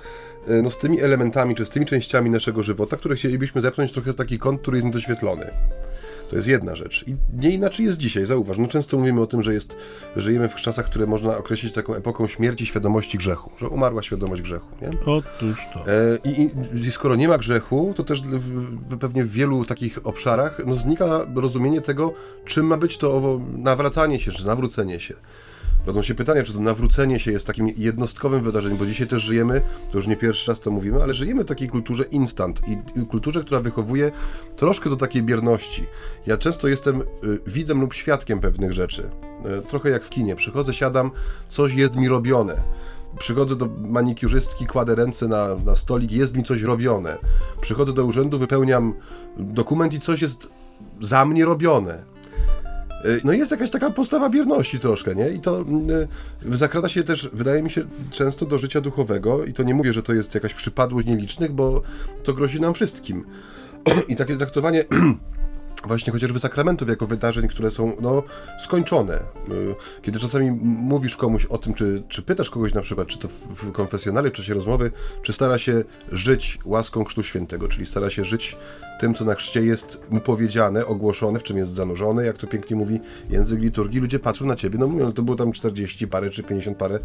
e, 0.47 0.63
no, 0.63 0.71
z 0.71 0.79
tymi 0.79 1.01
elementami, 1.01 1.55
czy 1.55 1.67
z 1.67 1.71
tymi 1.71 1.87
częściami 1.87 2.31
naszego 2.31 2.63
żywota, 2.63 2.97
które 2.97 3.15
chcielibyśmy 3.15 3.61
zepchnąć 3.61 3.93
trochę 3.93 4.13
w 4.13 4.17
taki 4.17 4.39
kąt, 4.39 4.61
który 4.61 4.77
jest 4.77 4.87
niedoświetlony. 4.87 5.51
To 6.33 6.37
jest 6.37 6.49
jedna 6.49 6.77
rzecz. 6.77 7.05
I 7.09 7.17
nie 7.33 7.51
inaczej 7.51 7.87
jest 7.87 7.99
dzisiaj, 7.99 8.27
zauważ. 8.27 8.59
No 8.59 8.69
często 8.69 8.99
mówimy 8.99 9.21
o 9.21 9.27
tym, 9.27 9.43
że 9.43 9.55
jest, 9.55 9.77
żyjemy 10.17 10.49
w 10.49 10.55
czasach, 10.55 10.87
które 10.87 11.07
można 11.07 11.37
określić 11.37 11.73
taką 11.73 11.95
epoką 11.95 12.27
śmierci 12.27 12.67
świadomości 12.67 13.19
grzechu, 13.19 13.51
że 13.61 13.69
umarła 13.69 14.03
świadomość 14.03 14.43
grzechu. 14.43 14.67
Nie? 14.83 14.91
Otóż 15.07 15.59
to. 15.75 15.93
E, 15.93 16.19
i, 16.25 16.51
i, 16.75 16.91
skoro 16.91 17.17
nie 17.17 17.29
ma 17.29 17.39
grzechu, 17.39 17.93
to 17.97 18.05
też 18.05 18.23
w, 18.23 18.99
pewnie 18.99 19.25
w 19.25 19.33
wielu 19.33 19.65
takich 19.65 20.07
obszarach 20.07 20.61
no, 20.67 20.75
znika 20.75 21.27
rozumienie 21.35 21.81
tego, 21.81 22.15
czym 22.45 22.67
ma 22.67 22.77
być 22.77 22.99
to 22.99 23.15
owo 23.15 23.41
nawracanie 23.57 24.21
się, 24.21 24.33
czy 24.33 24.47
nawrócenie 24.47 25.01
się. 25.01 25.15
Rodzą 25.87 26.03
się 26.03 26.15
pytania, 26.15 26.43
czy 26.43 26.53
to 26.53 26.61
nawrócenie 26.61 27.21
się 27.21 27.33
jest 27.33 27.47
takim 27.47 27.69
jednostkowym 27.77 28.45
wydarzeniem, 28.45 28.79
bo 28.79 28.87
dzisiaj 28.87 29.07
też 29.07 29.23
żyjemy, 29.23 29.63
to 29.91 29.99
już 29.99 30.07
nie 30.07 30.17
pierwszy 30.17 30.51
raz 30.51 30.61
to 30.61 30.71
mówimy, 30.71 31.03
ale 31.03 31.15
żyjemy 31.15 31.45
w 31.45 31.47
takiej 31.47 31.69
kulturze 31.69 32.05
instant 32.05 32.61
i 32.69 33.07
kulturze, 33.07 33.41
która 33.41 33.61
wychowuje 33.61 34.13
troszkę 34.57 34.91
do 34.91 34.97
takiej 34.97 35.23
bierności. 35.23 35.87
Ja 36.27 36.37
często 36.37 36.69
jestem 36.69 37.01
y, 37.01 37.05
widzem 37.47 37.81
lub 37.81 37.95
świadkiem 37.95 38.41
pewnych 38.41 38.73
rzeczy. 38.73 39.11
Y, 39.59 39.63
trochę 39.63 39.91
jak 39.91 40.05
w 40.05 40.11
kinie. 40.11 40.37
Przychodzę, 40.37 40.75
siadam, 40.75 41.11
coś 41.49 41.75
jest 41.75 41.97
mi 41.97 42.09
robione. 42.09 42.63
Przychodzę 43.19 43.57
do 43.57 43.69
manikiurzystki, 43.79 44.67
kładę 44.67 44.95
ręce 44.95 45.29
na, 45.29 45.55
na 45.65 45.77
stolik, 45.77 46.13
jest 46.13 46.37
mi 46.37 46.45
coś 46.45 46.63
robione. 46.63 47.19
Przychodzę 47.61 47.93
do 47.93 48.05
urzędu, 48.05 48.39
wypełniam 48.39 48.95
dokument 49.37 49.95
i 49.95 50.01
coś 50.01 50.23
jest 50.23 50.49
za 51.01 51.25
mnie 51.25 51.45
robione 51.45 52.12
no 53.25 53.33
jest 53.33 53.51
jakaś 53.51 53.71
taka 53.71 53.91
postawa 53.91 54.31
bierności 54.31 54.79
troszkę, 54.79 55.15
nie? 55.15 55.29
I 55.29 55.41
to 55.41 55.61
y, 55.61 56.57
zakrada 56.57 56.89
się 56.89 57.03
też, 57.03 57.31
wydaje 57.33 57.63
mi 57.63 57.71
się, 57.71 57.85
często 58.11 58.47
do 58.47 58.59
życia 58.59 58.81
duchowego 58.81 59.45
i 59.45 59.53
to 59.53 59.63
nie 59.63 59.75
mówię, 59.75 59.93
że 59.93 60.03
to 60.03 60.13
jest 60.13 60.35
jakaś 60.35 60.55
przypadłość 60.55 61.07
nielicznych, 61.07 61.53
bo 61.53 61.83
to 62.25 62.35
grozi 62.35 62.61
nam 62.61 62.75
wszystkim. 62.75 63.25
I 64.09 64.17
takie 64.17 64.37
traktowanie 64.37 64.85
właśnie 65.87 66.13
chociażby 66.13 66.39
sakramentów 66.39 66.89
jako 66.89 67.07
wydarzeń, 67.07 67.49
które 67.49 67.71
są 67.71 67.97
no, 68.01 68.23
skończone. 68.59 69.15
Y, 69.15 69.23
kiedy 70.03 70.19
czasami 70.19 70.51
mówisz 70.63 71.17
komuś 71.17 71.45
o 71.45 71.59
tym, 71.59 71.75
czy, 71.75 72.03
czy 72.09 72.23
pytasz 72.23 72.51
kogoś 72.51 72.75
na 72.75 72.81
przykład, 72.81 73.09
czy 73.09 73.19
to 73.19 73.29
w 73.29 73.73
konfesjonale, 73.73 74.31
w 74.31 74.33
czasie 74.33 74.55
rozmowy, 74.55 74.91
czy 75.23 75.33
stara 75.33 75.59
się 75.59 75.85
żyć 76.13 76.59
łaską 76.65 77.05
Chrztu 77.05 77.23
Świętego, 77.23 77.69
czyli 77.69 77.87
stara 77.87 78.11
się 78.11 78.25
żyć 78.25 78.57
tym, 79.01 79.15
co 79.15 79.25
na 79.25 79.35
chrzcie 79.35 79.63
jest 79.63 80.01
mu 80.11 80.21
powiedziane, 80.21 80.87
ogłoszone, 80.87 81.39
w 81.39 81.43
czym 81.43 81.57
jest 81.57 81.75
zanurzone, 81.75 82.27
jak 82.27 82.37
to 82.37 82.47
pięknie 82.47 82.77
mówi 82.77 83.01
język 83.31 83.61
liturgii, 83.61 84.01
ludzie 84.01 84.19
patrzą 84.19 84.47
na 84.47 84.57
ciebie, 84.57 84.79
no 84.79 84.89
mówią, 84.89 85.05
no 85.05 85.13
to 85.13 85.23
było 85.23 85.37
tam 85.37 85.53
40 85.53 86.09
parę 86.09 86.31
czy 86.31 86.43
50 86.43 86.77
parę 86.77 86.99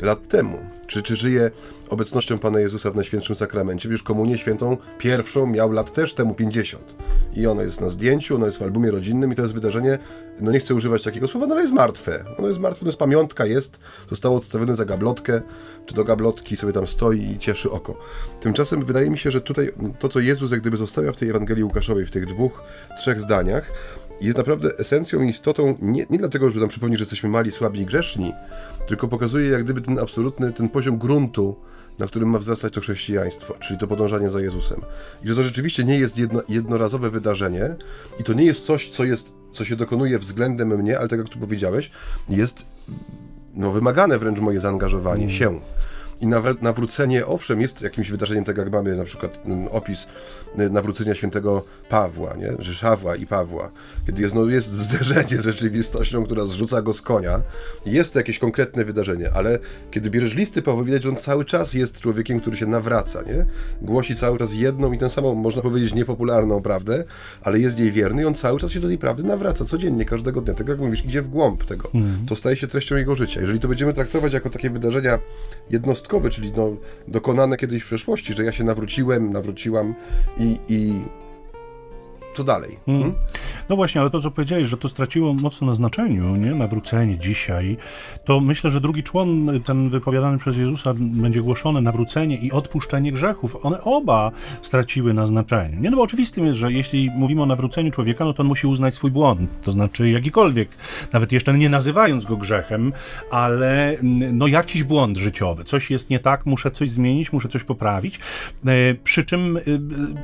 lat 0.00 0.28
temu. 0.28 0.58
Czy, 0.86 1.02
czy 1.02 1.16
żyje 1.16 1.50
obecnością 1.88 2.38
Pana 2.38 2.60
Jezusa 2.60 2.90
w 2.90 2.96
Najświętszym 2.96 3.36
Sakramencie? 3.36 3.88
Już 3.88 4.02
komunię 4.02 4.38
świętą 4.38 4.76
pierwszą 4.98 5.46
miał 5.46 5.72
lat 5.72 5.92
też 5.92 6.14
temu 6.14 6.34
50. 6.34 6.94
I 7.34 7.46
ono 7.46 7.62
jest 7.62 7.80
na 7.80 7.88
zdjęciu, 7.88 8.36
ono 8.36 8.46
jest 8.46 8.58
w 8.58 8.62
albumie 8.62 8.90
rodzinnym 8.90 9.32
i 9.32 9.34
to 9.34 9.42
jest 9.42 9.54
wydarzenie, 9.54 9.98
no 10.42 10.52
nie 10.52 10.60
chcę 10.60 10.74
używać 10.74 11.02
takiego 11.02 11.28
słowa, 11.28 11.46
no 11.46 11.54
ale 11.54 11.62
jest 11.62 11.74
martwe. 11.74 12.24
Ono 12.38 12.48
jest 12.48 12.60
martwe, 12.60 12.80
to 12.80 12.86
jest 12.86 12.98
pamiątka, 12.98 13.46
jest, 13.46 13.80
zostało 14.10 14.36
odstawione 14.36 14.76
za 14.76 14.84
gablotkę, 14.84 15.40
czy 15.86 15.94
do 15.94 16.04
gablotki 16.04 16.56
sobie 16.56 16.72
tam 16.72 16.86
stoi 16.86 17.20
i 17.20 17.38
cieszy 17.38 17.70
oko. 17.70 17.98
Tymczasem 18.40 18.84
wydaje 18.84 19.10
mi 19.10 19.18
się, 19.18 19.30
że 19.30 19.40
tutaj 19.40 19.72
to, 19.98 20.08
co 20.08 20.20
Jezus 20.20 20.50
jak 20.52 20.60
gdyby 20.60 20.76
zostawia 20.76 21.12
w 21.12 21.16
tej 21.16 21.28
Ewangelii 21.28 21.64
Łukaszowej, 21.64 22.06
w 22.06 22.10
tych 22.10 22.26
dwóch, 22.26 22.62
trzech 22.96 23.20
zdaniach, 23.20 23.72
jest 24.20 24.38
naprawdę 24.38 24.78
esencją 24.78 25.22
i 25.22 25.28
istotą, 25.28 25.76
nie, 25.82 26.06
nie 26.10 26.18
dlatego, 26.18 26.50
że 26.50 26.60
nam 26.60 26.68
przypomni, 26.68 26.96
że 26.96 27.02
jesteśmy 27.02 27.28
mali, 27.28 27.52
słabi 27.52 27.80
i 27.80 27.86
grzeszni, 27.86 28.32
tylko 28.88 29.08
pokazuje 29.08 29.50
jak 29.50 29.64
gdyby 29.64 29.80
ten 29.80 29.98
absolutny, 29.98 30.52
ten 30.52 30.68
poziom 30.68 30.98
gruntu, 30.98 31.56
na 31.98 32.06
którym 32.06 32.28
ma 32.28 32.38
wzrastać 32.38 32.72
to 32.72 32.80
chrześcijaństwo, 32.80 33.54
czyli 33.60 33.78
to 33.78 33.86
podążanie 33.86 34.30
za 34.30 34.40
Jezusem. 34.40 34.80
I 35.24 35.28
że 35.28 35.36
to 35.36 35.42
rzeczywiście 35.42 35.84
nie 35.84 35.98
jest 35.98 36.18
jedno, 36.18 36.42
jednorazowe 36.48 37.10
wydarzenie 37.10 37.76
i 38.18 38.24
to 38.24 38.32
nie 38.32 38.44
jest 38.44 38.66
coś, 38.66 38.90
co, 38.90 39.04
jest, 39.04 39.32
co 39.52 39.64
się 39.64 39.76
dokonuje 39.76 40.18
względem 40.18 40.68
mnie, 40.68 40.98
ale 40.98 41.08
tak 41.08 41.18
jak 41.18 41.28
tu 41.28 41.38
powiedziałeś, 41.38 41.90
jest 42.28 42.64
no, 43.54 43.70
wymagane 43.70 44.18
wręcz 44.18 44.40
moje 44.40 44.60
zaangażowanie 44.60 45.22
mm. 45.22 45.30
się. 45.30 45.60
I 46.20 46.26
nawrócenie, 46.62 47.26
owszem, 47.26 47.60
jest 47.60 47.82
jakimś 47.82 48.10
wydarzeniem, 48.10 48.44
tak 48.44 48.58
jak 48.58 48.72
mamy 48.72 48.96
na 48.96 49.04
przykład 49.04 49.40
mm, 49.46 49.68
opis 49.68 50.06
y, 50.58 50.70
nawrócenia 50.70 51.14
świętego 51.14 51.64
Pawła, 51.88 52.36
nie? 52.36 52.52
że 52.58 52.74
Szawła 52.74 53.16
i 53.16 53.26
Pawła, 53.26 53.70
kiedy 54.06 54.22
jest, 54.22 54.34
no, 54.34 54.46
jest 54.46 54.72
zderzenie 54.72 55.36
z 55.36 55.44
rzeczywistością, 55.44 56.24
która 56.24 56.44
zrzuca 56.44 56.82
go 56.82 56.92
z 56.92 57.02
konia. 57.02 57.40
Jest 57.86 58.12
to 58.12 58.18
jakieś 58.18 58.38
konkretne 58.38 58.84
wydarzenie, 58.84 59.30
ale 59.34 59.58
kiedy 59.90 60.10
bierzesz 60.10 60.34
listy 60.34 60.62
Pawła, 60.62 60.84
widać, 60.84 61.02
że 61.02 61.08
on 61.08 61.16
cały 61.16 61.44
czas 61.44 61.74
jest 61.74 62.00
człowiekiem, 62.00 62.40
który 62.40 62.56
się 62.56 62.66
nawraca, 62.66 63.22
nie? 63.22 63.46
Głosi 63.82 64.16
cały 64.16 64.38
czas 64.38 64.52
jedną 64.52 64.92
i 64.92 64.98
tę 64.98 65.10
samą, 65.10 65.34
można 65.34 65.62
powiedzieć, 65.62 65.94
niepopularną 65.94 66.62
prawdę, 66.62 67.04
ale 67.42 67.58
jest 67.58 67.78
jej 67.78 67.92
wierny 67.92 68.22
i 68.22 68.24
on 68.24 68.34
cały 68.34 68.60
czas 68.60 68.70
się 68.70 68.80
do 68.80 68.88
tej 68.88 68.98
prawdy 68.98 69.24
nawraca, 69.24 69.64
codziennie, 69.64 70.04
każdego 70.04 70.40
dnia. 70.40 70.54
Tak 70.54 70.68
jak 70.68 70.78
mówisz, 70.78 71.04
idzie 71.04 71.22
w 71.22 71.28
głąb 71.28 71.64
tego. 71.64 71.90
Mm. 71.94 72.26
To 72.28 72.36
staje 72.36 72.56
się 72.56 72.66
treścią 72.66 72.96
jego 72.96 73.14
życia. 73.14 73.40
Jeżeli 73.40 73.60
to 73.60 73.68
będziemy 73.68 73.92
traktować 73.92 74.32
jako 74.32 74.50
takie 74.50 74.70
wydarzenia 74.70 75.18
jednostkowe, 75.70 76.09
czyli 76.30 76.52
no, 76.56 76.76
dokonane 77.08 77.56
kiedyś 77.56 77.82
w 77.82 77.86
przeszłości, 77.86 78.34
że 78.34 78.44
ja 78.44 78.52
się 78.52 78.64
nawróciłem, 78.64 79.32
nawróciłam 79.32 79.94
i, 80.38 80.58
i 80.68 81.02
co 82.40 82.44
dalej? 82.44 82.78
Hmm. 82.86 83.02
Hmm? 83.02 83.20
No 83.68 83.76
właśnie, 83.76 84.00
ale 84.00 84.10
to, 84.10 84.20
co 84.20 84.30
powiedziałeś, 84.30 84.68
że 84.68 84.76
to 84.76 84.88
straciło 84.88 85.34
mocno 85.34 85.66
na 85.66 85.74
znaczeniu, 85.74 86.36
nie? 86.36 86.54
Nawrócenie 86.54 87.18
dzisiaj, 87.18 87.76
to 88.24 88.40
myślę, 88.40 88.70
że 88.70 88.80
drugi 88.80 89.02
człon, 89.02 89.60
ten 89.64 89.90
wypowiadany 89.90 90.38
przez 90.38 90.56
Jezusa, 90.56 90.94
będzie 90.96 91.40
głoszony, 91.42 91.82
nawrócenie 91.82 92.36
i 92.36 92.52
odpuszczenie 92.52 93.12
grzechów. 93.12 93.56
One 93.62 93.80
oba 93.80 94.30
straciły 94.62 95.14
na 95.14 95.26
znaczeniu. 95.26 95.80
Nie, 95.80 95.90
no 95.90 95.96
bo 95.96 96.02
oczywistym 96.02 96.46
jest, 96.46 96.58
że 96.58 96.72
jeśli 96.72 97.10
mówimy 97.10 97.42
o 97.42 97.46
nawróceniu 97.46 97.90
człowieka, 97.90 98.24
no 98.24 98.32
to 98.32 98.42
on 98.42 98.46
musi 98.46 98.66
uznać 98.66 98.94
swój 98.94 99.10
błąd, 99.10 99.50
to 99.62 99.72
znaczy 99.72 100.10
jakikolwiek, 100.10 100.68
nawet 101.12 101.32
jeszcze 101.32 101.58
nie 101.58 101.68
nazywając 101.68 102.24
go 102.24 102.36
grzechem, 102.36 102.92
ale 103.30 103.96
no 104.32 104.46
jakiś 104.46 104.82
błąd 104.82 105.18
życiowy, 105.18 105.64
coś 105.64 105.90
jest 105.90 106.10
nie 106.10 106.18
tak, 106.18 106.46
muszę 106.46 106.70
coś 106.70 106.90
zmienić, 106.90 107.32
muszę 107.32 107.48
coś 107.48 107.64
poprawić, 107.64 108.20
e, 108.66 108.94
przy 108.94 109.24
czym 109.24 109.56
e, 109.56 109.60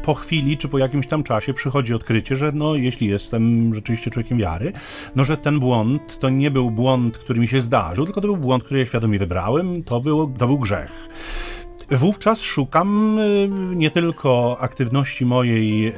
po 0.03 0.15
chwili, 0.15 0.59
czy 0.59 0.69
po 0.69 0.79
jakimś 0.79 1.07
tam 1.07 1.23
czasie 1.23 1.55
przychodzi 1.55 1.95
odkrycie, 2.07 2.37
że 2.37 2.53
no, 2.53 2.75
jeśli 2.75 3.07
jestem 3.07 3.75
rzeczywiście 3.75 4.11
człowiekiem 4.11 4.39
wiary, 4.39 4.73
no, 5.17 5.25
że 5.25 5.37
ten 5.37 5.61
błąd 5.61 6.19
to 6.19 6.29
nie 6.29 6.51
był 6.51 6.71
błąd, 6.71 7.19
który 7.19 7.41
mi 7.41 7.49
się 7.49 7.61
zdarzył, 7.61 8.05
tylko 8.05 8.21
to 8.21 8.29
był 8.29 8.37
błąd, 8.37 8.65
który 8.65 8.81
ja 8.81 8.87
świadomie 8.87 9.19
wybrałem, 9.19 9.85
to 9.85 10.01
był, 10.01 10.33
to 10.39 10.47
był 10.47 10.59
grzech. 10.59 10.91
Wówczas 11.91 12.43
szukam 12.43 13.19
y, 13.19 13.49
nie 13.77 13.91
tylko 13.91 14.57
aktywności 14.61 15.27
mojej 15.27 15.93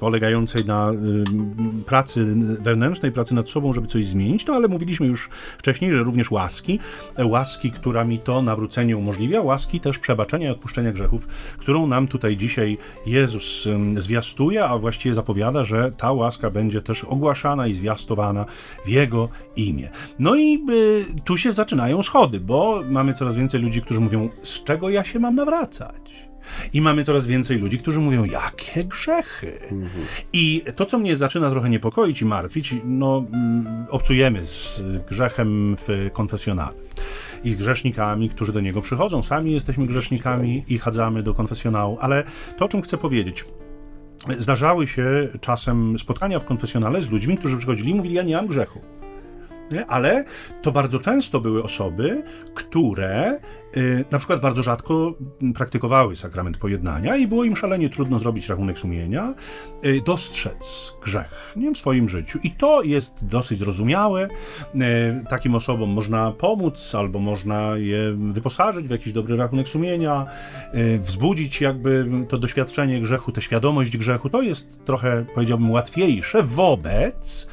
polegającej 0.00 0.64
na 0.64 0.92
y, 0.92 1.84
pracy 1.86 2.34
wewnętrznej, 2.60 3.12
pracy 3.12 3.34
nad 3.34 3.50
sobą, 3.50 3.72
żeby 3.72 3.86
coś 3.86 4.06
zmienić, 4.06 4.46
no 4.46 4.54
ale 4.54 4.68
mówiliśmy 4.68 5.06
już 5.06 5.28
wcześniej, 5.58 5.92
że 5.92 6.02
również 6.02 6.30
łaski, 6.30 6.78
łaski, 7.24 7.70
która 7.70 8.04
mi 8.04 8.18
to 8.18 8.42
nawrócenie 8.42 8.96
umożliwia, 8.96 9.40
łaski 9.40 9.80
też 9.80 9.98
przebaczenia 9.98 10.48
i 10.48 10.50
odpuszczenia 10.50 10.92
grzechów, 10.92 11.26
którą 11.58 11.86
nam 11.86 12.08
tutaj 12.08 12.36
dzisiaj 12.36 12.78
Jezus 13.06 13.68
zwiastuje, 13.96 14.64
a 14.64 14.78
właściwie 14.78 15.14
zapowiada, 15.14 15.64
że 15.64 15.92
ta 15.96 16.12
łaska 16.12 16.50
będzie 16.50 16.82
też 16.82 17.04
ogłaszana 17.04 17.66
i 17.66 17.74
zwiastowana 17.74 18.44
w 18.84 18.88
Jego 18.88 19.28
imię. 19.56 19.90
No 20.18 20.36
i 20.36 20.64
y, 20.70 21.04
tu 21.24 21.36
się 21.36 21.52
zaczynają 21.52 22.02
schody, 22.02 22.40
bo 22.40 22.82
mamy 22.90 23.14
coraz 23.14 23.36
więcej 23.36 23.60
ludzi, 23.60 23.82
którzy 23.82 24.00
mówią, 24.00 24.28
z 24.42 24.64
czego 24.64 24.90
ja 24.90 25.01
się 25.04 25.18
mam 25.18 25.34
nawracać? 25.34 26.32
I 26.72 26.80
mamy 26.80 27.04
coraz 27.04 27.26
więcej 27.26 27.58
ludzi, 27.58 27.78
którzy 27.78 28.00
mówią, 28.00 28.24
jakie 28.24 28.84
grzechy. 28.84 29.60
Mhm. 29.62 30.04
I 30.32 30.62
to, 30.76 30.84
co 30.84 30.98
mnie 30.98 31.16
zaczyna 31.16 31.50
trochę 31.50 31.70
niepokoić 31.70 32.22
i 32.22 32.24
martwić, 32.24 32.74
no, 32.84 33.24
mm, 33.32 33.86
obcujemy 33.90 34.46
z 34.46 34.82
grzechem 35.08 35.76
w 35.76 36.10
konfesjonale 36.12 36.74
i 37.44 37.50
z 37.50 37.56
grzesznikami, 37.56 38.28
którzy 38.28 38.52
do 38.52 38.60
niego 38.60 38.82
przychodzą. 38.82 39.22
Sami 39.22 39.52
jesteśmy 39.52 39.86
grzesznikami 39.86 40.64
i 40.68 40.78
chadzamy 40.78 41.22
do 41.22 41.34
konfesjonału, 41.34 41.98
ale 42.00 42.24
to, 42.56 42.64
o 42.64 42.68
czym 42.68 42.82
chcę 42.82 42.98
powiedzieć, 42.98 43.44
zdarzały 44.38 44.86
się 44.86 45.28
czasem 45.40 45.98
spotkania 45.98 46.38
w 46.38 46.44
konfesjonale 46.44 47.02
z 47.02 47.10
ludźmi, 47.10 47.38
którzy 47.38 47.56
przychodzili 47.56 47.90
i 47.90 47.94
mówili, 47.94 48.14
ja 48.14 48.22
nie 48.22 48.36
mam 48.36 48.46
grzechu. 48.46 48.80
Nie? 49.72 49.86
Ale 49.86 50.24
to 50.62 50.72
bardzo 50.72 50.98
często 50.98 51.40
były 51.40 51.62
osoby, 51.62 52.22
które 52.54 53.38
y, 53.76 54.04
na 54.10 54.18
przykład 54.18 54.40
bardzo 54.40 54.62
rzadko 54.62 55.14
praktykowały 55.54 56.16
sakrament 56.16 56.56
pojednania 56.56 57.16
i 57.16 57.26
było 57.26 57.44
im 57.44 57.56
szalenie 57.56 57.90
trudno 57.90 58.18
zrobić 58.18 58.48
rachunek 58.48 58.78
sumienia, 58.78 59.34
y, 59.84 60.00
dostrzec 60.06 60.94
grzech 61.04 61.52
nie, 61.56 61.74
w 61.74 61.78
swoim 61.78 62.08
życiu. 62.08 62.38
I 62.42 62.50
to 62.50 62.82
jest 62.82 63.26
dosyć 63.26 63.58
zrozumiałe. 63.58 64.28
Y, 64.74 64.78
takim 65.28 65.54
osobom 65.54 65.90
można 65.90 66.32
pomóc 66.32 66.94
albo 66.94 67.18
można 67.18 67.76
je 67.76 68.12
wyposażyć 68.32 68.86
w 68.86 68.90
jakiś 68.90 69.12
dobry 69.12 69.36
rachunek 69.36 69.68
sumienia, 69.68 70.26
wzbudzić 70.98 71.60
jakby 71.60 72.06
to 72.28 72.38
doświadczenie 72.38 73.00
grzechu, 73.00 73.32
tę 73.32 73.40
świadomość 73.40 73.96
grzechu. 73.96 74.30
To 74.30 74.42
jest 74.42 74.84
trochę, 74.84 75.24
powiedziałbym, 75.34 75.70
łatwiejsze 75.70 76.42
wobec 76.42 77.48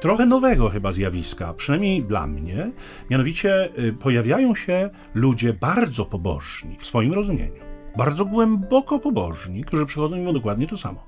trochę 0.00 0.26
nowego 0.26 0.68
chyba 0.68 0.92
zjawiska, 0.92 1.54
przynajmniej 1.54 2.04
dla 2.04 2.26
mnie. 2.26 2.70
Mianowicie 3.10 3.78
y, 3.78 3.92
pojawiają 3.92 4.54
się 4.54 4.90
ludzie 5.14 5.52
bardzo 5.52 6.04
pobożni 6.04 6.76
w 6.78 6.86
swoim 6.86 7.12
rozumieniu, 7.12 7.62
bardzo 7.96 8.24
głęboko 8.24 8.98
pobożni, 8.98 9.64
którzy 9.64 9.86
przychodzą 9.86 10.16
i 10.16 10.18
mówią 10.18 10.32
dokładnie 10.32 10.66
to 10.66 10.76
samo. 10.76 11.04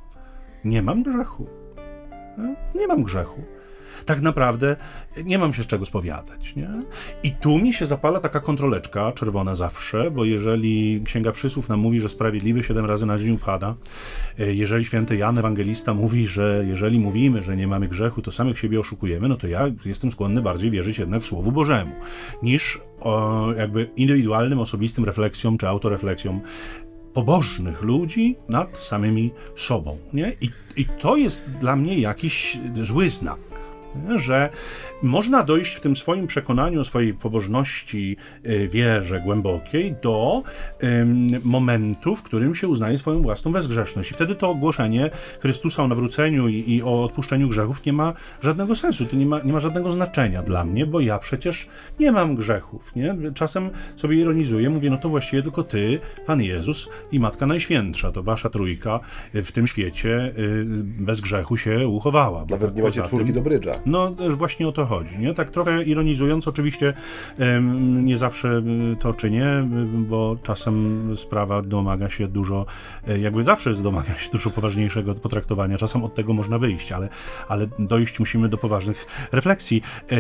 Nie 0.65 0.83
mam 0.83 1.03
grzechu. 1.03 1.47
E? 2.39 2.57
Nie 2.75 2.87
mam 2.87 3.03
grzechu 3.03 3.43
tak 4.05 4.21
naprawdę 4.21 4.77
nie 5.25 5.39
mam 5.39 5.55
się 5.55 5.63
z 5.63 5.67
czego 5.67 5.85
spowiadać. 5.85 6.57
Nie? 6.57 6.69
I 7.23 7.33
tu 7.33 7.59
mi 7.59 7.73
się 7.73 7.87
zapala 7.87 8.21
taka 8.21 8.41
kontroleczka 8.41 9.13
czerwona 9.13 9.55
zawsze, 9.55 10.11
bo 10.11 10.25
jeżeli 10.25 11.03
Księga 11.05 11.33
Przysłów 11.33 11.69
nam 11.69 11.81
mówi, 11.81 12.01
że 12.01 12.09
sprawiedliwy 12.09 12.63
siedem 12.63 12.87
razy 12.87 13.07
na 13.07 13.19
dzień 13.19 13.31
upada, 13.31 13.75
e, 14.39 14.55
jeżeli 14.55 14.85
święty 14.85 15.17
Jan 15.17 15.39
Ewangelista 15.39 15.95
mówi, 15.95 16.27
że 16.27 16.65
jeżeli 16.69 16.99
mówimy, 16.99 17.43
że 17.43 17.57
nie 17.57 17.67
mamy 17.67 17.89
grzechu, 17.89 18.23
to 18.23 18.31
samych 18.31 18.59
siebie 18.59 18.81
oszukujemy, 18.81 19.29
no 19.29 19.37
to 19.37 19.47
ja 19.47 19.67
jestem 19.85 20.11
skłonny 20.11 20.43
bardziej 20.43 20.71
wierzyć 20.71 20.99
jednak 20.99 21.23
w 21.23 21.27
Słowu 21.27 21.53
Bożemu, 21.53 21.93
niż 22.43 22.81
o 23.01 23.47
jakby 23.57 23.91
indywidualnym, 23.97 24.61
osobistym 24.61 25.05
refleksjom 25.05 25.59
czy 25.59 25.69
autorefleksjom 25.69 26.41
pobożnych 27.15 27.83
ludzi 27.83 28.37
nad 28.49 28.79
samymi 28.79 29.31
sobą. 29.55 29.99
Nie? 30.13 30.33
I, 30.41 30.51
I 30.77 30.85
to 30.85 31.17
jest 31.17 31.51
dla 31.51 31.77
mnie 31.77 31.99
jakiś 31.99 32.59
zły 32.83 33.11
znak 33.11 33.48
że 34.17 34.51
można 35.03 35.43
dojść 35.43 35.75
w 35.75 35.81
tym 35.81 35.97
swoim 35.97 36.27
przekonaniu, 36.27 36.85
swojej 36.85 37.15
pobożności, 37.15 38.17
y, 38.47 38.69
wierze 38.69 39.21
głębokiej 39.21 39.95
do 40.03 40.43
momentu, 41.45 42.17
w 42.17 42.23
którym 42.23 42.55
się 42.55 42.69
uznaje 42.69 42.99
swoją 42.99 43.23
własną 43.23 43.53
bezgrzeszność. 43.53 44.11
I 44.11 44.15
wtedy 44.15 44.35
to 44.35 44.51
ogłoszenie 44.51 45.11
Chrystusa 45.41 45.83
o 45.83 45.89
nawróceniu 45.89 46.49
i, 46.49 46.75
i 46.75 46.83
o 46.83 47.05
odpuszczeniu 47.05 47.49
grzechów 47.49 47.85
nie 47.87 47.93
ma 47.93 48.13
żadnego 48.43 48.75
sensu, 48.75 49.07
to 49.07 49.17
nie 49.17 49.27
ma, 49.27 49.41
nie 49.41 49.53
ma 49.53 49.61
żadnego 49.61 49.91
znaczenia 49.91 50.43
dla 50.43 50.65
mnie, 50.65 50.87
bo 50.87 51.01
ja 51.01 51.19
przecież 51.19 51.69
nie 52.01 52.13
mam 52.13 52.37
grzechów. 52.37 52.97
Nie? 52.97 53.17
Czasem 53.35 53.71
sobie 53.97 54.17
ironizuję, 54.17 54.71
mówię, 54.71 54.91
no 54.91 54.97
to 54.97 55.09
właściwie 55.09 55.43
tylko 55.43 55.63
ty, 55.63 55.99
Pan 56.27 56.43
Jezus 56.43 56.89
i 57.13 57.21
Matka 57.21 57.47
Najświętsza, 57.47 58.13
to 58.13 58.23
wasza 58.23 58.51
trójka 58.51 59.01
w 59.35 59.53
tym 59.53 59.67
świecie 59.67 60.33
y, 60.39 60.65
bez 60.85 61.21
grzechu 61.21 61.57
się 61.57 61.89
uchowała. 61.89 62.45
Nawet 62.51 62.77
nie 62.77 62.83
macie 62.83 63.03
czwórki 63.03 63.33
do 63.33 63.41
brydża. 63.41 63.73
No 63.89 64.13
właśnie 64.31 64.69
o 64.69 64.73
to 64.73 64.87
chodzi, 64.87 65.19
nie? 65.19 65.35
Tak 65.35 65.51
trochę 65.51 65.83
ironizując, 65.83 66.49
oczywiście 66.49 66.95
nie 68.03 68.17
zawsze 68.17 68.63
to 69.01 69.15
czynię, 69.15 69.69
bo 69.95 70.37
czasem 70.43 70.99
sprawa 71.17 71.63
domaga 71.63 72.11
się 72.11 72.29
dużo, 72.29 72.67
e, 73.09 73.19
jakby 73.19 73.45
zawsze 73.45 73.75
domaga 73.75 74.15
się 74.15 74.31
dużo 74.31 74.51
poważniejszego 74.51 75.15
potraktowania. 75.15 75.79
Czasem 75.79 76.05
od 76.05 76.15
tego 76.15 76.33
można 76.33 76.59
wyjść, 76.59 76.93
ale, 76.93 77.09
ale 77.49 77.67
dojść 77.79 78.21
musimy 78.21 78.49
do 78.49 78.57
poważnych 78.59 79.07
refleksji. 79.33 79.83
E, 80.11 80.17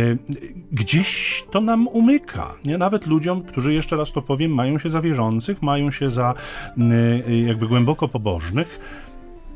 gdzieś 0.72 1.44
to 1.50 1.60
nam 1.60 1.88
umyka, 1.88 2.54
nie? 2.64 2.78
Nawet 2.78 3.06
ludziom, 3.06 3.42
którzy 3.42 3.74
jeszcze 3.74 3.96
raz 3.96 4.12
to 4.12 4.22
powiem, 4.22 4.54
mają 4.54 4.78
się 4.78 4.88
za 4.88 5.00
wierzących, 5.00 5.62
mają 5.62 5.90
się 5.90 6.10
za 6.10 6.34
e, 6.78 7.40
jakby 7.40 7.68
głęboko 7.68 8.08
pobożnych, 8.08 8.78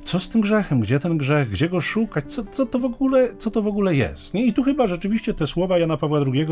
co 0.05 0.21
z 0.21 0.29
tym 0.29 0.41
grzechem, 0.41 0.81
gdzie 0.81 0.99
ten 0.99 1.19
grzech, 1.19 1.51
gdzie 1.51 1.69
go 1.69 1.81
szukać, 1.81 2.33
co, 2.33 2.45
co, 2.45 2.67
to, 2.67 2.79
w 2.79 2.85
ogóle, 2.85 3.37
co 3.37 3.51
to 3.51 3.63
w 3.63 3.67
ogóle 3.67 3.95
jest. 3.95 4.35
Nie? 4.35 4.47
I 4.47 4.53
tu 4.53 4.63
chyba 4.63 4.87
rzeczywiście 4.87 5.35
te 5.35 5.47
słowa 5.47 5.79
Jana 5.79 5.97
Pawła 5.97 6.21
II 6.21 6.47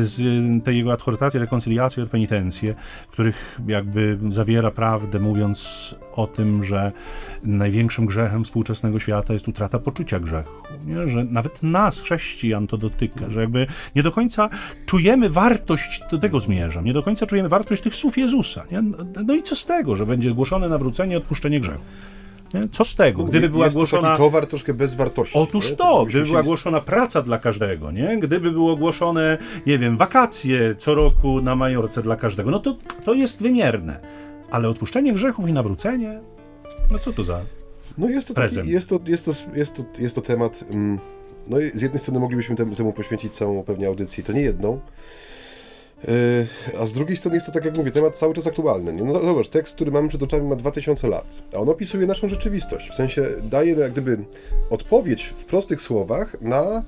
z 0.00 0.16
tej 0.64 0.76
jego 0.76 0.92
adhortacji, 0.92 1.40
rekonciliacji 1.40 2.02
od 2.02 2.10
penitencje, 2.10 2.74
w 3.08 3.12
których 3.12 3.60
jakby 3.66 4.18
zawiera 4.28 4.70
prawdę, 4.70 5.20
mówiąc 5.20 5.94
o 6.12 6.26
tym, 6.26 6.64
że 6.64 6.92
największym 7.42 8.06
grzechem 8.06 8.44
współczesnego 8.44 8.98
świata 8.98 9.32
jest 9.32 9.48
utrata 9.48 9.78
poczucia 9.78 10.20
grzechu. 10.20 10.52
Nie? 10.86 11.08
Że 11.08 11.24
nawet 11.24 11.62
nas, 11.62 12.00
chrześcijan, 12.00 12.66
to 12.66 12.76
dotyka, 12.76 13.30
że 13.30 13.40
jakby 13.40 13.66
nie 13.94 14.02
do 14.02 14.12
końca 14.12 14.48
czujemy 14.86 15.30
wartość, 15.30 16.00
do 16.10 16.18
tego 16.18 16.40
zmierzam, 16.40 16.84
nie 16.84 16.92
do 16.92 17.02
końca 17.02 17.26
czujemy 17.26 17.48
wartość 17.48 17.82
tych 17.82 17.94
słów 17.94 18.18
Jezusa. 18.18 18.64
Nie? 18.72 18.82
No 19.26 19.34
i 19.34 19.42
co 19.42 19.56
z 19.56 19.66
tego, 19.66 19.96
że 19.96 20.06
będzie 20.06 20.34
głoszone 20.34 20.68
nawrócenie, 20.68 21.16
odpuszczenie 21.16 21.60
grzechu? 21.60 21.82
Nie? 22.54 22.68
Co 22.68 22.84
z 22.84 22.96
tego? 22.96 23.24
Gdyby 23.24 23.48
była 23.48 23.64
jest 23.64 23.76
głoszona. 23.76 24.10
To 24.10 24.16
towar 24.16 24.46
troszkę 24.46 24.74
bez 24.74 24.94
wartości. 24.94 25.38
Otóż 25.38 25.70
nie? 25.70 25.76
to, 25.76 26.04
gdyby 26.04 26.26
była 26.26 26.42
głoszona 26.42 26.80
praca 26.80 27.22
dla 27.22 27.38
każdego, 27.38 27.90
nie? 27.90 28.18
Gdyby 28.18 28.50
było 28.50 28.72
ogłoszone, 28.72 29.38
nie 29.66 29.78
wiem, 29.78 29.96
wakacje 29.96 30.74
co 30.74 30.94
roku 30.94 31.40
na 31.40 31.56
Majorce 31.56 32.02
dla 32.02 32.16
każdego, 32.16 32.50
no 32.50 32.58
to, 32.58 32.76
to 33.04 33.14
jest 33.14 33.42
wymierne. 33.42 34.00
Ale 34.50 34.68
odpuszczenie 34.68 35.12
grzechów 35.12 35.48
i 35.48 35.52
nawrócenie, 35.52 36.20
no 36.92 36.98
co 36.98 37.12
to 37.12 37.22
za. 37.22 37.40
No 37.98 38.08
jest 38.08 38.28
to, 38.28 38.34
taki, 38.34 38.70
jest 38.70 38.88
to, 38.88 39.00
jest 39.06 39.24
to, 39.24 39.32
jest 39.54 39.74
to, 39.74 39.84
jest 39.98 40.14
to 40.14 40.20
temat. 40.20 40.64
Mm, 40.70 40.98
no 41.46 41.56
z 41.74 41.82
jednej 41.82 42.00
strony 42.00 42.20
moglibyśmy 42.20 42.56
temu, 42.56 42.74
temu 42.74 42.92
poświęcić 42.92 43.34
całą 43.34 43.62
pewnie 43.62 43.86
audycję, 43.86 44.24
to 44.24 44.32
nie 44.32 44.40
jedną. 44.40 44.80
Yy, 46.08 46.78
a 46.80 46.86
z 46.86 46.92
drugiej 46.92 47.16
strony 47.16 47.36
jest 47.36 47.46
to, 47.46 47.52
tak 47.52 47.64
jak 47.64 47.76
mówię, 47.76 47.90
temat 47.90 48.18
cały 48.18 48.34
czas 48.34 48.46
aktualny. 48.46 48.92
No 48.92 49.20
zobacz, 49.20 49.48
tekst, 49.48 49.74
który 49.74 49.90
mamy 49.90 50.08
przed 50.08 50.22
oczami 50.22 50.48
ma 50.48 50.56
2000 50.56 51.08
lat, 51.08 51.42
a 51.54 51.58
on 51.58 51.68
opisuje 51.68 52.06
naszą 52.06 52.28
rzeczywistość. 52.28 52.90
W 52.90 52.94
sensie 52.94 53.22
daje 53.42 53.72
jak 53.72 53.92
gdyby 53.92 54.24
odpowiedź 54.70 55.24
w 55.24 55.44
prostych 55.44 55.82
słowach 55.82 56.36
na 56.40 56.82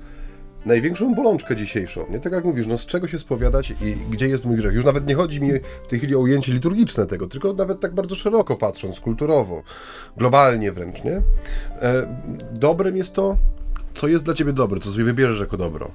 największą 0.65 1.15
bolączkę 1.15 1.55
dzisiejszą. 1.55 2.05
Nie 2.09 2.19
tak 2.19 2.33
jak 2.33 2.45
mówisz, 2.45 2.67
no 2.67 2.77
z 2.77 2.85
czego 2.85 3.07
się 3.07 3.19
spowiadać 3.19 3.71
i 3.71 3.95
gdzie 4.11 4.27
jest 4.27 4.45
mój 4.45 4.57
grzech. 4.57 4.73
Już 4.73 4.85
nawet 4.85 5.07
nie 5.07 5.15
chodzi 5.15 5.41
mi 5.41 5.51
w 5.83 5.87
tej 5.87 5.99
chwili 5.99 6.15
o 6.15 6.19
ujęcie 6.19 6.53
liturgiczne 6.53 7.05
tego, 7.05 7.27
tylko 7.27 7.53
nawet 7.53 7.79
tak 7.79 7.93
bardzo 7.93 8.15
szeroko 8.15 8.55
patrząc, 8.55 8.99
kulturowo, 8.99 9.63
globalnie 10.17 10.71
wręcz, 10.71 11.03
nie? 11.03 11.21
E, 11.81 12.17
dobrem 12.53 12.97
jest 12.97 13.13
to, 13.13 13.37
co 13.93 14.07
jest 14.07 14.23
dla 14.23 14.33
ciebie 14.33 14.53
dobre, 14.53 14.79
co 14.79 14.91
sobie 14.91 15.03
wybierzesz 15.03 15.39
jako 15.39 15.57
dobro. 15.57 15.91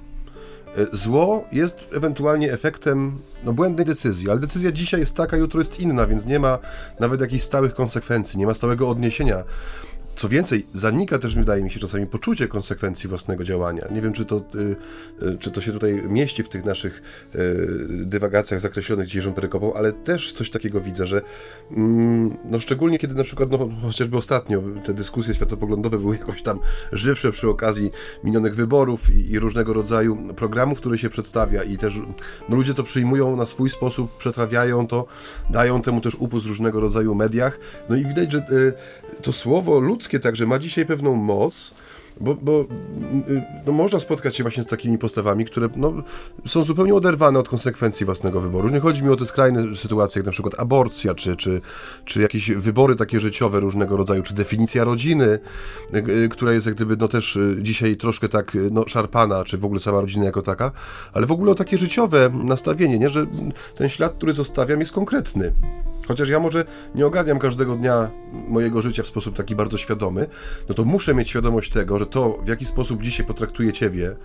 E, 0.77 0.97
zło 0.97 1.45
jest 1.53 1.89
ewentualnie 1.93 2.53
efektem 2.53 3.19
no, 3.45 3.53
błędnej 3.53 3.87
decyzji, 3.87 4.31
ale 4.31 4.41
decyzja 4.41 4.73
dzisiaj 4.73 5.01
jest 5.01 5.17
taka, 5.17 5.37
jutro 5.37 5.61
jest 5.61 5.81
inna, 5.81 6.07
więc 6.07 6.27
nie 6.27 6.39
ma 6.39 6.59
nawet 7.01 7.21
jakichś 7.21 7.45
stałych 7.45 7.75
konsekwencji, 7.75 8.39
nie 8.39 8.47
ma 8.47 8.55
stałego 8.55 8.91
odniesienia. 8.91 9.45
Co 10.17 10.29
więcej, 10.29 10.67
zanika 10.73 11.19
też, 11.19 11.35
wydaje 11.35 11.63
mi 11.63 11.71
się, 11.71 11.81
czasami 11.81 12.07
poczucie 12.07 12.49
konsekwencji 12.49 13.09
własnego 13.09 13.45
działania. 13.45 13.89
Nie 13.91 14.03
wiem, 14.03 14.13
czy 14.13 14.25
to, 14.25 14.37
y, 14.37 14.77
y, 15.27 15.39
czy 15.39 15.51
to 15.51 15.61
się 15.61 15.73
tutaj 15.73 16.03
mieści 16.09 16.43
w 16.43 16.49
tych 16.49 16.65
naszych 16.65 17.03
y, 17.35 17.69
dywagacjach 17.89 18.61
zakreślonych 18.61 19.07
dzisiejszą 19.07 19.33
perykopą, 19.35 19.75
ale 19.75 19.93
też 19.93 20.33
coś 20.33 20.51
takiego 20.51 20.81
widzę, 20.81 21.07
że 21.07 21.23
mm, 21.71 22.37
no 22.45 22.61
szczególnie 22.61 22.99
kiedy 22.99 23.15
na 23.15 23.25
przykład, 23.25 23.51
no, 23.51 23.69
chociażby 23.83 24.17
ostatnio 24.17 24.63
te 24.85 24.95
dyskusje 24.95 25.35
światopoglądowe 25.35 25.99
były 25.99 26.17
jakoś 26.17 26.43
tam 26.43 26.59
żywsze 26.93 27.33
przy 27.33 27.49
okazji 27.49 27.91
minionych 28.25 28.55
wyborów 28.55 29.11
i, 29.11 29.31
i 29.31 29.39
różnego 29.39 29.73
rodzaju 29.73 30.35
programów, 30.37 30.79
które 30.79 30.99
się 30.99 31.11
przedstawia 31.11 31.63
i 31.63 31.79
też 31.79 31.95
no, 32.49 32.57
ludzie 32.57 32.75
to 32.75 32.83
przyjmują 32.83 33.37
na 33.37 33.47
swój 33.47 33.71
sposób, 33.71 34.17
przetrawiają 34.17 34.87
to, 34.87 35.07
dają 35.51 35.83
temu 35.83 36.01
też 36.01 36.15
upust 36.15 36.47
w 36.47 36.49
różnego 36.49 36.81
rodzaju 36.81 37.15
mediach. 37.15 37.59
No 37.89 37.97
i 37.97 38.05
widać, 38.05 38.33
że 38.33 38.47
to 39.23 39.33
słowo 39.33 39.81
ludzkie 40.03 40.21
także 40.21 40.47
ma 40.47 40.59
dzisiaj 40.59 40.87
pewną 40.87 41.15
moc, 41.17 41.75
bo, 42.21 42.35
bo 42.35 42.61
y, 43.29 43.43
no, 43.67 43.73
można 43.73 44.01
spotkać 44.01 44.37
się 44.37 44.45
właśnie 44.45 44.63
z 44.63 44.67
takimi 44.67 44.99
postawami, 44.99 45.45
które 45.45 45.69
no, 45.77 45.93
są 46.47 46.65
zupełnie 46.65 46.95
oderwane 46.95 47.39
od 47.39 47.49
konsekwencji 47.49 48.07
własnego 48.07 48.41
wyboru. 48.41 48.69
Nie 48.69 48.81
chodzi 48.81 49.03
mi 49.03 49.11
o 49.11 49.17
te 49.17 49.27
skrajne 49.27 49.77
sytuacje, 49.77 50.19
jak 50.19 50.27
na 50.27 50.33
przykład 50.33 50.61
aborcja, 50.61 51.15
czy, 51.15 51.37
czy, 51.37 51.61
czy 52.05 52.23
jakieś 52.23 52.51
wybory 52.51 52.97
takie 52.97 53.21
życiowe 53.21 53.61
różnego 53.61 53.97
rodzaju, 53.97 54.23
czy 54.23 54.35
definicja 54.35 54.85
rodziny, 54.85 55.39
y, 55.95 55.99
y, 56.25 56.29
która 56.29 56.53
jest 56.53 56.67
jak 56.67 56.75
gdyby 56.75 56.97
no, 56.97 57.09
też 57.09 57.39
dzisiaj 57.59 57.97
troszkę 57.97 58.29
tak 58.29 58.57
no, 58.71 58.85
szarpana, 58.87 59.45
czy 59.45 59.59
w 59.59 59.65
ogóle 59.65 59.81
sama 59.81 60.01
rodzina 60.01 60.25
jako 60.25 60.43
taka, 60.43 60.73
ale 61.13 61.27
w 61.27 61.33
ogóle 61.33 61.53
o 61.53 61.55
takie 61.55 61.79
życiowe 61.79 62.31
nastawienie, 62.45 62.99
nie? 62.99 63.11
że 63.11 63.27
ten 63.75 63.89
ślad, 63.89 64.15
który 64.15 64.35
zostawiam 64.35 64.81
jest 64.81 64.93
konkretny. 64.93 65.53
Chociaż 66.09 66.29
ja 66.29 66.41
może 66.41 66.65
nie 66.95 67.07
ogarniam 67.07 67.39
każdego 67.39 67.77
dnia 67.77 68.11
mojego 68.33 68.83
życia 68.83 69.03
w 69.03 69.07
sposób 69.07 69.37
taki 69.37 69.57
bardzo 69.57 69.79
świadomy, 69.79 70.27
no 70.69 70.75
to 70.75 70.85
muszę 70.85 71.15
mieć 71.15 71.31
świadomość 71.31 71.71
tego, 71.71 71.99
że 71.99 72.07
to, 72.07 72.39
w 72.45 72.49
jaki 72.49 72.65
sposób 72.65 73.03
dzisiaj 73.03 73.27
potraktuję 73.27 73.73
Ciebie, 73.73 74.17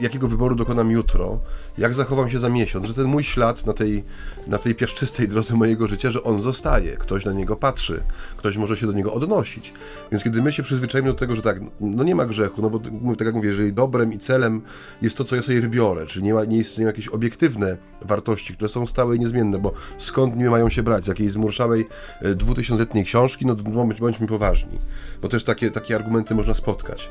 jakiego 0.00 0.28
wyboru 0.28 0.54
dokonam 0.54 0.90
jutro, 0.90 1.38
jak 1.78 1.94
zachowam 1.94 2.30
się 2.30 2.38
za 2.38 2.48
miesiąc, 2.48 2.86
że 2.86 2.94
ten 2.94 3.04
mój 3.04 3.24
ślad 3.24 3.66
na 3.66 3.72
tej, 3.72 4.04
na 4.46 4.58
tej 4.58 4.74
piaszczystej 4.74 5.28
drodze 5.28 5.54
mojego 5.54 5.86
życia, 5.86 6.10
że 6.10 6.22
on 6.22 6.42
zostaje, 6.42 6.96
ktoś 6.96 7.24
na 7.24 7.32
niego 7.32 7.56
patrzy, 7.56 8.02
ktoś 8.36 8.56
może 8.56 8.76
się 8.76 8.86
do 8.86 8.92
niego 8.92 9.14
odnosić. 9.14 9.72
Więc 10.12 10.24
kiedy 10.24 10.42
my 10.42 10.52
się 10.52 10.62
przyzwyczajimy 10.62 11.08
do 11.10 11.14
tego, 11.14 11.36
że 11.36 11.42
tak, 11.42 11.60
no 11.80 12.04
nie 12.04 12.14
ma 12.14 12.26
grzechu, 12.26 12.62
no 12.62 12.70
bo 12.70 12.80
tak 13.16 13.26
jak 13.26 13.34
mówię, 13.34 13.48
jeżeli 13.48 13.72
dobrem 13.72 14.12
i 14.12 14.18
celem 14.18 14.62
jest 15.02 15.16
to, 15.16 15.24
co 15.24 15.36
ja 15.36 15.42
sobie 15.42 15.60
wybiorę, 15.60 16.06
czyli 16.06 16.24
nie, 16.24 16.34
ma, 16.34 16.44
nie 16.44 16.58
istnieją 16.58 16.86
jakieś 16.86 17.08
obiektywne 17.08 17.76
wartości, 18.02 18.54
które 18.54 18.68
są 18.68 18.86
stałe 18.86 19.16
i 19.16 19.20
niezmienne, 19.20 19.58
bo 19.58 19.72
skąd 19.98 20.36
nie 20.36 20.50
mają 20.50 20.68
się 20.68 20.82
brać? 20.82 21.04
Z 21.04 21.06
jakiejś 21.06 21.32
zmurszałej 21.32 21.86
e, 22.20 22.34
dwutysiącletniej 22.34 23.04
książki? 23.04 23.46
No 23.46 23.54
bądźmy 24.00 24.26
poważni, 24.26 24.78
bo 25.22 25.28
też 25.28 25.44
takie, 25.44 25.70
takie 25.70 25.96
argumenty 25.96 26.34
można 26.34 26.54
spotkać. 26.54 27.10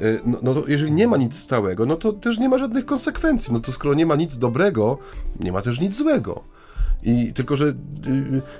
E, 0.00 0.20
no, 0.24 0.38
no 0.42 0.54
to 0.54 0.64
jeżeli 0.68 0.92
nie 0.92 1.08
ma 1.08 1.16
nic 1.16 1.38
stałego, 1.38 1.86
no 1.86 1.96
to 1.96 2.12
też 2.12 2.38
nie 2.38 2.48
ma 2.48 2.58
żadnych 2.58 2.86
konsekwencji. 2.86 3.52
No 3.52 3.60
to 3.60 3.72
skoro 3.72 3.94
nie 3.94 4.06
ma 4.06 4.16
nic 4.16 4.38
dobrego, 4.38 4.98
nie 5.40 5.52
ma 5.52 5.62
też 5.62 5.80
nic 5.80 5.96
złego. 5.96 6.44
I 7.02 7.32
tylko, 7.32 7.56
że 7.56 7.66
y, 7.66 7.74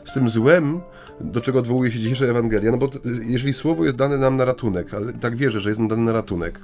z 0.05 0.13
tym 0.13 0.29
złem, 0.29 0.81
do 1.21 1.41
czego 1.41 1.59
odwołuje 1.59 1.91
się 1.91 1.99
dzisiejsza 1.99 2.25
Ewangelia, 2.25 2.71
no 2.71 2.79
bo 2.79 2.91
jeżeli 3.29 3.55
słowo 3.55 3.85
jest 3.85 3.97
dane 3.97 4.19
nam 4.19 4.37
na 4.37 4.45
ratunek, 4.45 4.95
ale 4.95 5.13
tak 5.13 5.37
wierzę, 5.37 5.61
że 5.61 5.71
jest 5.71 5.79
nam 5.79 5.89
dane 5.89 6.03
na 6.03 6.13
ratunek, 6.13 6.61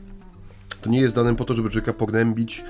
to 0.85 0.91
nie 0.91 1.01
jest 1.01 1.15
dane 1.15 1.37
po 1.37 1.45
to, 1.45 1.55
żeby 1.55 1.71
człowieka 1.71 1.93
pognębić, 1.93 2.65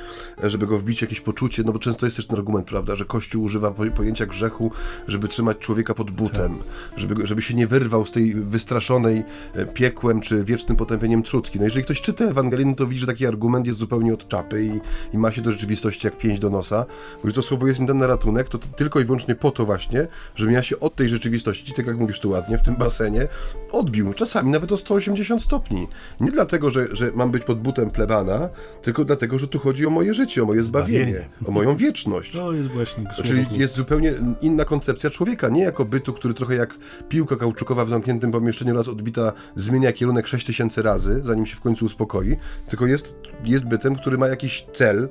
e, 0.45 0.51
żeby 0.51 0.67
go 0.67 0.79
wbić 0.79 0.99
w 0.99 1.03
jakieś 1.03 1.21
poczucie, 1.21 1.63
no 1.63 1.73
bo 1.73 1.79
często 1.79 2.07
jest 2.07 2.17
też 2.17 2.27
ten 2.27 2.37
argument, 2.39 2.67
prawda, 2.67 2.97
że 2.97 3.05
Kościół 3.05 3.45
używa 3.45 3.75
pojęcia 3.97 4.27
grzechu, 4.27 4.71
żeby 5.09 5.29
trzymać 5.29 5.59
człowieka 5.59 5.95
pod 5.95 6.11
butem, 6.11 6.59
tak. 6.59 6.99
żeby, 6.99 7.27
żeby 7.27 7.43
się 7.43 7.55
nie 7.55 7.67
wyrwał 7.67 8.07
z 8.07 8.13
tej 8.13 8.35
wystraszonej 8.35 9.25
e, 9.55 9.67
piekłem 9.67 10.21
czy 10.21 10.45
wiecznym 10.45 10.77
potępieniem 10.77 11.23
trzutki. 11.23 11.59
No 11.59 11.65
jeżeli 11.65 11.85
ktoś 11.85 12.01
czyta 12.01 12.25
Ewangelię, 12.25 12.67
no 12.67 12.75
to 12.75 12.87
widzi, 12.87 13.01
że 13.01 13.07
taki 13.07 13.27
argument 13.27 13.67
jest 13.67 13.79
zupełnie 13.79 14.15
od 14.15 14.29
czapy 14.29 14.65
i, 14.65 14.81
i 15.15 15.19
ma 15.19 15.33
się 15.33 15.43
do 15.43 15.53
rzeczywistości 15.53 16.07
jak 16.07 16.19
pięść 16.19 16.41
do 16.41 16.51
nosa, 16.51 16.87
bo 17.23 17.29
że 17.29 17.35
to 17.35 17.43
słowo 17.43 17.67
jest 17.67 17.81
mi 17.81 17.87
dane 17.87 18.01
na 18.01 18.07
ratunek, 18.07 18.49
to, 18.49 18.59
to 18.59 18.69
tylko 18.69 19.01
i 19.01 19.05
wyłącznie 19.05 19.35
po 19.35 19.51
to 19.51 19.65
właśnie, 19.65 20.07
żebym 20.35 20.55
ja 20.55 20.63
się 20.63 20.81
od 20.81 20.97
tej 20.97 21.09
rzeczywistości, 21.09 21.73
tak 21.73 21.87
jak 21.87 21.99
mówisz 21.99 22.21
tu 22.21 22.31
ładnie, 22.31 22.59
w 22.59 22.63
tym 22.63 22.77
basenie, 22.77 23.29
odbił, 23.73 24.15
czasami 24.15 24.51
nawet 24.51 24.73
o 24.73 24.77
180 24.77 25.43
stopni. 25.43 25.89
Nie 26.21 26.31
dlatego, 26.31 26.71
że, 26.71 26.97
że 26.97 27.11
mam 27.15 27.31
być 27.31 27.45
pod 27.45 27.61
butem 27.61 27.91
ple 27.91 28.04
plebana, 28.07 28.49
tylko 28.83 29.05
dlatego, 29.05 29.39
że 29.39 29.49
tu 29.49 29.59
chodzi 29.59 29.87
o 29.87 29.91
moje 29.91 30.15
życie, 30.15 30.43
o 30.43 30.47
moje 30.47 30.63
zbawienie, 30.63 31.05
zbawienie. 31.05 31.29
o 31.47 31.51
moją 31.51 31.77
wieczność. 31.77 32.33
To 32.33 32.53
jest 32.53 32.71
właśnie 32.71 33.05
Czyli 33.25 33.47
jest 33.51 33.75
zupełnie 33.75 34.13
inna 34.41 34.65
koncepcja 34.65 35.11
człowieka, 35.11 35.49
nie 35.49 35.63
jako 35.63 35.85
bytu, 35.85 36.13
który 36.13 36.35
trochę 36.35 36.55
jak 36.55 36.75
piłka 37.09 37.37
kauczukowa 37.37 37.85
w 37.85 37.91
zamkniętym 37.91 38.33
pomieszczeniu 38.33 38.75
raz 38.75 38.89
odbita 38.89 39.33
zmienia 39.57 39.93
kierunek 39.93 40.27
6000 40.27 40.83
razy, 40.83 41.21
zanim 41.23 41.47
się 41.47 41.57
w 41.57 41.61
końcu 41.61 41.85
uspokoi, 41.85 42.37
tylko 42.69 42.87
jest, 42.87 43.15
jest 43.45 43.65
bytem, 43.65 43.97
który 43.97 44.19
ma 44.19 44.29
jakiś 44.29 44.67
cel, 44.73 45.09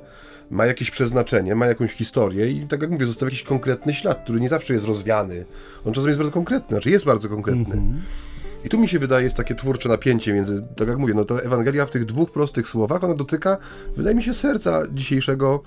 ma 0.50 0.66
jakieś 0.66 0.90
przeznaczenie, 0.90 1.54
ma 1.54 1.66
jakąś 1.66 1.92
historię 1.92 2.50
i 2.50 2.66
tak 2.66 2.82
jak 2.82 2.90
mówię, 2.90 3.06
zostawia 3.06 3.30
jakiś 3.30 3.42
konkretny 3.42 3.94
ślad, 3.94 4.24
który 4.24 4.40
nie 4.40 4.48
zawsze 4.48 4.74
jest 4.74 4.86
rozwiany. 4.86 5.44
On 5.84 5.92
czasem 5.92 6.08
jest 6.08 6.18
bardzo 6.18 6.32
konkretny, 6.32 6.68
znaczy 6.68 6.90
jest 6.90 7.04
bardzo 7.04 7.28
konkretny. 7.28 7.74
Mm 7.74 7.92
-hmm. 7.92 8.33
I 8.64 8.68
tu 8.68 8.80
mi 8.80 8.88
się 8.88 8.98
wydaje, 8.98 9.24
jest 9.24 9.36
takie 9.36 9.54
twórcze 9.54 9.88
napięcie 9.88 10.32
między, 10.32 10.66
tak 10.76 10.88
jak 10.88 10.98
mówię, 10.98 11.14
no 11.14 11.24
to 11.24 11.42
Ewangelia 11.42 11.86
w 11.86 11.90
tych 11.90 12.04
dwóch 12.04 12.30
prostych 12.32 12.68
słowach, 12.68 13.04
ona 13.04 13.14
dotyka, 13.14 13.56
wydaje 13.96 14.16
mi 14.16 14.22
się, 14.22 14.34
serca 14.34 14.82
dzisiejszego 14.92 15.62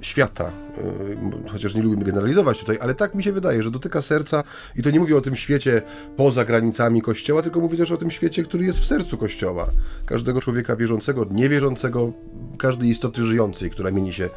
świata. 0.00 0.52
E, 1.44 1.48
chociaż 1.48 1.74
nie 1.74 1.82
lubimy 1.82 2.04
generalizować 2.04 2.58
tutaj, 2.58 2.78
ale 2.80 2.94
tak 2.94 3.14
mi 3.14 3.22
się 3.22 3.32
wydaje, 3.32 3.62
że 3.62 3.70
dotyka 3.70 4.02
serca 4.02 4.44
i 4.76 4.82
to 4.82 4.90
nie 4.90 5.00
mówię 5.00 5.16
o 5.16 5.20
tym 5.20 5.36
świecie 5.36 5.82
poza 6.16 6.44
granicami 6.44 7.02
Kościoła, 7.02 7.42
tylko 7.42 7.60
mówię 7.60 7.78
też 7.78 7.90
o 7.92 7.96
tym 7.96 8.10
świecie, 8.10 8.42
który 8.42 8.64
jest 8.64 8.78
w 8.78 8.84
sercu 8.84 9.18
Kościoła. 9.18 9.66
Każdego 10.06 10.40
człowieka 10.40 10.76
wierzącego, 10.76 11.26
niewierzącego, 11.30 12.12
każdej 12.58 12.88
istoty 12.88 13.24
żyjącej, 13.24 13.70
która 13.70 13.90
mieni 13.90 14.12
się, 14.12 14.28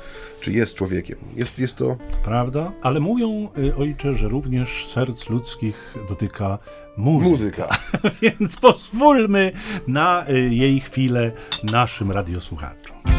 czy 0.41 0.51
jest 0.51 0.75
człowiekiem. 0.75 1.17
Jest, 1.35 1.59
jest 1.59 1.75
to... 1.75 1.97
Prawda, 2.23 2.71
ale 2.81 2.99
mówią, 2.99 3.49
y, 3.57 3.75
ojcze, 3.75 4.13
że 4.13 4.27
również 4.27 4.87
serc 4.87 5.29
ludzkich 5.29 5.95
dotyka 6.09 6.59
muzyka. 6.97 7.29
muzyka. 7.29 7.67
Więc 8.21 8.55
pozwólmy 8.55 9.51
na 9.87 10.25
jej 10.49 10.79
chwilę 10.79 11.31
naszym 11.63 12.11
radiosłuchaczom. 12.11 13.14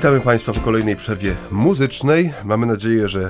Witamy 0.00 0.20
Państwa 0.20 0.52
po 0.52 0.60
kolejnej 0.60 0.96
przerwie 0.96 1.36
muzycznej. 1.50 2.32
Mamy 2.44 2.66
nadzieję, 2.66 3.08
że 3.08 3.20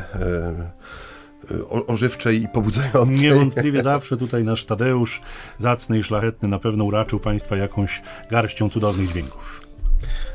e, 1.51 1.55
e 1.55 1.87
ożywczej 1.87 2.43
i 2.43 2.49
pobudzającej. 2.49 3.23
Niewątpliwie 3.23 3.83
zawsze 3.83 4.16
tutaj 4.16 4.45
nasz 4.45 4.64
Tadeusz, 4.64 5.21
zacny 5.59 5.99
i 5.99 6.03
szlachetny, 6.03 6.49
na 6.49 6.59
pewno 6.59 6.85
uraczył 6.85 7.21
Państwa 7.21 7.57
jakąś 7.57 8.03
garścią 8.31 8.71
cudownych 8.71 9.09
dźwięków. 9.09 9.61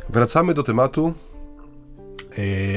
Wracamy 0.10 0.54
do 0.54 0.64
tematu 0.64 1.14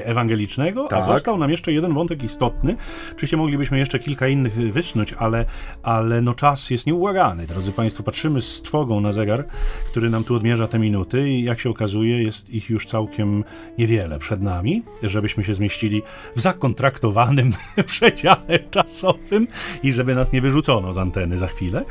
ewangelicznego, 0.05 0.89
Tak. 0.89 0.99
a 0.99 1.03
został 1.03 1.39
nam 1.39 1.51
jeszcze 1.51 1.73
jeden 1.73 1.95
wątek 1.95 2.23
istotny. 2.23 2.77
Oczywiście 3.13 3.37
moglibyśmy 3.37 3.79
jeszcze 3.79 3.99
kilka 3.99 4.29
innych 4.29 4.73
wysnuć, 4.73 5.15
ale, 5.19 5.45
ale 5.83 6.23
no 6.23 6.35
czas 6.35 6.71
jest 6.71 6.87
nieubłagany. 6.87 7.47
Drodzy 7.47 7.73
Państwo, 7.73 8.03
patrzymy 8.03 8.41
z 8.41 8.63
trwogą 8.63 9.01
na 9.01 9.13
zegar, 9.13 9.45
który 9.87 10.11
nam 10.11 10.25
tu 10.25 10.35
odmierza 10.35 10.69
te 10.69 10.79
minuty 10.79 11.31
i 11.31 11.45
jak 11.45 11.61
się 11.61 11.71
okazuje, 11.71 12.23
jest 12.23 12.51
ich 12.51 12.71
już 12.71 12.87
całkiem 12.87 13.45
niewiele 13.79 14.19
przed 14.19 14.43
nami, 14.43 14.83
żebyśmy 15.03 15.45
się 15.45 15.55
zmieścili 15.55 16.03
w 16.37 16.41
zakontraktowanym 16.41 17.53
przedziale 17.87 18.59
czasowym 18.71 19.47
i 19.83 19.93
żeby 19.93 20.15
nas 20.15 20.33
nie 20.33 20.41
wyrzucono 20.41 20.93
z 20.93 20.99
anteny 20.99 21.39
za 21.39 21.47
chwilę. 21.47 21.85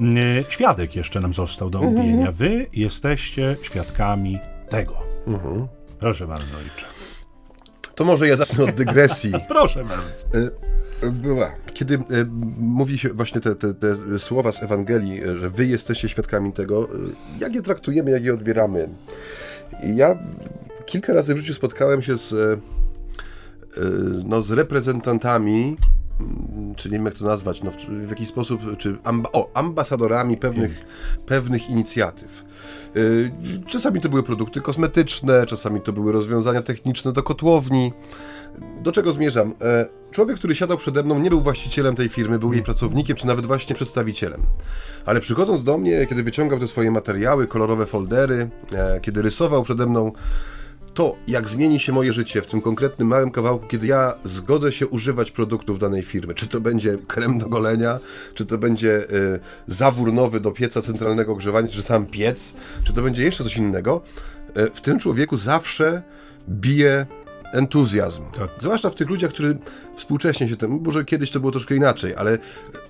E, 0.00 0.44
Świadek 0.48 0.96
jeszcze 0.96 1.20
nam 1.20 1.32
został 1.32 1.70
do 1.70 1.78
omówienia. 1.80 2.32
Wy 2.32 2.66
jesteście 2.72 3.56
świadkami 3.62 4.38
tego. 4.68 4.96
Proszę 5.98 6.26
bardzo, 6.26 6.56
ojcze. 6.56 7.03
To 7.94 8.04
może 8.04 8.28
ja 8.28 8.36
zacznę 8.36 8.64
od 8.64 8.70
dygresji. 8.70 9.32
Proszę 9.48 9.84
bardzo. 9.84 10.26
E, 10.38 11.10
Była. 11.10 11.50
Kiedy 11.74 11.94
e, 11.94 12.00
mówi 12.58 12.98
się 12.98 13.08
właśnie 13.08 13.40
te, 13.40 13.54
te, 13.54 13.74
te 13.74 14.18
słowa 14.18 14.52
z 14.52 14.62
Ewangelii, 14.62 15.22
e, 15.22 15.38
że 15.38 15.50
wy 15.50 15.66
jesteście 15.66 16.08
świadkami 16.08 16.52
tego, 16.52 16.88
jak 17.38 17.54
je 17.54 17.62
traktujemy, 17.62 18.10
jak 18.10 18.24
je 18.24 18.34
odbieramy. 18.34 18.88
Ja 19.94 20.18
kilka 20.86 21.12
razy 21.12 21.34
w 21.34 21.38
życiu 21.38 21.54
spotkałem 21.54 22.02
się 22.02 22.16
z, 22.16 22.60
no, 24.24 24.42
z 24.42 24.50
reprezentantami, 24.50 25.76
mm, 26.20 26.74
czy 26.74 26.88
nie 26.88 26.96
wiem 26.96 27.04
jak 27.04 27.14
to 27.14 27.24
nazwać, 27.24 27.62
no, 27.62 27.70
w, 27.70 27.76
w 27.76 28.10
jakiś 28.10 28.28
sposób, 28.28 28.60
czy 28.78 28.96
amba, 29.04 29.30
o, 29.32 29.50
ambasadorami 29.54 30.36
pewnych, 30.36 30.84
pewnych 31.26 31.70
inicjatyw. 31.70 32.43
Y, 32.96 33.30
Czasami 33.66 34.00
to 34.00 34.08
były 34.08 34.22
produkty 34.22 34.60
kosmetyczne, 34.60 35.46
czasami 35.46 35.80
to 35.80 35.92
były 35.92 36.12
rozwiązania 36.12 36.62
techniczne 36.62 37.12
do 37.12 37.22
kotłowni. 37.22 37.92
Do 38.82 38.92
czego 38.92 39.12
zmierzam? 39.12 39.54
E, 39.62 39.86
Człowiek, 40.10 40.38
który 40.38 40.54
siadał 40.54 40.78
przede 40.78 41.02
mną, 41.02 41.18
nie 41.18 41.30
był 41.30 41.40
właścicielem 41.40 41.94
tej 41.94 42.08
firmy, 42.08 42.38
był 42.38 42.52
jej 42.52 42.62
pracownikiem, 42.62 43.16
czy 43.16 43.26
nawet 43.26 43.46
właśnie 43.46 43.74
przedstawicielem. 43.74 44.40
Ale 45.06 45.20
przychodząc 45.20 45.64
do 45.64 45.78
mnie, 45.78 46.06
kiedy 46.06 46.22
wyciągał 46.22 46.58
te 46.58 46.68
swoje 46.68 46.90
materiały, 46.90 47.46
kolorowe 47.46 47.86
foldery, 47.86 48.50
e, 48.72 49.00
kiedy 49.00 49.22
rysował 49.22 49.62
przede 49.62 49.86
mną 49.86 50.12
to, 50.94 51.16
jak 51.28 51.48
zmieni 51.48 51.80
się 51.80 51.92
moje 51.92 52.12
życie 52.12 52.42
w 52.42 52.46
tym 52.46 52.60
konkretnym 52.60 53.08
małym 53.08 53.30
kawałku, 53.30 53.66
kiedy 53.66 53.86
ja 53.86 54.14
zgodzę 54.24 54.72
się 54.72 54.86
używać 54.86 55.30
produktów 55.30 55.78
danej 55.78 56.02
firmy. 56.02 56.34
Czy 56.34 56.46
to 56.46 56.60
będzie 56.60 56.98
krem 57.06 57.38
do 57.38 57.48
golenia, 57.48 57.98
czy 58.34 58.46
to 58.46 58.58
będzie 58.58 59.10
y, 59.10 59.40
zawór 59.66 60.12
nowy 60.12 60.40
do 60.40 60.50
pieca 60.50 60.82
centralnego 60.82 61.36
grzewania, 61.36 61.68
czy 61.68 61.82
sam 61.82 62.06
piec, 62.06 62.54
czy 62.84 62.92
to 62.92 63.02
będzie 63.02 63.24
jeszcze 63.24 63.44
coś 63.44 63.56
innego. 63.56 64.02
Y, 64.56 64.70
w 64.74 64.80
tym 64.80 64.98
człowieku 64.98 65.36
zawsze 65.36 66.02
bije 66.48 67.06
entuzjazm. 67.52 68.22
Tak. 68.38 68.50
Zwłaszcza 68.58 68.90
w 68.90 68.94
tych 68.94 69.08
ludziach, 69.08 69.30
którzy 69.30 69.58
współcześnie 69.96 70.48
się 70.48 70.56
tym, 70.56 70.80
może 70.84 71.04
kiedyś 71.04 71.30
to 71.30 71.40
było 71.40 71.52
troszkę 71.52 71.76
inaczej, 71.76 72.14
ale 72.16 72.38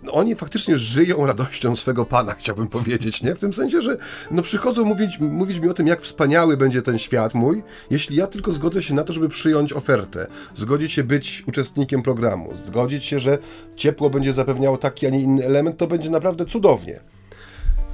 no, 0.03 0.13
oni 0.13 0.37
faktycznie 0.37 0.79
żyją 0.79 1.27
radością 1.27 1.77
swego 1.77 2.05
Pana, 2.05 2.35
chciałbym 2.41 2.69
powiedzieć, 2.69 3.23
nie? 3.23 3.35
W 3.35 3.41
tym 3.41 3.53
sensie, 3.53 3.83
że 3.83 3.97
no, 4.31 4.43
przychodzą 4.43 4.85
mówić, 4.85 5.19
mówić 5.21 5.59
mi 5.59 5.69
o 5.69 5.75
tym, 5.75 5.87
jak 5.87 6.03
wspaniały 6.03 6.57
będzie 6.57 6.83
ten 6.83 6.99
świat 6.99 7.35
mój, 7.35 7.63
jeśli 7.91 8.17
ja 8.17 8.27
tylko 8.27 8.53
zgodzę 8.53 8.83
się 8.83 8.95
na 8.95 9.05
to, 9.05 9.13
żeby 9.13 9.29
przyjąć 9.29 9.73
ofertę, 9.73 10.27
zgodzić 10.55 10.93
się 10.93 11.05
być 11.05 11.45
uczestnikiem 11.47 12.03
programu, 12.03 12.57
zgodzić 12.57 13.05
się, 13.05 13.19
że 13.19 13.39
ciepło 13.77 14.11
będzie 14.11 14.33
zapewniało 14.33 14.77
taki, 14.77 15.07
a 15.07 15.11
nie 15.11 15.21
inny 15.21 15.45
element, 15.45 15.77
to 15.77 15.87
będzie 15.87 16.11
naprawdę 16.11 16.47
cudownie. 16.47 17.14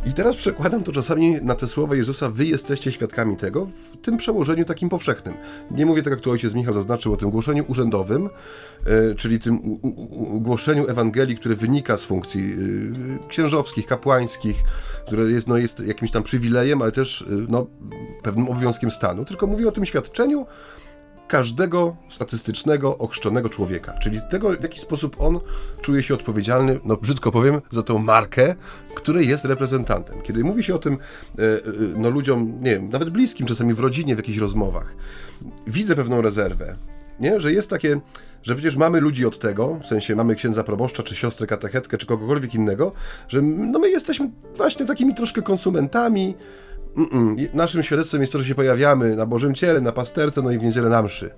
I 0.07 0.13
teraz 0.13 0.37
przekładam 0.37 0.85
to 0.85 0.93
czasami 0.93 1.35
na 1.43 1.55
te 1.55 1.69
słowa 1.69 1.97
Jezusa, 1.97 2.31
wy 2.31 2.47
jesteście 2.47 2.93
świadkami 2.93 3.37
tego 3.37 3.67
w 3.67 3.97
tym 3.97 4.17
przełożeniu 4.17 4.65
takim 4.65 4.89
powszechnym. 4.89 5.35
Nie 5.71 5.87
mówię 5.87 6.03
tak, 6.03 6.11
jak 6.11 6.21
tu 6.21 6.31
ojciec 6.31 6.55
Michał 6.55 6.75
zaznaczył 6.75 7.13
o 7.13 7.17
tym 7.17 7.31
głoszeniu 7.31 7.65
urzędowym, 7.69 8.31
e, 8.87 9.15
czyli 9.15 9.41
tym 9.41 9.79
głoszeniu 10.41 10.89
Ewangelii, 10.89 11.37
które 11.37 11.55
wynika 11.55 11.97
z 11.97 12.05
funkcji 12.05 12.55
e, 13.25 13.29
księżowskich, 13.29 13.87
kapłańskich, 13.87 14.57
które 15.07 15.23
jest, 15.23 15.49
no, 15.49 15.57
jest 15.57 15.81
jakimś 15.81 16.11
tam 16.11 16.23
przywilejem, 16.23 16.83
ale 16.83 16.93
też 16.93 17.23
e, 17.23 17.25
no, 17.49 17.67
pewnym 18.23 18.49
obowiązkiem 18.49 18.91
stanu. 18.91 19.25
Tylko 19.25 19.47
mówię 19.47 19.69
o 19.69 19.73
tym 19.73 19.87
świadczeniu 19.87 20.47
każdego 21.31 21.97
statystycznego, 22.09 22.99
ochrzczonego 22.99 23.49
człowieka, 23.49 23.99
czyli 24.03 24.21
tego, 24.31 24.51
w 24.51 24.63
jaki 24.63 24.81
sposób 24.81 25.17
on 25.19 25.41
czuje 25.81 26.03
się 26.03 26.15
odpowiedzialny, 26.15 26.81
no 26.85 26.97
brzydko 26.97 27.33
powiem, 27.33 27.61
za 27.71 27.83
tą 27.83 27.99
markę, 27.99 28.55
której 28.95 29.29
jest 29.29 29.45
reprezentantem. 29.45 30.23
Kiedy 30.23 30.45
mówi 30.45 30.63
się 30.63 30.75
o 30.75 30.79
tym 30.79 30.95
e, 30.95 31.43
e, 31.43 31.61
no, 31.97 32.11
ludziom, 32.11 32.59
nie 32.61 32.71
wiem, 32.71 32.89
nawet 32.89 33.11
bliskim, 33.11 33.47
czasami 33.47 33.75
w 33.75 33.81
rodzinie, 33.81 34.15
w 34.15 34.19
jakichś 34.19 34.39
rozmowach, 34.39 34.97
widzę 35.67 35.97
pewną 35.97 36.21
rezerwę, 36.21 36.77
nie? 37.21 37.41
że 37.41 37.53
jest 37.53 37.71
takie, 37.71 38.01
że 38.43 38.55
przecież 38.55 38.77
mamy 38.77 39.01
ludzi 39.01 39.27
od 39.27 39.39
tego, 39.39 39.79
w 39.83 39.87
sensie 39.87 40.17
mamy 40.17 40.35
księdza 40.35 40.65
proboszcza, 40.65 41.03
czy 41.03 41.17
siostrę 41.17 41.47
katechetkę, 41.47 41.99
czy 41.99 42.07
kogokolwiek 42.07 42.55
innego, 42.55 42.93
że 43.29 43.43
no 43.43 43.79
my 43.79 43.91
jesteśmy 43.91 44.31
właśnie 44.57 44.87
takimi 44.87 45.15
troszkę 45.15 45.43
konsumentami, 45.43 46.35
Mm-mm. 46.97 47.55
Naszym 47.55 47.83
świadectwem 47.83 48.21
jest 48.21 48.33
to, 48.33 48.39
że 48.39 48.45
się 48.45 48.55
pojawiamy 48.55 49.17
na 49.17 49.27
Bożym 49.27 49.55
Ciele, 49.55 49.81
na 49.81 49.93
pasterce, 49.93 50.43
no 50.43 50.51
i 50.51 50.59
w 50.59 50.63
niedzielę 50.63 50.89
na 50.89 51.03
mszy. 51.03 51.31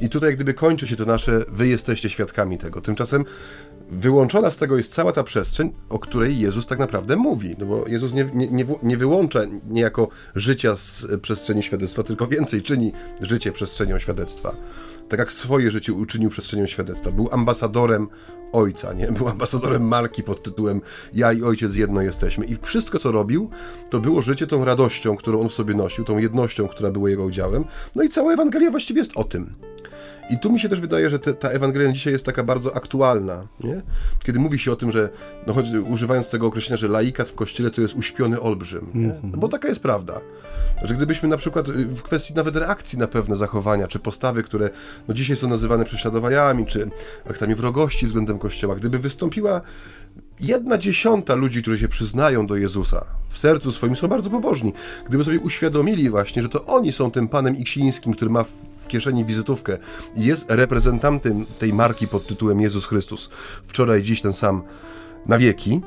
I 0.00 0.08
tutaj 0.08 0.28
jak 0.28 0.36
gdyby 0.36 0.54
kończy 0.54 0.86
się 0.86 0.96
to 0.96 1.04
nasze, 1.04 1.44
wy 1.48 1.68
jesteście 1.68 2.10
świadkami 2.10 2.58
tego. 2.58 2.80
Tymczasem 2.80 3.24
wyłączona 3.90 4.50
z 4.50 4.56
tego 4.56 4.76
jest 4.76 4.92
cała 4.92 5.12
ta 5.12 5.24
przestrzeń, 5.24 5.72
o 5.88 5.98
której 5.98 6.38
Jezus 6.38 6.66
tak 6.66 6.78
naprawdę 6.78 7.16
mówi. 7.16 7.56
No 7.58 7.66
bo 7.66 7.88
Jezus 7.88 8.12
nie, 8.12 8.24
nie, 8.34 8.46
nie, 8.46 8.64
nie 8.82 8.96
wyłącza 8.96 9.40
niejako 9.68 10.08
życia 10.34 10.76
z 10.76 11.06
przestrzeni 11.22 11.62
świadectwa, 11.62 12.02
tylko 12.02 12.26
więcej 12.26 12.62
czyni 12.62 12.92
życie 13.20 13.52
przestrzenią 13.52 13.98
świadectwa. 13.98 14.56
Tak 15.08 15.18
jak 15.18 15.32
swoje 15.32 15.70
życie 15.70 15.92
uczynił 15.92 16.30
przestrzenią 16.30 16.66
świadectwa. 16.66 17.10
Był 17.10 17.28
ambasadorem 17.32 18.08
ojca, 18.52 18.92
nie? 18.92 19.12
Był 19.12 19.28
ambasadorem 19.28 19.82
marki 19.82 20.22
pod 20.22 20.42
tytułem 20.42 20.80
Ja 21.14 21.32
i 21.32 21.42
ojciec 21.42 21.74
jedno 21.74 22.02
jesteśmy. 22.02 22.44
I 22.44 22.56
wszystko, 22.62 22.98
co 22.98 23.12
robił, 23.12 23.50
to 23.90 24.00
było 24.00 24.22
życie 24.22 24.46
tą 24.46 24.64
radością, 24.64 25.16
którą 25.16 25.40
on 25.40 25.48
w 25.48 25.54
sobie 25.54 25.74
nosił, 25.74 26.04
tą 26.04 26.18
jednością, 26.18 26.68
która 26.68 26.90
była 26.90 27.10
jego 27.10 27.24
udziałem. 27.24 27.64
No 27.94 28.02
i 28.02 28.08
cała 28.08 28.32
Ewangelia 28.32 28.70
właściwie 28.70 28.98
jest 29.00 29.12
o 29.14 29.24
tym. 29.24 29.54
I 30.30 30.38
tu 30.38 30.52
mi 30.52 30.60
się 30.60 30.68
też 30.68 30.80
wydaje, 30.80 31.10
że 31.10 31.18
te, 31.18 31.34
ta 31.34 31.48
Ewangelia 31.48 31.92
dzisiaj 31.92 32.12
jest 32.12 32.26
taka 32.26 32.44
bardzo 32.44 32.76
aktualna, 32.76 33.46
nie? 33.60 33.82
Kiedy 34.24 34.38
mówi 34.38 34.58
się 34.58 34.72
o 34.72 34.76
tym, 34.76 34.92
że, 34.92 35.08
no 35.46 35.54
choć 35.54 35.66
używając 35.88 36.30
tego 36.30 36.46
określenia, 36.46 36.76
że 36.76 36.88
laikat 36.88 37.28
w 37.28 37.34
kościele 37.34 37.70
to 37.70 37.80
jest 37.80 37.94
uśpiony 37.94 38.40
olbrzym, 38.40 38.90
nie? 38.94 39.14
No 39.22 39.38
bo 39.38 39.48
taka 39.48 39.68
jest 39.68 39.82
prawda. 39.82 40.20
Że 40.82 40.94
gdybyśmy 40.94 41.28
na 41.28 41.36
przykład 41.36 41.68
y, 41.68 41.72
w 41.72 42.02
kwestii 42.02 42.34
nawet 42.34 42.56
reakcji 42.56 42.98
na 42.98 43.06
pewne 43.06 43.36
zachowania, 43.36 43.88
czy 43.88 43.98
postawy, 43.98 44.42
które 44.42 44.70
no 45.08 45.14
dzisiaj 45.14 45.36
są 45.36 45.48
nazywane 45.48 45.84
prześladowaniami, 45.84 46.66
czy 46.66 46.90
aktami 47.30 47.54
wrogości 47.54 48.06
względem 48.06 48.38
Kościoła, 48.38 48.74
gdyby 48.74 48.98
wystąpiła 48.98 49.60
jedna 50.40 50.78
dziesiąta 50.78 51.34
ludzi, 51.34 51.62
którzy 51.62 51.78
się 51.78 51.88
przyznają 51.88 52.46
do 52.46 52.56
Jezusa, 52.56 53.04
w 53.28 53.38
sercu 53.38 53.72
swoim 53.72 53.96
są 53.96 54.08
bardzo 54.08 54.30
pobożni, 54.30 54.72
gdyby 55.08 55.24
sobie 55.24 55.40
uświadomili 55.40 56.10
właśnie, 56.10 56.42
że 56.42 56.48
to 56.48 56.64
oni 56.64 56.92
są 56.92 57.10
tym 57.10 57.28
panem 57.28 57.56
Iksińskim, 57.56 58.14
który 58.14 58.30
ma 58.30 58.44
kieszeni 58.90 59.24
wizytówkę. 59.24 59.78
I 60.16 60.24
jest 60.24 60.50
reprezentantem 60.50 61.46
tej 61.58 61.72
marki 61.72 62.08
pod 62.08 62.26
tytułem 62.26 62.60
Jezus 62.60 62.86
Chrystus, 62.86 63.30
wczoraj, 63.64 64.02
dziś 64.02 64.20
ten 64.20 64.32
sam, 64.32 64.62
na 65.26 65.38
wieki, 65.38 65.80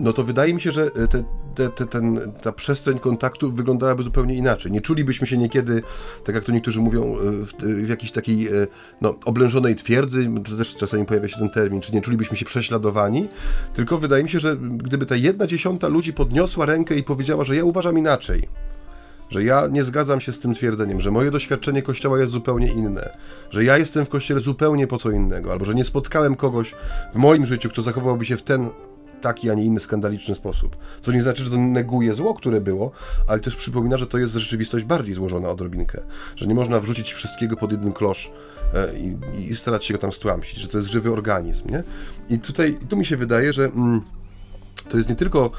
no 0.00 0.12
to 0.12 0.24
wydaje 0.24 0.54
mi 0.54 0.60
się, 0.60 0.72
że 0.72 0.90
te, 0.90 1.24
te, 1.54 1.68
te, 1.68 1.86
ten, 1.86 2.32
ta 2.42 2.52
przestrzeń 2.52 2.98
kontaktu 2.98 3.52
wyglądałaby 3.52 4.02
zupełnie 4.02 4.34
inaczej. 4.34 4.72
Nie 4.72 4.80
czulibyśmy 4.80 5.26
się 5.26 5.36
niekiedy, 5.38 5.82
tak 6.24 6.34
jak 6.34 6.44
to 6.44 6.52
niektórzy 6.52 6.80
mówią, 6.80 7.16
w, 7.20 7.52
w 7.62 7.88
jakiejś 7.88 8.12
takiej 8.12 8.48
no, 9.00 9.14
oblężonej 9.24 9.76
twierdzy, 9.76 10.28
to 10.44 10.56
też 10.56 10.76
czasami 10.76 11.06
pojawia 11.06 11.28
się 11.28 11.38
ten 11.38 11.50
termin, 11.50 11.80
czy 11.80 11.94
nie 11.94 12.00
czulibyśmy 12.00 12.36
się 12.36 12.44
prześladowani, 12.44 13.28
tylko 13.74 13.98
wydaje 13.98 14.24
mi 14.24 14.30
się, 14.30 14.40
że 14.40 14.56
gdyby 14.56 15.06
ta 15.06 15.16
jedna 15.16 15.46
dziesiąta 15.46 15.88
ludzi 15.88 16.12
podniosła 16.12 16.66
rękę 16.66 16.94
i 16.96 17.02
powiedziała, 17.02 17.44
że 17.44 17.56
ja 17.56 17.64
uważam 17.64 17.98
inaczej, 17.98 18.48
że 19.34 19.44
ja 19.44 19.66
nie 19.66 19.82
zgadzam 19.82 20.20
się 20.20 20.32
z 20.32 20.38
tym 20.38 20.54
twierdzeniem, 20.54 21.00
że 21.00 21.10
moje 21.10 21.30
doświadczenie 21.30 21.82
Kościoła 21.82 22.18
jest 22.18 22.32
zupełnie 22.32 22.66
inne, 22.66 23.16
że 23.50 23.64
ja 23.64 23.78
jestem 23.78 24.06
w 24.06 24.08
Kościele 24.08 24.40
zupełnie 24.40 24.86
po 24.86 24.98
co 24.98 25.10
innego, 25.10 25.52
albo 25.52 25.64
że 25.64 25.74
nie 25.74 25.84
spotkałem 25.84 26.36
kogoś 26.36 26.74
w 27.14 27.16
moim 27.16 27.46
życiu, 27.46 27.68
kto 27.68 27.82
zachowałby 27.82 28.24
się 28.24 28.36
w 28.36 28.42
ten 28.42 28.70
taki, 29.20 29.50
a 29.50 29.54
nie 29.54 29.64
inny 29.64 29.80
skandaliczny 29.80 30.34
sposób. 30.34 30.76
Co 31.02 31.12
nie 31.12 31.22
znaczy, 31.22 31.44
że 31.44 31.50
to 31.50 31.56
neguje 31.56 32.14
zło, 32.14 32.34
które 32.34 32.60
było, 32.60 32.90
ale 33.28 33.40
też 33.40 33.56
przypomina, 33.56 33.96
że 33.96 34.06
to 34.06 34.18
jest 34.18 34.34
rzeczywistość 34.34 34.84
bardziej 34.84 35.14
złożona 35.14 35.48
odrobinkę. 35.48 36.02
Że 36.36 36.46
nie 36.46 36.54
można 36.54 36.80
wrzucić 36.80 37.12
wszystkiego 37.12 37.56
pod 37.56 37.72
jeden 37.72 37.92
klosz 37.92 38.30
e, 38.74 38.88
i, 38.98 39.16
i 39.50 39.56
starać 39.56 39.84
się 39.84 39.94
go 39.94 40.00
tam 40.00 40.12
stłamsić, 40.12 40.58
że 40.58 40.68
to 40.68 40.78
jest 40.78 40.90
żywy 40.90 41.12
organizm, 41.12 41.70
nie? 41.70 41.82
I 42.28 42.38
tutaj, 42.38 42.78
tu 42.88 42.96
mi 42.96 43.06
się 43.06 43.16
wydaje, 43.16 43.52
że... 43.52 43.64
Mm, 43.64 44.00
to 44.88 44.96
jest 44.96 45.08
nie 45.08 45.16
tylko, 45.16 45.50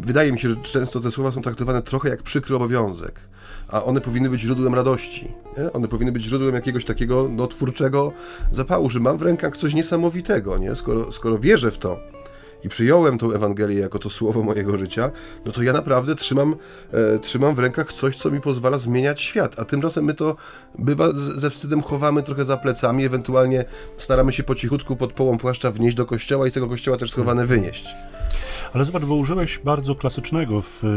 wydaje 0.00 0.32
mi 0.32 0.38
się, 0.38 0.48
że 0.48 0.56
często 0.56 1.00
te 1.00 1.10
słowa 1.10 1.32
są 1.32 1.42
traktowane 1.42 1.82
trochę 1.82 2.08
jak 2.08 2.22
przykry 2.22 2.56
obowiązek, 2.56 3.20
a 3.68 3.84
one 3.84 4.00
powinny 4.00 4.30
być 4.30 4.40
źródłem 4.40 4.74
radości. 4.74 5.28
Nie? 5.58 5.72
One 5.72 5.88
powinny 5.88 6.12
być 6.12 6.22
źródłem 6.22 6.54
jakiegoś 6.54 6.84
takiego 6.84 7.28
no, 7.30 7.46
twórczego 7.46 8.12
zapału, 8.52 8.90
że 8.90 9.00
mam 9.00 9.18
w 9.18 9.22
rękach 9.22 9.56
coś 9.56 9.74
niesamowitego, 9.74 10.58
nie? 10.58 10.74
Skoro, 10.74 11.12
skoro 11.12 11.38
wierzę 11.38 11.70
w 11.70 11.78
to 11.78 12.00
i 12.64 12.68
przyjąłem 12.68 13.18
tą 13.18 13.32
Ewangelię 13.32 13.80
jako 13.80 13.98
to 13.98 14.10
słowo 14.10 14.42
mojego 14.42 14.78
życia, 14.78 15.10
no 15.46 15.52
to 15.52 15.62
ja 15.62 15.72
naprawdę 15.72 16.14
trzymam, 16.14 16.56
e, 16.92 17.18
trzymam 17.18 17.54
w 17.54 17.58
rękach 17.58 17.92
coś, 17.92 18.16
co 18.16 18.30
mi 18.30 18.40
pozwala 18.40 18.78
zmieniać 18.78 19.22
świat. 19.22 19.58
A 19.58 19.64
tymczasem 19.64 20.04
my 20.04 20.14
to 20.14 20.36
bywa 20.78 21.12
ze 21.12 21.50
wstydem 21.50 21.82
chowamy 21.82 22.22
trochę 22.22 22.44
za 22.44 22.56
plecami, 22.56 23.04
ewentualnie 23.04 23.64
staramy 23.96 24.32
się 24.32 24.42
po 24.42 24.54
cichutku 24.54 24.96
pod 24.96 25.12
połą 25.12 25.38
płaszcza 25.38 25.70
wnieść 25.70 25.96
do 25.96 26.06
kościoła 26.06 26.46
i 26.46 26.50
z 26.50 26.54
tego 26.54 26.68
kościoła 26.68 26.96
też 26.96 27.10
schowane 27.10 27.46
wynieść. 27.46 27.86
Ale 28.74 28.84
zobacz, 28.84 29.04
bo 29.04 29.14
użyłeś 29.14 29.58
bardzo 29.58 29.94
klasycznego 29.94 30.62
w 30.62 30.84
y, 30.84 30.88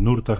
nurtach 0.00 0.38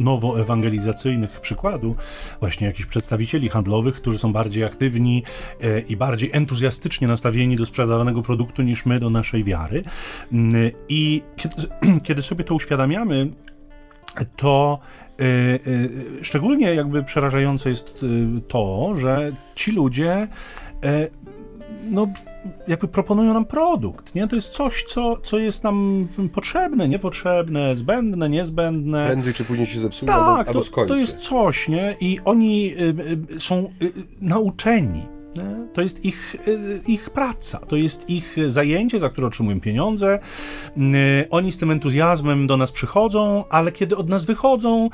nowoewangelizacyjnych 0.00 1.40
przykładu 1.40 1.96
właśnie 2.40 2.66
jakichś 2.66 2.88
przedstawicieli 2.88 3.48
handlowych, 3.48 3.94
którzy 3.94 4.18
są 4.18 4.32
bardziej 4.32 4.64
aktywni 4.64 5.22
e, 5.60 5.80
i 5.80 5.96
bardziej 5.96 6.30
entuzjastycznie 6.32 7.08
nastawieni 7.08 7.56
do 7.56 7.66
sprzedawanego 7.66 8.22
produktu 8.22 8.62
niż 8.62 8.86
my 8.86 8.98
do 8.98 9.10
naszej 9.10 9.44
wiary. 9.44 9.84
Mm, 10.32 10.70
I 10.88 11.22
kiedy, 12.02 12.22
sobie 12.30 12.44
to 12.44 12.54
uświadamiamy, 12.54 13.30
to 14.36 14.78
y, 15.20 15.24
y, 15.66 16.24
szczególnie 16.24 16.74
jakby 16.74 17.02
przerażające 17.02 17.68
jest 17.68 18.04
to, 18.48 18.94
że 18.96 19.32
ci 19.54 19.70
ludzie 19.70 20.28
no, 21.90 22.06
jakby 22.68 22.88
proponują 22.88 23.34
nam 23.34 23.44
produkt, 23.44 24.14
nie? 24.14 24.28
To 24.28 24.36
jest 24.36 24.48
coś, 24.48 24.84
co, 24.84 25.16
co 25.16 25.38
jest 25.38 25.64
nam 25.64 26.08
potrzebne, 26.34 26.88
niepotrzebne, 26.88 27.76
zbędne, 27.76 28.28
niezbędne. 28.28 29.06
Prędzej 29.06 29.34
czy 29.34 29.44
później 29.44 29.66
się 29.66 29.80
zepsuje 29.80 30.06
tak, 30.08 30.18
albo, 30.18 30.60
albo 30.60 30.62
to, 30.62 30.86
to 30.86 30.96
jest 30.96 31.18
coś, 31.18 31.68
nie? 31.68 31.96
I 32.00 32.20
oni 32.24 32.74
y, 32.80 33.36
y, 33.36 33.40
są 33.40 33.70
y, 33.82 33.92
nauczeni 34.20 35.15
to 35.72 35.82
jest 35.82 36.04
ich, 36.04 36.36
y, 36.48 36.80
ich 36.86 37.10
praca, 37.10 37.58
to 37.58 37.76
jest 37.76 38.10
ich 38.10 38.36
zajęcie, 38.46 39.00
za 39.00 39.10
które 39.10 39.26
otrzymują 39.26 39.60
pieniądze. 39.60 40.18
Y, 40.76 40.80
oni 41.30 41.52
z 41.52 41.58
tym 41.58 41.70
entuzjazmem 41.70 42.46
do 42.46 42.56
nas 42.56 42.72
przychodzą, 42.72 43.44
ale 43.50 43.72
kiedy 43.72 43.96
od 43.96 44.08
nas 44.08 44.24
wychodzą, 44.24 44.90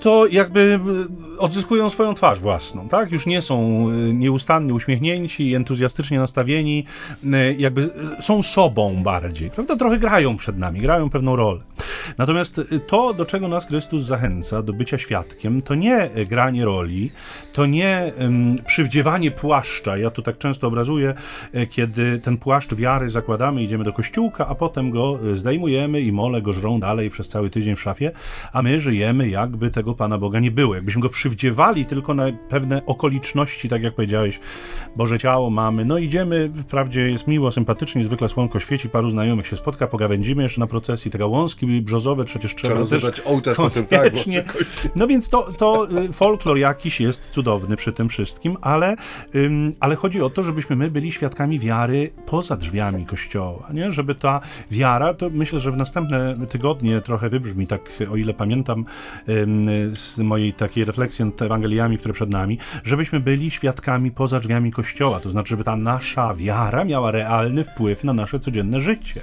to 0.00 0.26
jakby 0.26 0.80
y, 1.36 1.38
odzyskują 1.38 1.90
swoją 1.90 2.14
twarz 2.14 2.40
własną, 2.40 2.88
tak? 2.88 3.12
Już 3.12 3.26
nie 3.26 3.42
są 3.42 3.88
nieustannie 4.12 4.74
uśmiechnięci, 4.74 5.54
entuzjastycznie 5.54 6.18
nastawieni, 6.18 6.84
jakby 7.58 7.90
są 8.20 8.42
sobą 8.42 9.02
bardziej, 9.02 9.50
prawda? 9.50 9.76
Trochę 9.76 9.98
grają 9.98 10.36
przed 10.36 10.58
nami, 10.58 10.80
grają 10.80 11.10
pewną 11.10 11.36
rolę. 11.36 11.60
Natomiast 12.18 12.60
to, 12.86 13.14
do 13.14 13.24
czego 13.24 13.48
nas 13.48 13.66
Chrystus 13.66 14.02
zachęca, 14.02 14.62
do 14.62 14.72
bycia 14.72 14.98
świadkiem, 14.98 15.62
to 15.62 15.74
nie 15.74 16.10
granie 16.28 16.64
roli, 16.64 17.10
to 17.52 17.66
nie 17.66 18.12
um, 18.18 18.56
przywdziewanie 18.66 19.30
płaszcza. 19.30 19.96
Ja 19.96 20.10
to 20.10 20.22
tak 20.22 20.38
często 20.38 20.66
obrazuję, 20.66 21.14
e, 21.52 21.66
kiedy 21.66 22.18
ten 22.18 22.36
płaszcz 22.36 22.74
wiary 22.74 23.10
zakładamy, 23.10 23.62
idziemy 23.62 23.84
do 23.84 23.92
kościółka, 23.92 24.46
a 24.46 24.54
potem 24.54 24.90
go 24.90 25.18
zdejmujemy 25.34 26.00
i 26.00 26.12
mole 26.12 26.42
go 26.42 26.52
żrą 26.52 26.80
dalej 26.80 27.10
przez 27.10 27.28
cały 27.28 27.50
tydzień 27.50 27.76
w 27.76 27.80
szafie, 27.80 28.10
a 28.52 28.62
my 28.62 28.80
żyjemy 28.80 29.28
jakby 29.28 29.70
tego 29.70 29.94
Pana 29.94 30.18
Boga 30.18 30.40
nie 30.40 30.50
było. 30.50 30.74
Jakbyśmy 30.74 31.02
go 31.02 31.08
przywdziewali 31.08 31.86
tylko 31.86 32.14
na 32.14 32.24
pewne 32.48 32.86
okoliczności, 32.86 33.68
tak 33.68 33.82
jak 33.82 33.94
powiedziałeś, 33.94 34.40
Boże 34.96 35.18
ciało 35.18 35.50
mamy, 35.50 35.84
no 35.84 35.98
idziemy, 35.98 36.50
wprawdzie 36.54 37.10
jest 37.10 37.26
miło, 37.26 37.50
sympatycznie, 37.50 38.04
zwykle 38.04 38.28
słonko 38.28 38.60
świeci, 38.60 38.88
paru 38.88 39.10
znajomych 39.10 39.46
się 39.46 39.56
spotka, 39.56 39.86
pogawędzimy 39.86 40.42
jeszcze 40.42 40.60
na 40.60 40.66
procesji, 40.66 41.10
te 41.10 41.18
gałązki 41.18 41.66
brzozowe 41.66 41.99
przecież 42.24 42.54
trzeba, 42.54 42.84
trzeba 42.84 43.10
też 43.10 43.22
ołtarz 43.26 43.56
potem, 43.56 43.86
tak, 43.86 44.12
No 44.96 45.06
więc 45.06 45.28
to, 45.28 45.52
to 45.52 45.90
y, 45.90 46.12
folklor 46.12 46.58
jakiś 46.58 47.00
jest 47.00 47.30
cudowny 47.30 47.76
przy 47.76 47.92
tym 47.92 48.08
wszystkim, 48.08 48.56
ale, 48.60 48.96
ym, 49.34 49.74
ale 49.80 49.96
chodzi 49.96 50.22
o 50.22 50.30
to, 50.30 50.42
żebyśmy 50.42 50.76
my 50.76 50.90
byli 50.90 51.12
świadkami 51.12 51.58
wiary 51.58 52.10
poza 52.26 52.56
drzwiami 52.56 53.06
kościoła, 53.06 53.68
nie? 53.72 53.92
Żeby 53.92 54.14
ta 54.14 54.40
wiara, 54.70 55.14
to 55.14 55.30
myślę, 55.30 55.60
że 55.60 55.72
w 55.72 55.76
następne 55.76 56.46
tygodnie 56.48 57.00
trochę 57.00 57.28
wybrzmi, 57.28 57.66
tak 57.66 57.80
o 58.12 58.16
ile 58.16 58.34
pamiętam 58.34 58.84
ym, 59.28 59.68
z 59.94 60.18
mojej 60.18 60.52
takiej 60.52 60.84
refleksji 60.84 61.24
nad 61.24 61.42
Ewangeliami, 61.42 61.98
które 61.98 62.14
przed 62.14 62.30
nami, 62.30 62.58
żebyśmy 62.84 63.20
byli 63.20 63.50
świadkami 63.50 64.10
poza 64.10 64.40
drzwiami 64.40 64.70
kościoła, 64.70 65.20
to 65.20 65.30
znaczy, 65.30 65.48
żeby 65.48 65.64
ta 65.64 65.76
nasza 65.76 66.34
wiara 66.34 66.84
miała 66.84 67.10
realny 67.10 67.64
wpływ 67.64 68.04
na 68.04 68.12
nasze 68.12 68.40
codzienne 68.40 68.80
życie. 68.80 69.20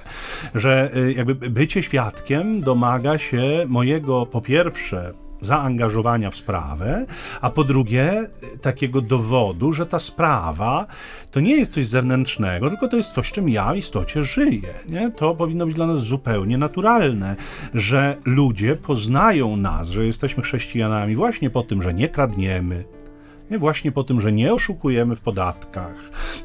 Że 0.55 0.91
y, 0.97 1.13
jakby 1.13 1.49
bycie 1.49 1.83
świadkiem 1.83 2.61
domaga 2.67 3.17
się 3.17 3.65
mojego 3.67 4.25
po 4.25 4.41
pierwsze 4.41 5.13
zaangażowania 5.41 6.31
w 6.31 6.35
sprawę, 6.35 7.05
a 7.41 7.49
po 7.49 7.63
drugie 7.63 8.25
takiego 8.61 9.01
dowodu, 9.01 9.71
że 9.71 9.85
ta 9.85 9.99
sprawa 9.99 10.85
to 11.31 11.39
nie 11.39 11.55
jest 11.55 11.73
coś 11.73 11.85
zewnętrznego, 11.85 12.69
tylko 12.69 12.87
to 12.87 12.97
jest 12.97 13.13
coś, 13.13 13.31
czym 13.31 13.49
ja 13.49 13.73
w 13.73 13.77
istocie 13.77 14.23
żyję. 14.23 14.73
Nie? 14.89 15.11
To 15.11 15.35
powinno 15.35 15.65
być 15.65 15.75
dla 15.75 15.87
nas 15.87 15.99
zupełnie 15.99 16.57
naturalne, 16.57 17.35
że 17.73 18.17
ludzie 18.25 18.75
poznają 18.75 19.55
nas, 19.55 19.89
że 19.89 20.05
jesteśmy 20.05 20.43
chrześcijanami 20.43 21.15
właśnie 21.15 21.49
po 21.49 21.63
tym, 21.63 21.81
że 21.81 21.93
nie 21.93 22.09
kradniemy, 22.09 22.83
Właśnie 23.51 23.91
po 23.91 24.03
tym, 24.03 24.21
że 24.21 24.31
nie 24.31 24.53
oszukujemy 24.53 25.15
w 25.15 25.21
podatkach, 25.21 25.95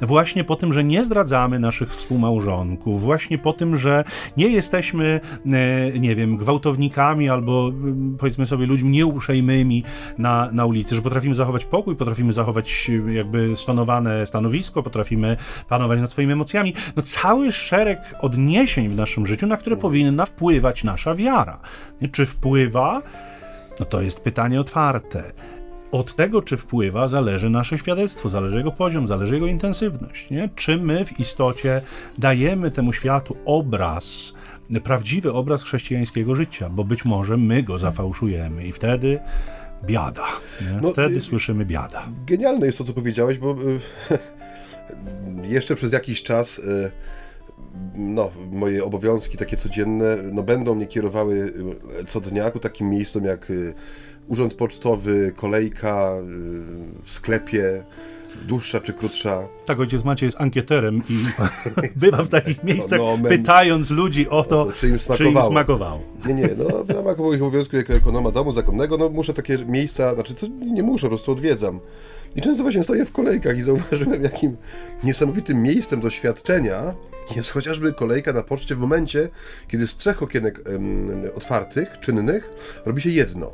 właśnie 0.01 0.45
po 0.45 0.57
tym, 0.57 0.73
że 0.73 0.85
nie 0.85 1.05
zdradzamy 1.05 1.59
naszych 1.59 1.91
współmałżonków, 1.91 3.03
właśnie 3.03 3.39
po 3.39 3.53
tym, 3.53 3.77
że 3.77 4.05
nie 4.37 4.49
jesteśmy, 4.49 5.21
e, 5.47 5.99
nie 5.99 6.15
wiem, 6.15 6.37
gwałtownikami 6.37 7.29
albo 7.29 7.69
mm, 7.69 8.17
powiedzmy 8.19 8.47
sobie 8.47 8.67
ludźmi 8.67 8.91
nieuprzejmymi 8.91 9.85
na, 10.19 10.49
na 10.53 10.67
ulicy, 10.67 10.95
że 10.95 11.03
potrafimy 11.03 11.35
zachować 11.35 11.65
pokój, 11.65 11.97
potrafimy 11.97 12.33
zachować 12.33 12.91
e, 13.09 13.13
jakby 13.13 13.57
stonowane 13.57 14.27
stanowisko, 14.27 14.83
potrafimy 14.83 15.37
panować 15.69 16.01
nad 16.01 16.11
swoimi 16.11 16.33
emocjami. 16.33 16.75
No 16.97 17.03
cały 17.03 17.53
szereg 17.53 17.99
odniesień 18.21 18.89
w 18.89 18.97
naszym 18.97 19.27
życiu, 19.27 19.47
na 19.47 19.57
które 19.57 19.77
powinna 19.77 20.27
wpływać 20.27 20.85
nasza 20.85 21.15
wiara. 21.15 21.61
Czy 22.13 22.27
wpływa? 22.27 23.03
No 23.81 23.87
to 23.87 24.01
jest 24.01 24.25
pytanie 24.25 24.61
otwarte 24.61 25.33
od 25.93 26.15
tego, 26.15 26.43
czy 26.43 26.57
wpływa, 26.57 27.09
zależy 27.09 27.51
nasze 27.51 27.79
świadectwo, 27.79 28.29
zależy 28.29 28.57
jego 28.57 28.73
poziom, 28.73 29.09
zależy 29.09 29.35
jego 29.35 29.47
intensywność. 29.47 30.31
Nie? 30.31 30.49
Czy 30.55 30.77
my 30.77 31.05
w 31.05 31.21
istocie 31.21 31.83
dajemy 32.19 32.71
temu 32.71 32.93
światu 32.93 33.37
obraz, 33.45 34.33
prawdziwy 34.85 35.33
obraz 35.33 35.63
chrześcijańskiego 35.63 36.35
życia, 36.35 36.69
bo 36.69 36.85
być 36.85 37.05
może 37.05 37.37
my 37.37 37.63
go 37.63 37.79
zafałszujemy 37.79 38.67
i 38.67 38.73
wtedy 38.73 39.19
biada. 39.85 40.27
No, 40.83 40.93
wtedy 40.93 41.17
y 41.17 41.21
słyszymy 41.21 41.65
biada. 41.65 42.09
Genialne 42.27 42.67
jest 42.67 42.79
to, 42.79 42.85
co 42.85 42.93
powiedziałeś, 42.93 43.39
bo 43.39 43.51
y 43.51 45.49
jeszcze 45.55 45.77
przez 45.77 45.93
jakiś 45.93 46.23
czas. 46.23 46.59
Y 46.59 46.91
no, 47.95 48.31
moje 48.51 48.85
obowiązki 48.85 49.39
takie 49.39 49.57
codzienne 49.57 50.17
no, 50.33 50.43
będą 50.43 50.75
mnie 50.75 50.87
kierowały 50.87 51.53
co 52.07 52.21
dnia 52.21 52.51
ku 52.51 52.59
takim 52.59 52.91
miejscom 52.91 53.25
jak 53.25 53.53
urząd 54.29 54.55
pocztowy, 54.55 55.33
kolejka 55.37 56.13
y, 56.21 57.03
w 57.03 57.11
sklepie, 57.11 57.85
dłuższa 58.47 58.81
czy 58.81 58.93
krótsza. 58.93 59.49
Tak, 59.67 59.81
ojciec 59.81 60.05
Maciej 60.05 60.27
jest 60.27 60.41
ankieterem 60.41 61.03
i 61.09 61.25
bywa 61.97 62.23
w 62.23 62.29
takich 62.29 62.65
miejscach, 62.65 62.99
no, 62.99 63.19
no, 63.23 63.29
pytając 63.29 63.91
ludzi 63.91 64.29
o 64.29 64.45
to, 64.45 64.63
o 64.63 64.73
czy, 64.73 64.89
im 64.89 64.99
czy 65.17 65.25
im 65.25 65.37
smakowało. 65.51 66.01
Nie, 66.27 66.35
nie, 66.35 66.49
no 66.59 66.85
w 66.85 66.91
ramach 66.91 67.19
moich 67.19 67.43
obowiązków 67.43 67.79
jako 67.79 67.93
ekonoma 67.93 68.31
domu 68.31 68.53
zakonnego, 68.53 68.99
no 68.99 69.09
muszę 69.09 69.35
takie 69.35 69.59
miejsca, 69.59 70.15
znaczy 70.15 70.35
co, 70.35 70.47
nie 70.49 70.83
muszę, 70.83 71.07
po 71.07 71.09
prostu 71.09 71.33
odwiedzam. 71.33 71.81
I 72.37 72.43
często 72.43 72.63
właśnie 72.63 72.83
stoję 72.83 73.07
w 73.07 73.13
kolejkach 73.13 73.59
i 73.59 73.63
zauważyłem, 73.63 74.23
jakim 74.33 74.57
niesamowitym 75.05 75.63
miejscem 75.63 76.01
doświadczenia 76.01 76.95
jest 77.37 77.51
chociażby 77.51 77.93
kolejka 77.93 78.33
na 78.33 78.43
poczcie 78.43 78.75
w 78.75 78.79
momencie, 78.79 79.29
kiedy 79.69 79.87
z 79.87 79.97
trzech 79.97 80.23
okienek 80.23 80.61
um, 80.67 81.11
otwartych, 81.35 82.01
czynnych, 82.01 82.51
robi 82.85 83.03
się 83.03 83.11
jedno. 83.11 83.51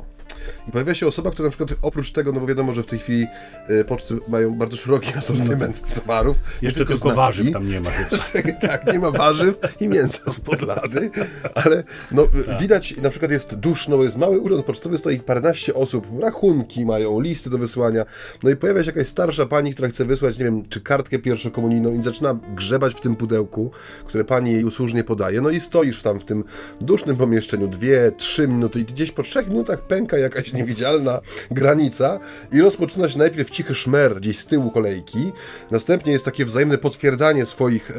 I 0.67 0.71
pojawia 0.71 0.95
się 0.95 1.07
osoba, 1.07 1.31
która 1.31 1.47
na 1.47 1.49
przykład 1.49 1.79
oprócz 1.81 2.11
tego, 2.11 2.31
no 2.31 2.39
bo 2.39 2.47
wiadomo, 2.47 2.73
że 2.73 2.83
w 2.83 2.85
tej 2.85 2.99
chwili 2.99 3.27
e, 3.67 3.83
poczty 3.83 4.15
mają 4.27 4.55
bardzo 4.55 4.77
szeroki 4.77 5.13
asortyment 5.17 5.81
no 5.89 5.95
towarów. 5.95 6.37
Jeszcze 6.61 6.77
tylko, 6.77 6.93
tylko 6.93 7.15
warzyw 7.15 7.53
tam 7.53 7.67
nie 7.67 7.81
ma. 7.81 7.89
tak, 8.67 8.93
nie 8.93 8.99
ma 8.99 9.11
warzyw 9.11 9.55
i 9.79 9.89
mięsa 9.89 10.31
z 10.31 10.39
podlady, 10.39 11.11
ale 11.55 11.83
no, 12.11 12.27
tak. 12.45 12.61
widać, 12.61 12.97
na 12.97 13.09
przykład 13.09 13.31
jest 13.31 13.55
duszno, 13.55 14.03
jest 14.03 14.17
mały 14.17 14.39
urząd 14.39 14.65
pocztowy, 14.65 14.97
stoi 14.97 15.19
paręnaście 15.19 15.73
osób, 15.73 16.07
rachunki 16.21 16.85
mają, 16.85 17.19
listy 17.19 17.49
do 17.49 17.57
wysłania, 17.57 18.05
no 18.43 18.49
i 18.49 18.55
pojawia 18.55 18.83
się 18.83 18.89
jakaś 18.89 19.07
starsza 19.07 19.45
pani, 19.45 19.73
która 19.73 19.89
chce 19.89 20.05
wysłać, 20.05 20.37
nie 20.37 20.45
wiem, 20.45 20.63
czy 20.69 20.81
kartkę 20.81 21.19
pierwszokomunijną 21.19 21.93
i 21.93 22.03
zaczyna 22.03 22.39
grzebać 22.55 22.93
w 22.93 23.01
tym 23.01 23.15
pudełku, 23.15 23.71
które 24.05 24.23
pani 24.23 24.51
jej 24.51 24.63
usłużnie 24.63 25.03
podaje, 25.03 25.41
no 25.41 25.49
i 25.49 25.59
stoisz 25.59 26.01
tam 26.01 26.19
w 26.19 26.25
tym 26.25 26.43
dusznym 26.81 27.15
pomieszczeniu 27.15 27.67
dwie, 27.67 28.11
trzy 28.17 28.47
minuty 28.47 28.79
i 28.79 28.85
gdzieś 28.85 29.11
po 29.11 29.23
trzech 29.23 29.47
minutach 29.47 29.81
pęka 29.81 30.17
jakaś 30.17 30.38
jakaś 30.39 30.53
niewidzialna 30.53 31.21
granica 31.51 32.19
i 32.51 32.61
rozpoczyna 32.61 33.09
się 33.09 33.17
najpierw 33.17 33.49
cichy 33.49 33.75
szmer 33.75 34.15
gdzieś 34.15 34.39
z 34.39 34.45
tyłu 34.45 34.71
kolejki, 34.71 35.31
następnie 35.71 36.11
jest 36.11 36.25
takie 36.25 36.45
wzajemne 36.45 36.77
potwierdzanie 36.77 37.45
swoich 37.45 37.91
e, 37.91 37.95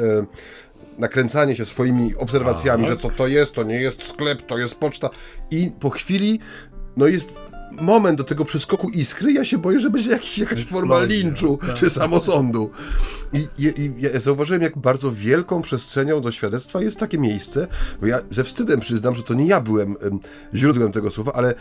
nakręcanie 0.99 1.57
się 1.57 1.65
swoimi 1.65 2.17
obserwacjami, 2.17 2.89
że 2.89 2.97
co 2.97 3.11
to 3.11 3.27
jest, 3.27 3.53
to 3.53 3.63
nie 3.63 3.81
jest 3.81 4.03
sklep, 4.03 4.43
to 4.43 4.59
jest 4.59 4.75
poczta. 4.75 5.11
I 5.51 5.71
po 5.81 5.91
chwili 5.91 6.41
no 6.97 7.07
jest 7.07 7.35
moment 7.81 8.19
do 8.19 8.25
tego 8.25 8.45
przeskoku 8.45 8.89
iskry, 8.89 9.33
ja 9.33 9.45
się 9.45 9.59
boję, 9.59 9.81
że 9.81 9.91
będzie 9.91 10.11
jakiś, 10.11 10.39
jakaś 10.39 10.65
forma 10.65 10.95
Eksplozja, 10.95 11.23
linczu 11.23 11.59
tak. 11.67 11.75
czy 11.75 11.91
samosądu. 11.91 12.71
I, 13.33 13.49
i, 13.59 13.81
I 13.81 13.93
ja 13.99 14.21
zauważyłem, 14.21 14.63
jak 14.63 14.79
bardzo 14.79 15.13
wielką 15.13 15.63
przestrzenią 15.63 16.21
do 16.21 16.33
świadectwa 16.33 16.83
jest 16.83 17.01
takie 17.01 17.19
miejsce, 17.19 17.69
bo 18.01 18.07
ja 18.07 18.21
ze 18.31 18.45
wstydem 18.45 18.81
przyznam, 18.81 19.15
że 19.15 19.23
to 19.23 19.35
nie 19.35 19.47
ja 19.47 19.61
byłem 19.61 19.97
em, 20.01 20.21
źródłem 20.55 20.93
tego 20.93 21.11
słowa, 21.11 21.33
ale 21.33 21.55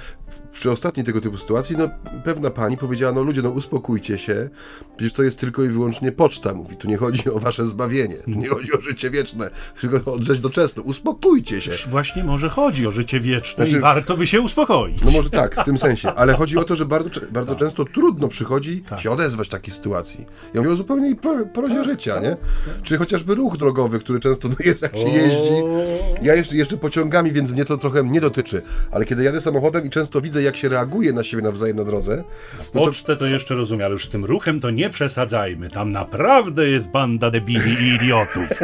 przy 0.51 0.72
ostatniej 0.72 1.05
tego 1.05 1.22
typu 1.22 1.38
sytuacji, 1.38 1.78
no 1.78 1.89
pewna 2.24 2.49
pani 2.49 2.78
powiedziała, 2.78 3.14
no 3.14 3.24
ludzie, 3.24 3.41
no 3.41 3.49
uspokójcie 3.49 4.18
się, 4.18 4.49
przecież 4.97 5.14
to 5.14 5.24
jest 5.24 5.39
tylko 5.39 5.64
i 5.64 5.70
wyłącznie 5.70 6.12
poczta, 6.12 6.53
mówi, 6.53 6.76
tu 6.76 6.88
nie 6.88 6.97
chodzi 6.97 7.30
o 7.30 7.39
wasze 7.39 7.66
zbawienie, 7.66 8.16
tu 8.16 8.30
nie 8.32 8.47
chodzi 8.47 8.74
o 8.74 8.82
życie 8.82 9.10
wieczne, 9.10 9.49
tylko 9.82 10.14
o 10.14 10.24
rzecz 10.24 10.39
doczesną, 10.39 10.84
uspokójcie 10.84 11.62
się. 11.62 11.72
Właśnie 11.89 12.24
może 12.24 12.49
chodzi 12.49 12.88
o 12.88 12.91
życie 12.91 13.20
wieczne 13.20 13.66
Znaczy- 13.66 13.78
i 13.78 13.82
warto 13.82 14.18
by 14.18 14.28
się 14.28 14.41
uspokoić. 14.41 15.01
No 15.01 15.12
może 15.12 15.30
tak, 15.30 15.62
w 15.62 15.64
tym 15.64 15.78
sensie, 15.78 15.99
ale 16.06 16.34
chodzi 16.34 16.58
o 16.58 16.64
to, 16.64 16.76
że 16.76 16.86
bardzo, 16.86 17.10
bardzo 17.32 17.52
Tak. 17.52 17.60
często 17.60 17.86
trudno 17.86 18.28
przychodzi 18.28 18.84
się 18.97 19.12
odezwać 19.12 19.47
w 19.47 19.52
takiej 19.52 19.74
sytuacji. 19.74 20.26
Ja 20.54 20.62
mówię 20.62 20.74
o 20.74 20.76
zupełnej 20.76 21.16
pro- 21.16 21.45
porodzie 21.54 21.76
Tak, 21.76 21.84
życia, 21.84 22.20
nie? 22.20 22.38
Czy 22.84 22.97
chociażby 22.97 23.36
ruch 23.36 23.58
drogowy, 23.58 24.00
który 24.00 24.20
często 24.20 24.50
jest, 24.60 24.82
jak 24.82 24.97
się 24.97 25.10
jeździ. 25.10 25.52
Ja 26.22 26.36
jeszcze, 26.36 26.56
jeszcze 26.58 26.78
pociągami, 26.78 27.32
więc 27.32 27.52
mnie 27.52 27.66
to 27.66 27.78
trochę 27.78 28.04
nie 28.04 28.22
dotyczy, 28.22 28.62
ale 28.91 29.06
kiedy 29.06 29.24
jadę 29.24 29.41
samochodem 29.41 29.86
i 29.86 29.89
często 29.89 30.22
widzę, 30.22 30.41
jak 30.43 30.58
się 30.58 30.70
reaguje 30.70 31.14
na 31.14 31.24
siebie 31.24 31.43
nawzajem 31.43 31.78
na 31.78 31.84
drodze, 31.84 32.24
no 32.74 32.80
to 32.82 32.86
Pocztę 32.86 33.16
to 33.16 33.26
jeszcze 33.26 33.56
rozumiem, 33.56 33.86
ale 33.86 33.93
już 33.93 34.06
z 34.06 34.10
tym 34.10 34.26
ruchem 34.26 34.60
to 34.60 34.70
nie 34.70 34.89
przesadzajmy. 34.89 35.70
Tam 35.70 35.91
naprawdę 35.91 36.68
jest 36.68 36.91
banda 36.91 37.32
debili 37.32 37.74
i 37.74 37.95
idiotów. 37.95 38.50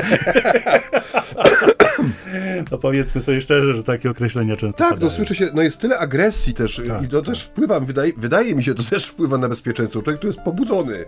No 2.71 2.77
powiedzmy 2.77 3.21
sobie 3.21 3.41
szczerze, 3.41 3.73
że 3.73 3.83
takie 3.83 4.09
określenia 4.09 4.55
często 4.55 4.77
Tak, 4.77 4.89
no 4.89 4.95
padają. 4.95 5.11
słyszy 5.11 5.35
się, 5.35 5.49
no 5.53 5.61
jest 5.61 5.79
tyle 5.79 5.99
agresji 5.99 6.53
też 6.53 6.81
Tak, 6.87 7.03
i 7.03 7.07
to 7.07 7.21
też 7.21 7.43
wpływa, 7.43 7.79
wydaje, 7.79 8.13
wydaje 8.17 8.55
mi 8.55 8.63
się, 8.63 8.73
to 8.75 8.83
też 8.83 9.05
wpływa 9.05 9.37
na 9.37 9.49
bezpieczeństwo. 9.49 10.01
Człowiek, 10.01 10.17
który 10.19 10.33
jest 10.33 10.43
pobudzony, 10.45 11.05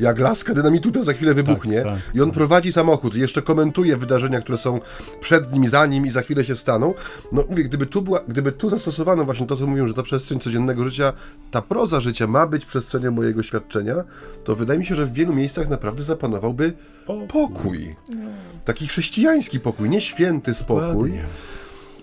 jak 0.00 0.18
laska 0.18 0.54
dynamitu, 0.54 0.90
to 0.92 1.04
za 1.04 1.12
chwilę 1.12 1.34
wybuchnie 1.34 1.82
tak, 1.82 1.98
i 2.14 2.20
on 2.20 2.30
prowadzi 2.30 2.72
samochód 2.72 3.14
i 3.16 3.20
jeszcze 3.20 3.42
komentuje 3.42 3.96
wydarzenia, 3.96 4.40
które 4.40 4.58
są 4.58 4.80
przed 5.20 5.52
nim, 5.52 5.68
za 5.68 5.86
nim 5.86 6.06
i 6.06 6.10
za 6.10 6.22
chwilę 6.22 6.44
się 6.44 6.56
staną. 6.56 6.94
No 7.32 7.44
mówię, 7.50 7.64
gdyby 7.64 7.86
tu, 7.86 8.02
była, 8.02 8.20
gdyby 8.28 8.52
tu 8.52 8.70
zastosowano 8.70 9.24
właśnie 9.24 9.46
to, 9.46 9.56
co 9.56 9.66
mówią, 9.66 9.88
że 9.88 9.94
ta 9.94 10.02
przestrzeń 10.02 10.40
codziennego 10.40 10.88
życia, 10.88 11.12
ta 11.50 11.62
proza 11.62 12.00
życia 12.00 12.26
ma 12.26 12.46
być 12.46 12.64
przestrzenią 12.64 13.10
mojego 13.10 13.42
świadczenia, 13.42 13.94
to 14.44 14.56
wydaje 14.56 14.78
mi 14.78 14.86
się, 14.86 14.94
że 14.94 15.06
w 15.06 15.12
wielu 15.12 15.32
miejscach 15.34 15.68
naprawdę 15.68 16.02
zapanowałby 16.02 16.72
Pokój. 17.10 17.28
pokój. 17.28 17.96
Taki 18.64 18.86
chrześcijański 18.86 19.60
pokój, 19.60 19.90
nie 19.90 20.00
święty 20.00 20.54
spokój. 20.54 21.12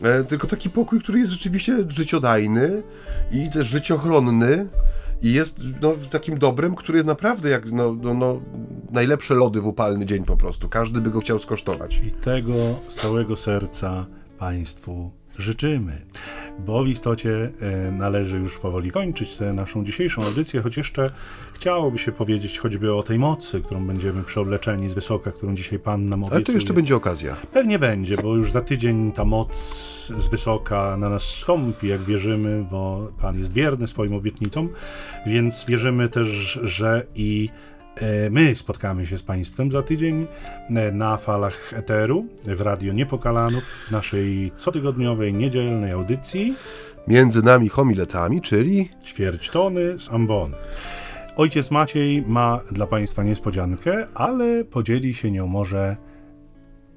E, 0.01 0.23
tylko 0.23 0.47
taki 0.47 0.69
pokój, 0.69 0.99
który 0.99 1.19
jest 1.19 1.31
rzeczywiście 1.31 1.77
życiodajny 1.87 2.83
i 3.31 3.49
też 3.49 3.67
życiochronny 3.67 4.67
i 5.21 5.33
jest 5.33 5.59
no, 5.81 5.93
takim 6.09 6.39
dobrem, 6.39 6.75
który 6.75 6.97
jest 6.97 7.07
naprawdę 7.07 7.49
jak 7.49 7.71
no, 7.71 7.95
no, 8.01 8.13
no, 8.13 8.41
najlepsze 8.91 9.33
lody 9.33 9.61
w 9.61 9.67
upalny 9.67 10.05
dzień 10.05 10.23
po 10.23 10.37
prostu. 10.37 10.69
Każdy 10.69 11.01
by 11.01 11.11
go 11.11 11.19
chciał 11.19 11.39
skosztować. 11.39 12.01
I 12.07 12.11
tego 12.11 12.53
z 12.87 12.95
całego 12.95 13.35
serca 13.35 14.05
Państwu 14.37 15.11
życzymy. 15.37 16.01
Bo 16.59 16.83
w 16.83 16.87
istocie 16.87 17.51
e, 17.61 17.91
należy 17.91 18.37
już 18.37 18.57
powoli 18.57 18.91
kończyć 18.91 19.37
tę 19.37 19.53
naszą 19.53 19.85
dzisiejszą 19.85 20.23
audycję, 20.23 20.61
choć 20.61 20.77
jeszcze 20.77 21.11
chciałoby 21.53 21.97
się 21.97 22.11
powiedzieć 22.11 22.59
choćby 22.59 22.93
o 22.93 23.03
tej 23.03 23.19
mocy, 23.19 23.61
którą 23.61 23.87
będziemy 23.87 24.23
przeobleczeni 24.23 24.89
z 24.89 24.93
wysoka, 24.93 25.31
którą 25.31 25.55
dzisiaj 25.55 25.79
Pan 25.79 26.09
nam 26.09 26.19
obiecuje. 26.19 26.35
Ale 26.35 26.45
to 26.45 26.51
jeszcze 26.51 26.73
będzie 26.73 26.95
okazja. 26.95 27.35
Pewnie 27.53 27.79
będzie, 27.79 28.17
bo 28.17 28.35
już 28.35 28.51
za 28.51 28.61
tydzień 28.61 29.11
ta 29.11 29.25
moc 29.25 29.57
z 30.17 30.27
wysoka 30.27 30.97
na 30.97 31.09
nas 31.09 31.23
stąpi, 31.23 31.87
jak 31.87 32.01
wierzymy, 32.01 32.65
bo 32.71 33.11
Pan 33.21 33.37
jest 33.37 33.53
wierny 33.53 33.87
swoim 33.87 34.13
obietnicom, 34.13 34.69
więc 35.25 35.65
wierzymy 35.65 36.09
też, 36.09 36.59
że 36.63 37.05
i 37.15 37.49
my 38.31 38.55
spotkamy 38.55 39.05
się 39.05 39.17
z 39.17 39.23
Państwem 39.23 39.71
za 39.71 39.83
tydzień 39.83 40.27
e, 40.69 40.91
na 40.91 41.17
falach 41.17 41.73
Eteru 41.73 42.25
w 42.43 42.61
Radio 42.61 42.93
Niepokalanów 42.93 43.63
w 43.63 43.91
naszej 43.91 44.51
cotygodniowej, 44.55 45.33
niedzielnej 45.33 45.91
audycji 45.91 46.55
Między 47.07 47.41
nami 47.41 47.69
homiletami, 47.69 48.41
czyli 48.41 48.89
ćwierć 49.03 49.49
tony 49.49 49.99
z 49.99 50.09
ambon. 50.11 50.53
Ojciec 51.35 51.71
Maciej 51.71 52.21
ma 52.21 52.59
dla 52.71 52.87
Państwa 52.87 53.23
niespodziankę, 53.23 54.07
ale 54.13 54.65
podzieli 54.65 55.13
się 55.13 55.31
nią 55.31 55.47
może 55.47 55.97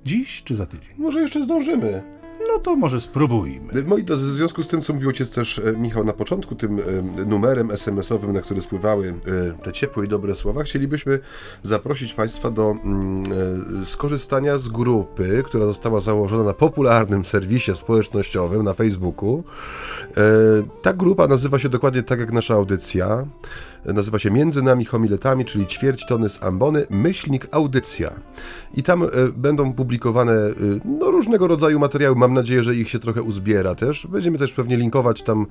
dziś 0.04 0.42
czy 0.42 0.54
za 0.54 0.66
tydzień. 0.66 0.90
może 0.98 1.20
jeszcze 1.20 1.44
zdążymy. 1.44 2.19
No 2.48 2.58
to 2.58 2.76
może 2.76 3.00
spróbujmy. 3.00 3.82
Moi 3.86 4.04
drodzy, 4.04 4.26
w 4.26 4.36
związku 4.36 4.62
z 4.62 4.68
tym, 4.68 4.82
co 4.82 4.92
mówił 4.92 5.08
ojciec 5.08 5.30
też 5.30 5.58
e, 5.58 5.72
Michał 5.72 6.04
na 6.04 6.12
początku, 6.12 6.54
tym 6.54 6.78
e, 6.78 7.24
numerem 7.24 7.70
SMS-owym, 7.70 8.32
na 8.32 8.40
który 8.40 8.60
spływały 8.60 9.08
e, 9.08 9.62
te 9.62 9.72
ciepłe 9.72 10.04
i 10.04 10.08
dobre 10.08 10.34
słowa, 10.34 10.62
chcielibyśmy 10.62 11.18
zaprosić 11.62 12.14
Państwa 12.14 12.50
do 12.50 12.74
mm, 12.84 13.84
skorzystania 13.84 14.58
z 14.58 14.68
grupy, 14.68 15.42
która 15.46 15.66
została 15.66 16.00
założona 16.00 16.44
na 16.44 16.54
popularnym 16.54 17.24
serwisie 17.24 17.74
społecznościowym 17.74 18.62
na 18.62 18.74
Facebooku. 18.74 19.44
Ta 20.82 20.92
grupa 20.92 21.26
nazywa 21.26 21.58
się 21.58 21.68
dokładnie 21.68 22.02
tak 22.02 22.20
jak 22.20 22.32
nasza 22.32 22.54
audycja. 22.54 23.26
Nazywa 23.84 24.18
się 24.18 24.30
Między 24.30 24.62
nami 24.62 24.84
homiletami, 24.84 25.44
czyli 25.44 25.66
ćwierć 25.66 26.06
tony 26.06 26.28
z 26.28 26.42
ambony, 26.42 26.86
myślnik 26.90 27.48
audycja. 27.50 28.10
I 28.74 28.82
tam 28.82 29.02
e, 29.02 29.06
będą 29.36 29.72
publikowane 29.72 30.32
e, 30.32 30.54
no, 30.84 31.10
różnego 31.10 31.46
rodzaju 31.46 31.78
materiały. 31.78 32.16
Mam 32.16 32.34
nadzieję, 32.34 32.62
że 32.62 32.74
ich 32.74 32.88
się 32.88 32.98
trochę 32.98 33.22
uzbiera 33.22 33.74
też. 33.74 34.06
Będziemy 34.06 34.38
też 34.38 34.52
pewnie 34.52 34.76
linkować 34.76 35.22
tam 35.22 35.46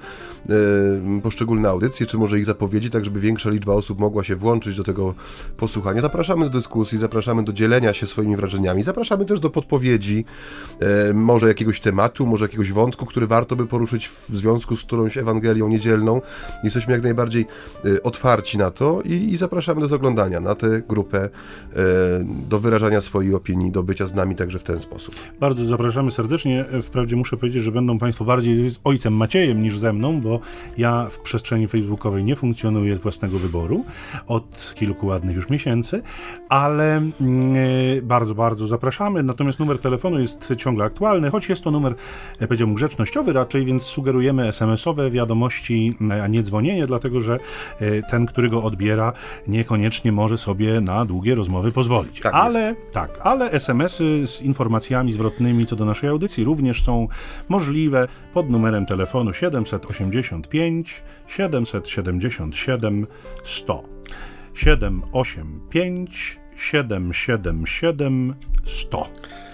e, 0.50 1.22
poszczególne 1.22 1.70
audycje, 1.70 2.06
czy 2.06 2.18
może 2.18 2.40
ich 2.40 2.46
zapowiedzi, 2.46 2.90
tak 2.90 3.06
żeby 3.06 3.20
większa 3.20 3.50
liczba 3.50 3.74
osób 3.74 4.00
mogła 4.00 4.24
się 4.24 4.36
włączyć 4.36 4.78
do 4.78 4.84
tego 4.84 5.14
posłuchania. 5.58 6.02
Zapraszamy 6.02 6.46
do 6.46 6.52
dyskusji, 6.52 6.98
zapraszamy 6.98 7.44
do 7.44 7.54
dzielenia 7.54 7.94
się 7.94 8.08
swoimi 8.08 8.36
wrażeniami, 8.36 8.84
zapraszamy 8.84 9.26
też 9.26 9.40
do 9.40 9.50
podpowiedzi, 9.50 10.26
może 11.14 11.48
jakiegoś 11.48 11.80
tematu, 11.80 12.26
może 12.26 12.46
jakiegoś 12.46 12.72
wątku, 12.72 13.06
który 13.06 13.28
warto 13.28 13.56
by 13.56 13.68
poruszyć 13.68 14.10
w 14.30 14.38
związku 14.38 14.76
z 14.76 14.84
którąś 14.84 15.18
Ewangelią 15.18 15.68
niedzielną. 15.68 16.22
Jesteśmy 16.64 16.94
jak 16.94 17.04
najbardziej 17.04 17.46
e, 17.86 18.04
otwarci 18.20 18.58
na 18.58 18.72
to 18.72 19.02
i, 19.06 19.12
i 19.12 19.38
zapraszamy 19.38 19.82
do 19.82 19.88
zaglądania 19.88 20.40
na 20.40 20.56
tę 20.56 20.82
grupę, 20.90 21.24
e, 21.24 21.30
do 22.50 22.60
wyrażania 22.60 23.02
swojej 23.02 23.36
opinii, 23.36 23.72
do 23.72 23.84
bycia 23.84 24.08
z 24.08 24.14
nami 24.14 24.36
także 24.36 24.60
w 24.60 24.64
ten 24.64 24.80
sposób. 24.80 25.16
Bardzo 25.40 25.66
zapraszamy 25.66 26.12
serdecznie. 26.12 26.66
Wprawdzie 26.84 27.16
muszę 27.16 27.38
powiedzieć, 27.38 27.64
że 27.64 27.72
będą 27.72 28.00
Państwo 28.00 28.26
bardziej 28.26 28.70
z 28.70 28.80
ojcem 28.84 29.14
Maciejem 29.14 29.64
niż 29.64 29.78
ze 29.78 29.94
mną, 29.94 30.22
bo 30.22 30.40
ja 30.78 31.08
w 31.10 31.20
przestrzeni 31.20 31.68
facebookowej 31.68 32.24
nie 32.24 32.36
funkcjonuję 32.36 32.96
z 32.96 33.00
własnego 33.00 33.38
wyboru 33.38 33.86
od 34.28 34.74
kilku 34.76 35.08
ładnych 35.08 35.36
już 35.36 35.50
miesięcy, 35.50 36.02
ale 36.50 36.98
mm, 36.98 37.14
e, 37.98 38.02
bardzo, 38.02 38.36
bardzo 38.36 38.68
zapraszamy. 38.68 39.24
Natomiast 39.24 39.60
numer 39.60 39.80
telefonu 39.80 40.20
jest 40.20 40.54
ciągle 40.58 40.86
aktualny, 40.86 41.30
choć 41.30 41.50
jest 41.50 41.64
to 41.64 41.72
numer, 41.72 41.96
e, 42.40 42.48
powiedziałbym, 42.48 42.76
grzecznościowy 42.76 43.34
raczej, 43.34 43.66
więc 43.66 43.84
sugerujemy 43.84 44.48
SMS-owe 44.48 45.12
wiadomości, 45.12 45.98
m, 46.02 46.12
a 46.12 46.28
nie 46.28 46.44
dzwonienie, 46.44 46.88
dlatego 46.88 47.22
że 47.22 47.40
ten, 48.10 48.26
który 48.26 48.50
go 48.50 48.64
odbiera, 48.64 49.14
niekoniecznie 49.48 50.12
może 50.12 50.38
sobie 50.38 50.82
na 50.82 51.06
długie 51.06 51.36
rozmowy 51.36 51.72
pozwolić. 51.72 52.22
Tak 52.22 52.34
ale 52.34 52.76
tak, 52.92 53.20
ale 53.22 53.52
SMS-y 53.52 54.28
z 54.28 54.42
informacjami 54.42 55.12
zwrotnymi 55.12 55.66
co 55.66 55.76
do 55.76 55.86
naszej 55.86 56.10
audycji 56.10 56.44
również 56.44 56.84
są 56.84 57.08
możliwe 57.50 58.08
pod 58.34 58.50
numerem 58.50 58.86
telefonu 58.86 59.34
785 59.34 61.04
777 61.28 63.08
100. 63.44 63.84
785 64.54 66.40
777 66.56 68.36
100. 68.64 69.10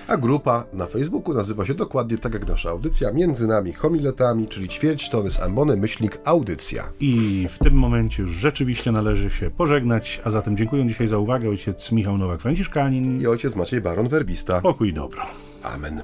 A 0.08 0.18
grupa 0.18 0.66
na 0.74 0.86
Facebooku 0.86 1.34
nazywa 1.34 1.66
się 1.66 1.74
dokładnie 1.74 2.18
tak 2.18 2.34
jak 2.34 2.48
nasza 2.48 2.70
audycja, 2.70 3.12
między 3.12 3.48
nami 3.48 3.74
homiletami, 3.74 4.48
czyli 4.48 4.68
ćwierć 4.68 5.10
tony 5.10 5.32
z 5.32 5.40
ambony, 5.40 5.78
myślnik 5.78 6.20
audycja. 6.26 6.84
I 7.00 7.48
w 7.50 7.60
tym 7.60 7.74
momencie 7.74 8.24
już 8.24 8.32
rzeczywiście 8.32 8.92
należy 8.92 9.30
się 9.30 9.52
pożegnać, 9.52 10.22
a 10.24 10.30
zatem 10.30 10.58
dziękuję 10.58 10.88
dzisiaj 10.88 11.08
za 11.08 11.18
uwagę 11.18 11.50
ojciec 11.50 11.92
Michał 11.92 12.18
Nowak-Franciszkanin. 12.18 13.22
I 13.22 13.28
ojciec 13.28 13.56
Maciej 13.56 13.82
Baron 13.82 14.08
Werbista. 14.10 14.62
Pokój 14.62 14.90
i 14.90 14.94
dobro. 14.94 15.22
Amen. 15.64 16.02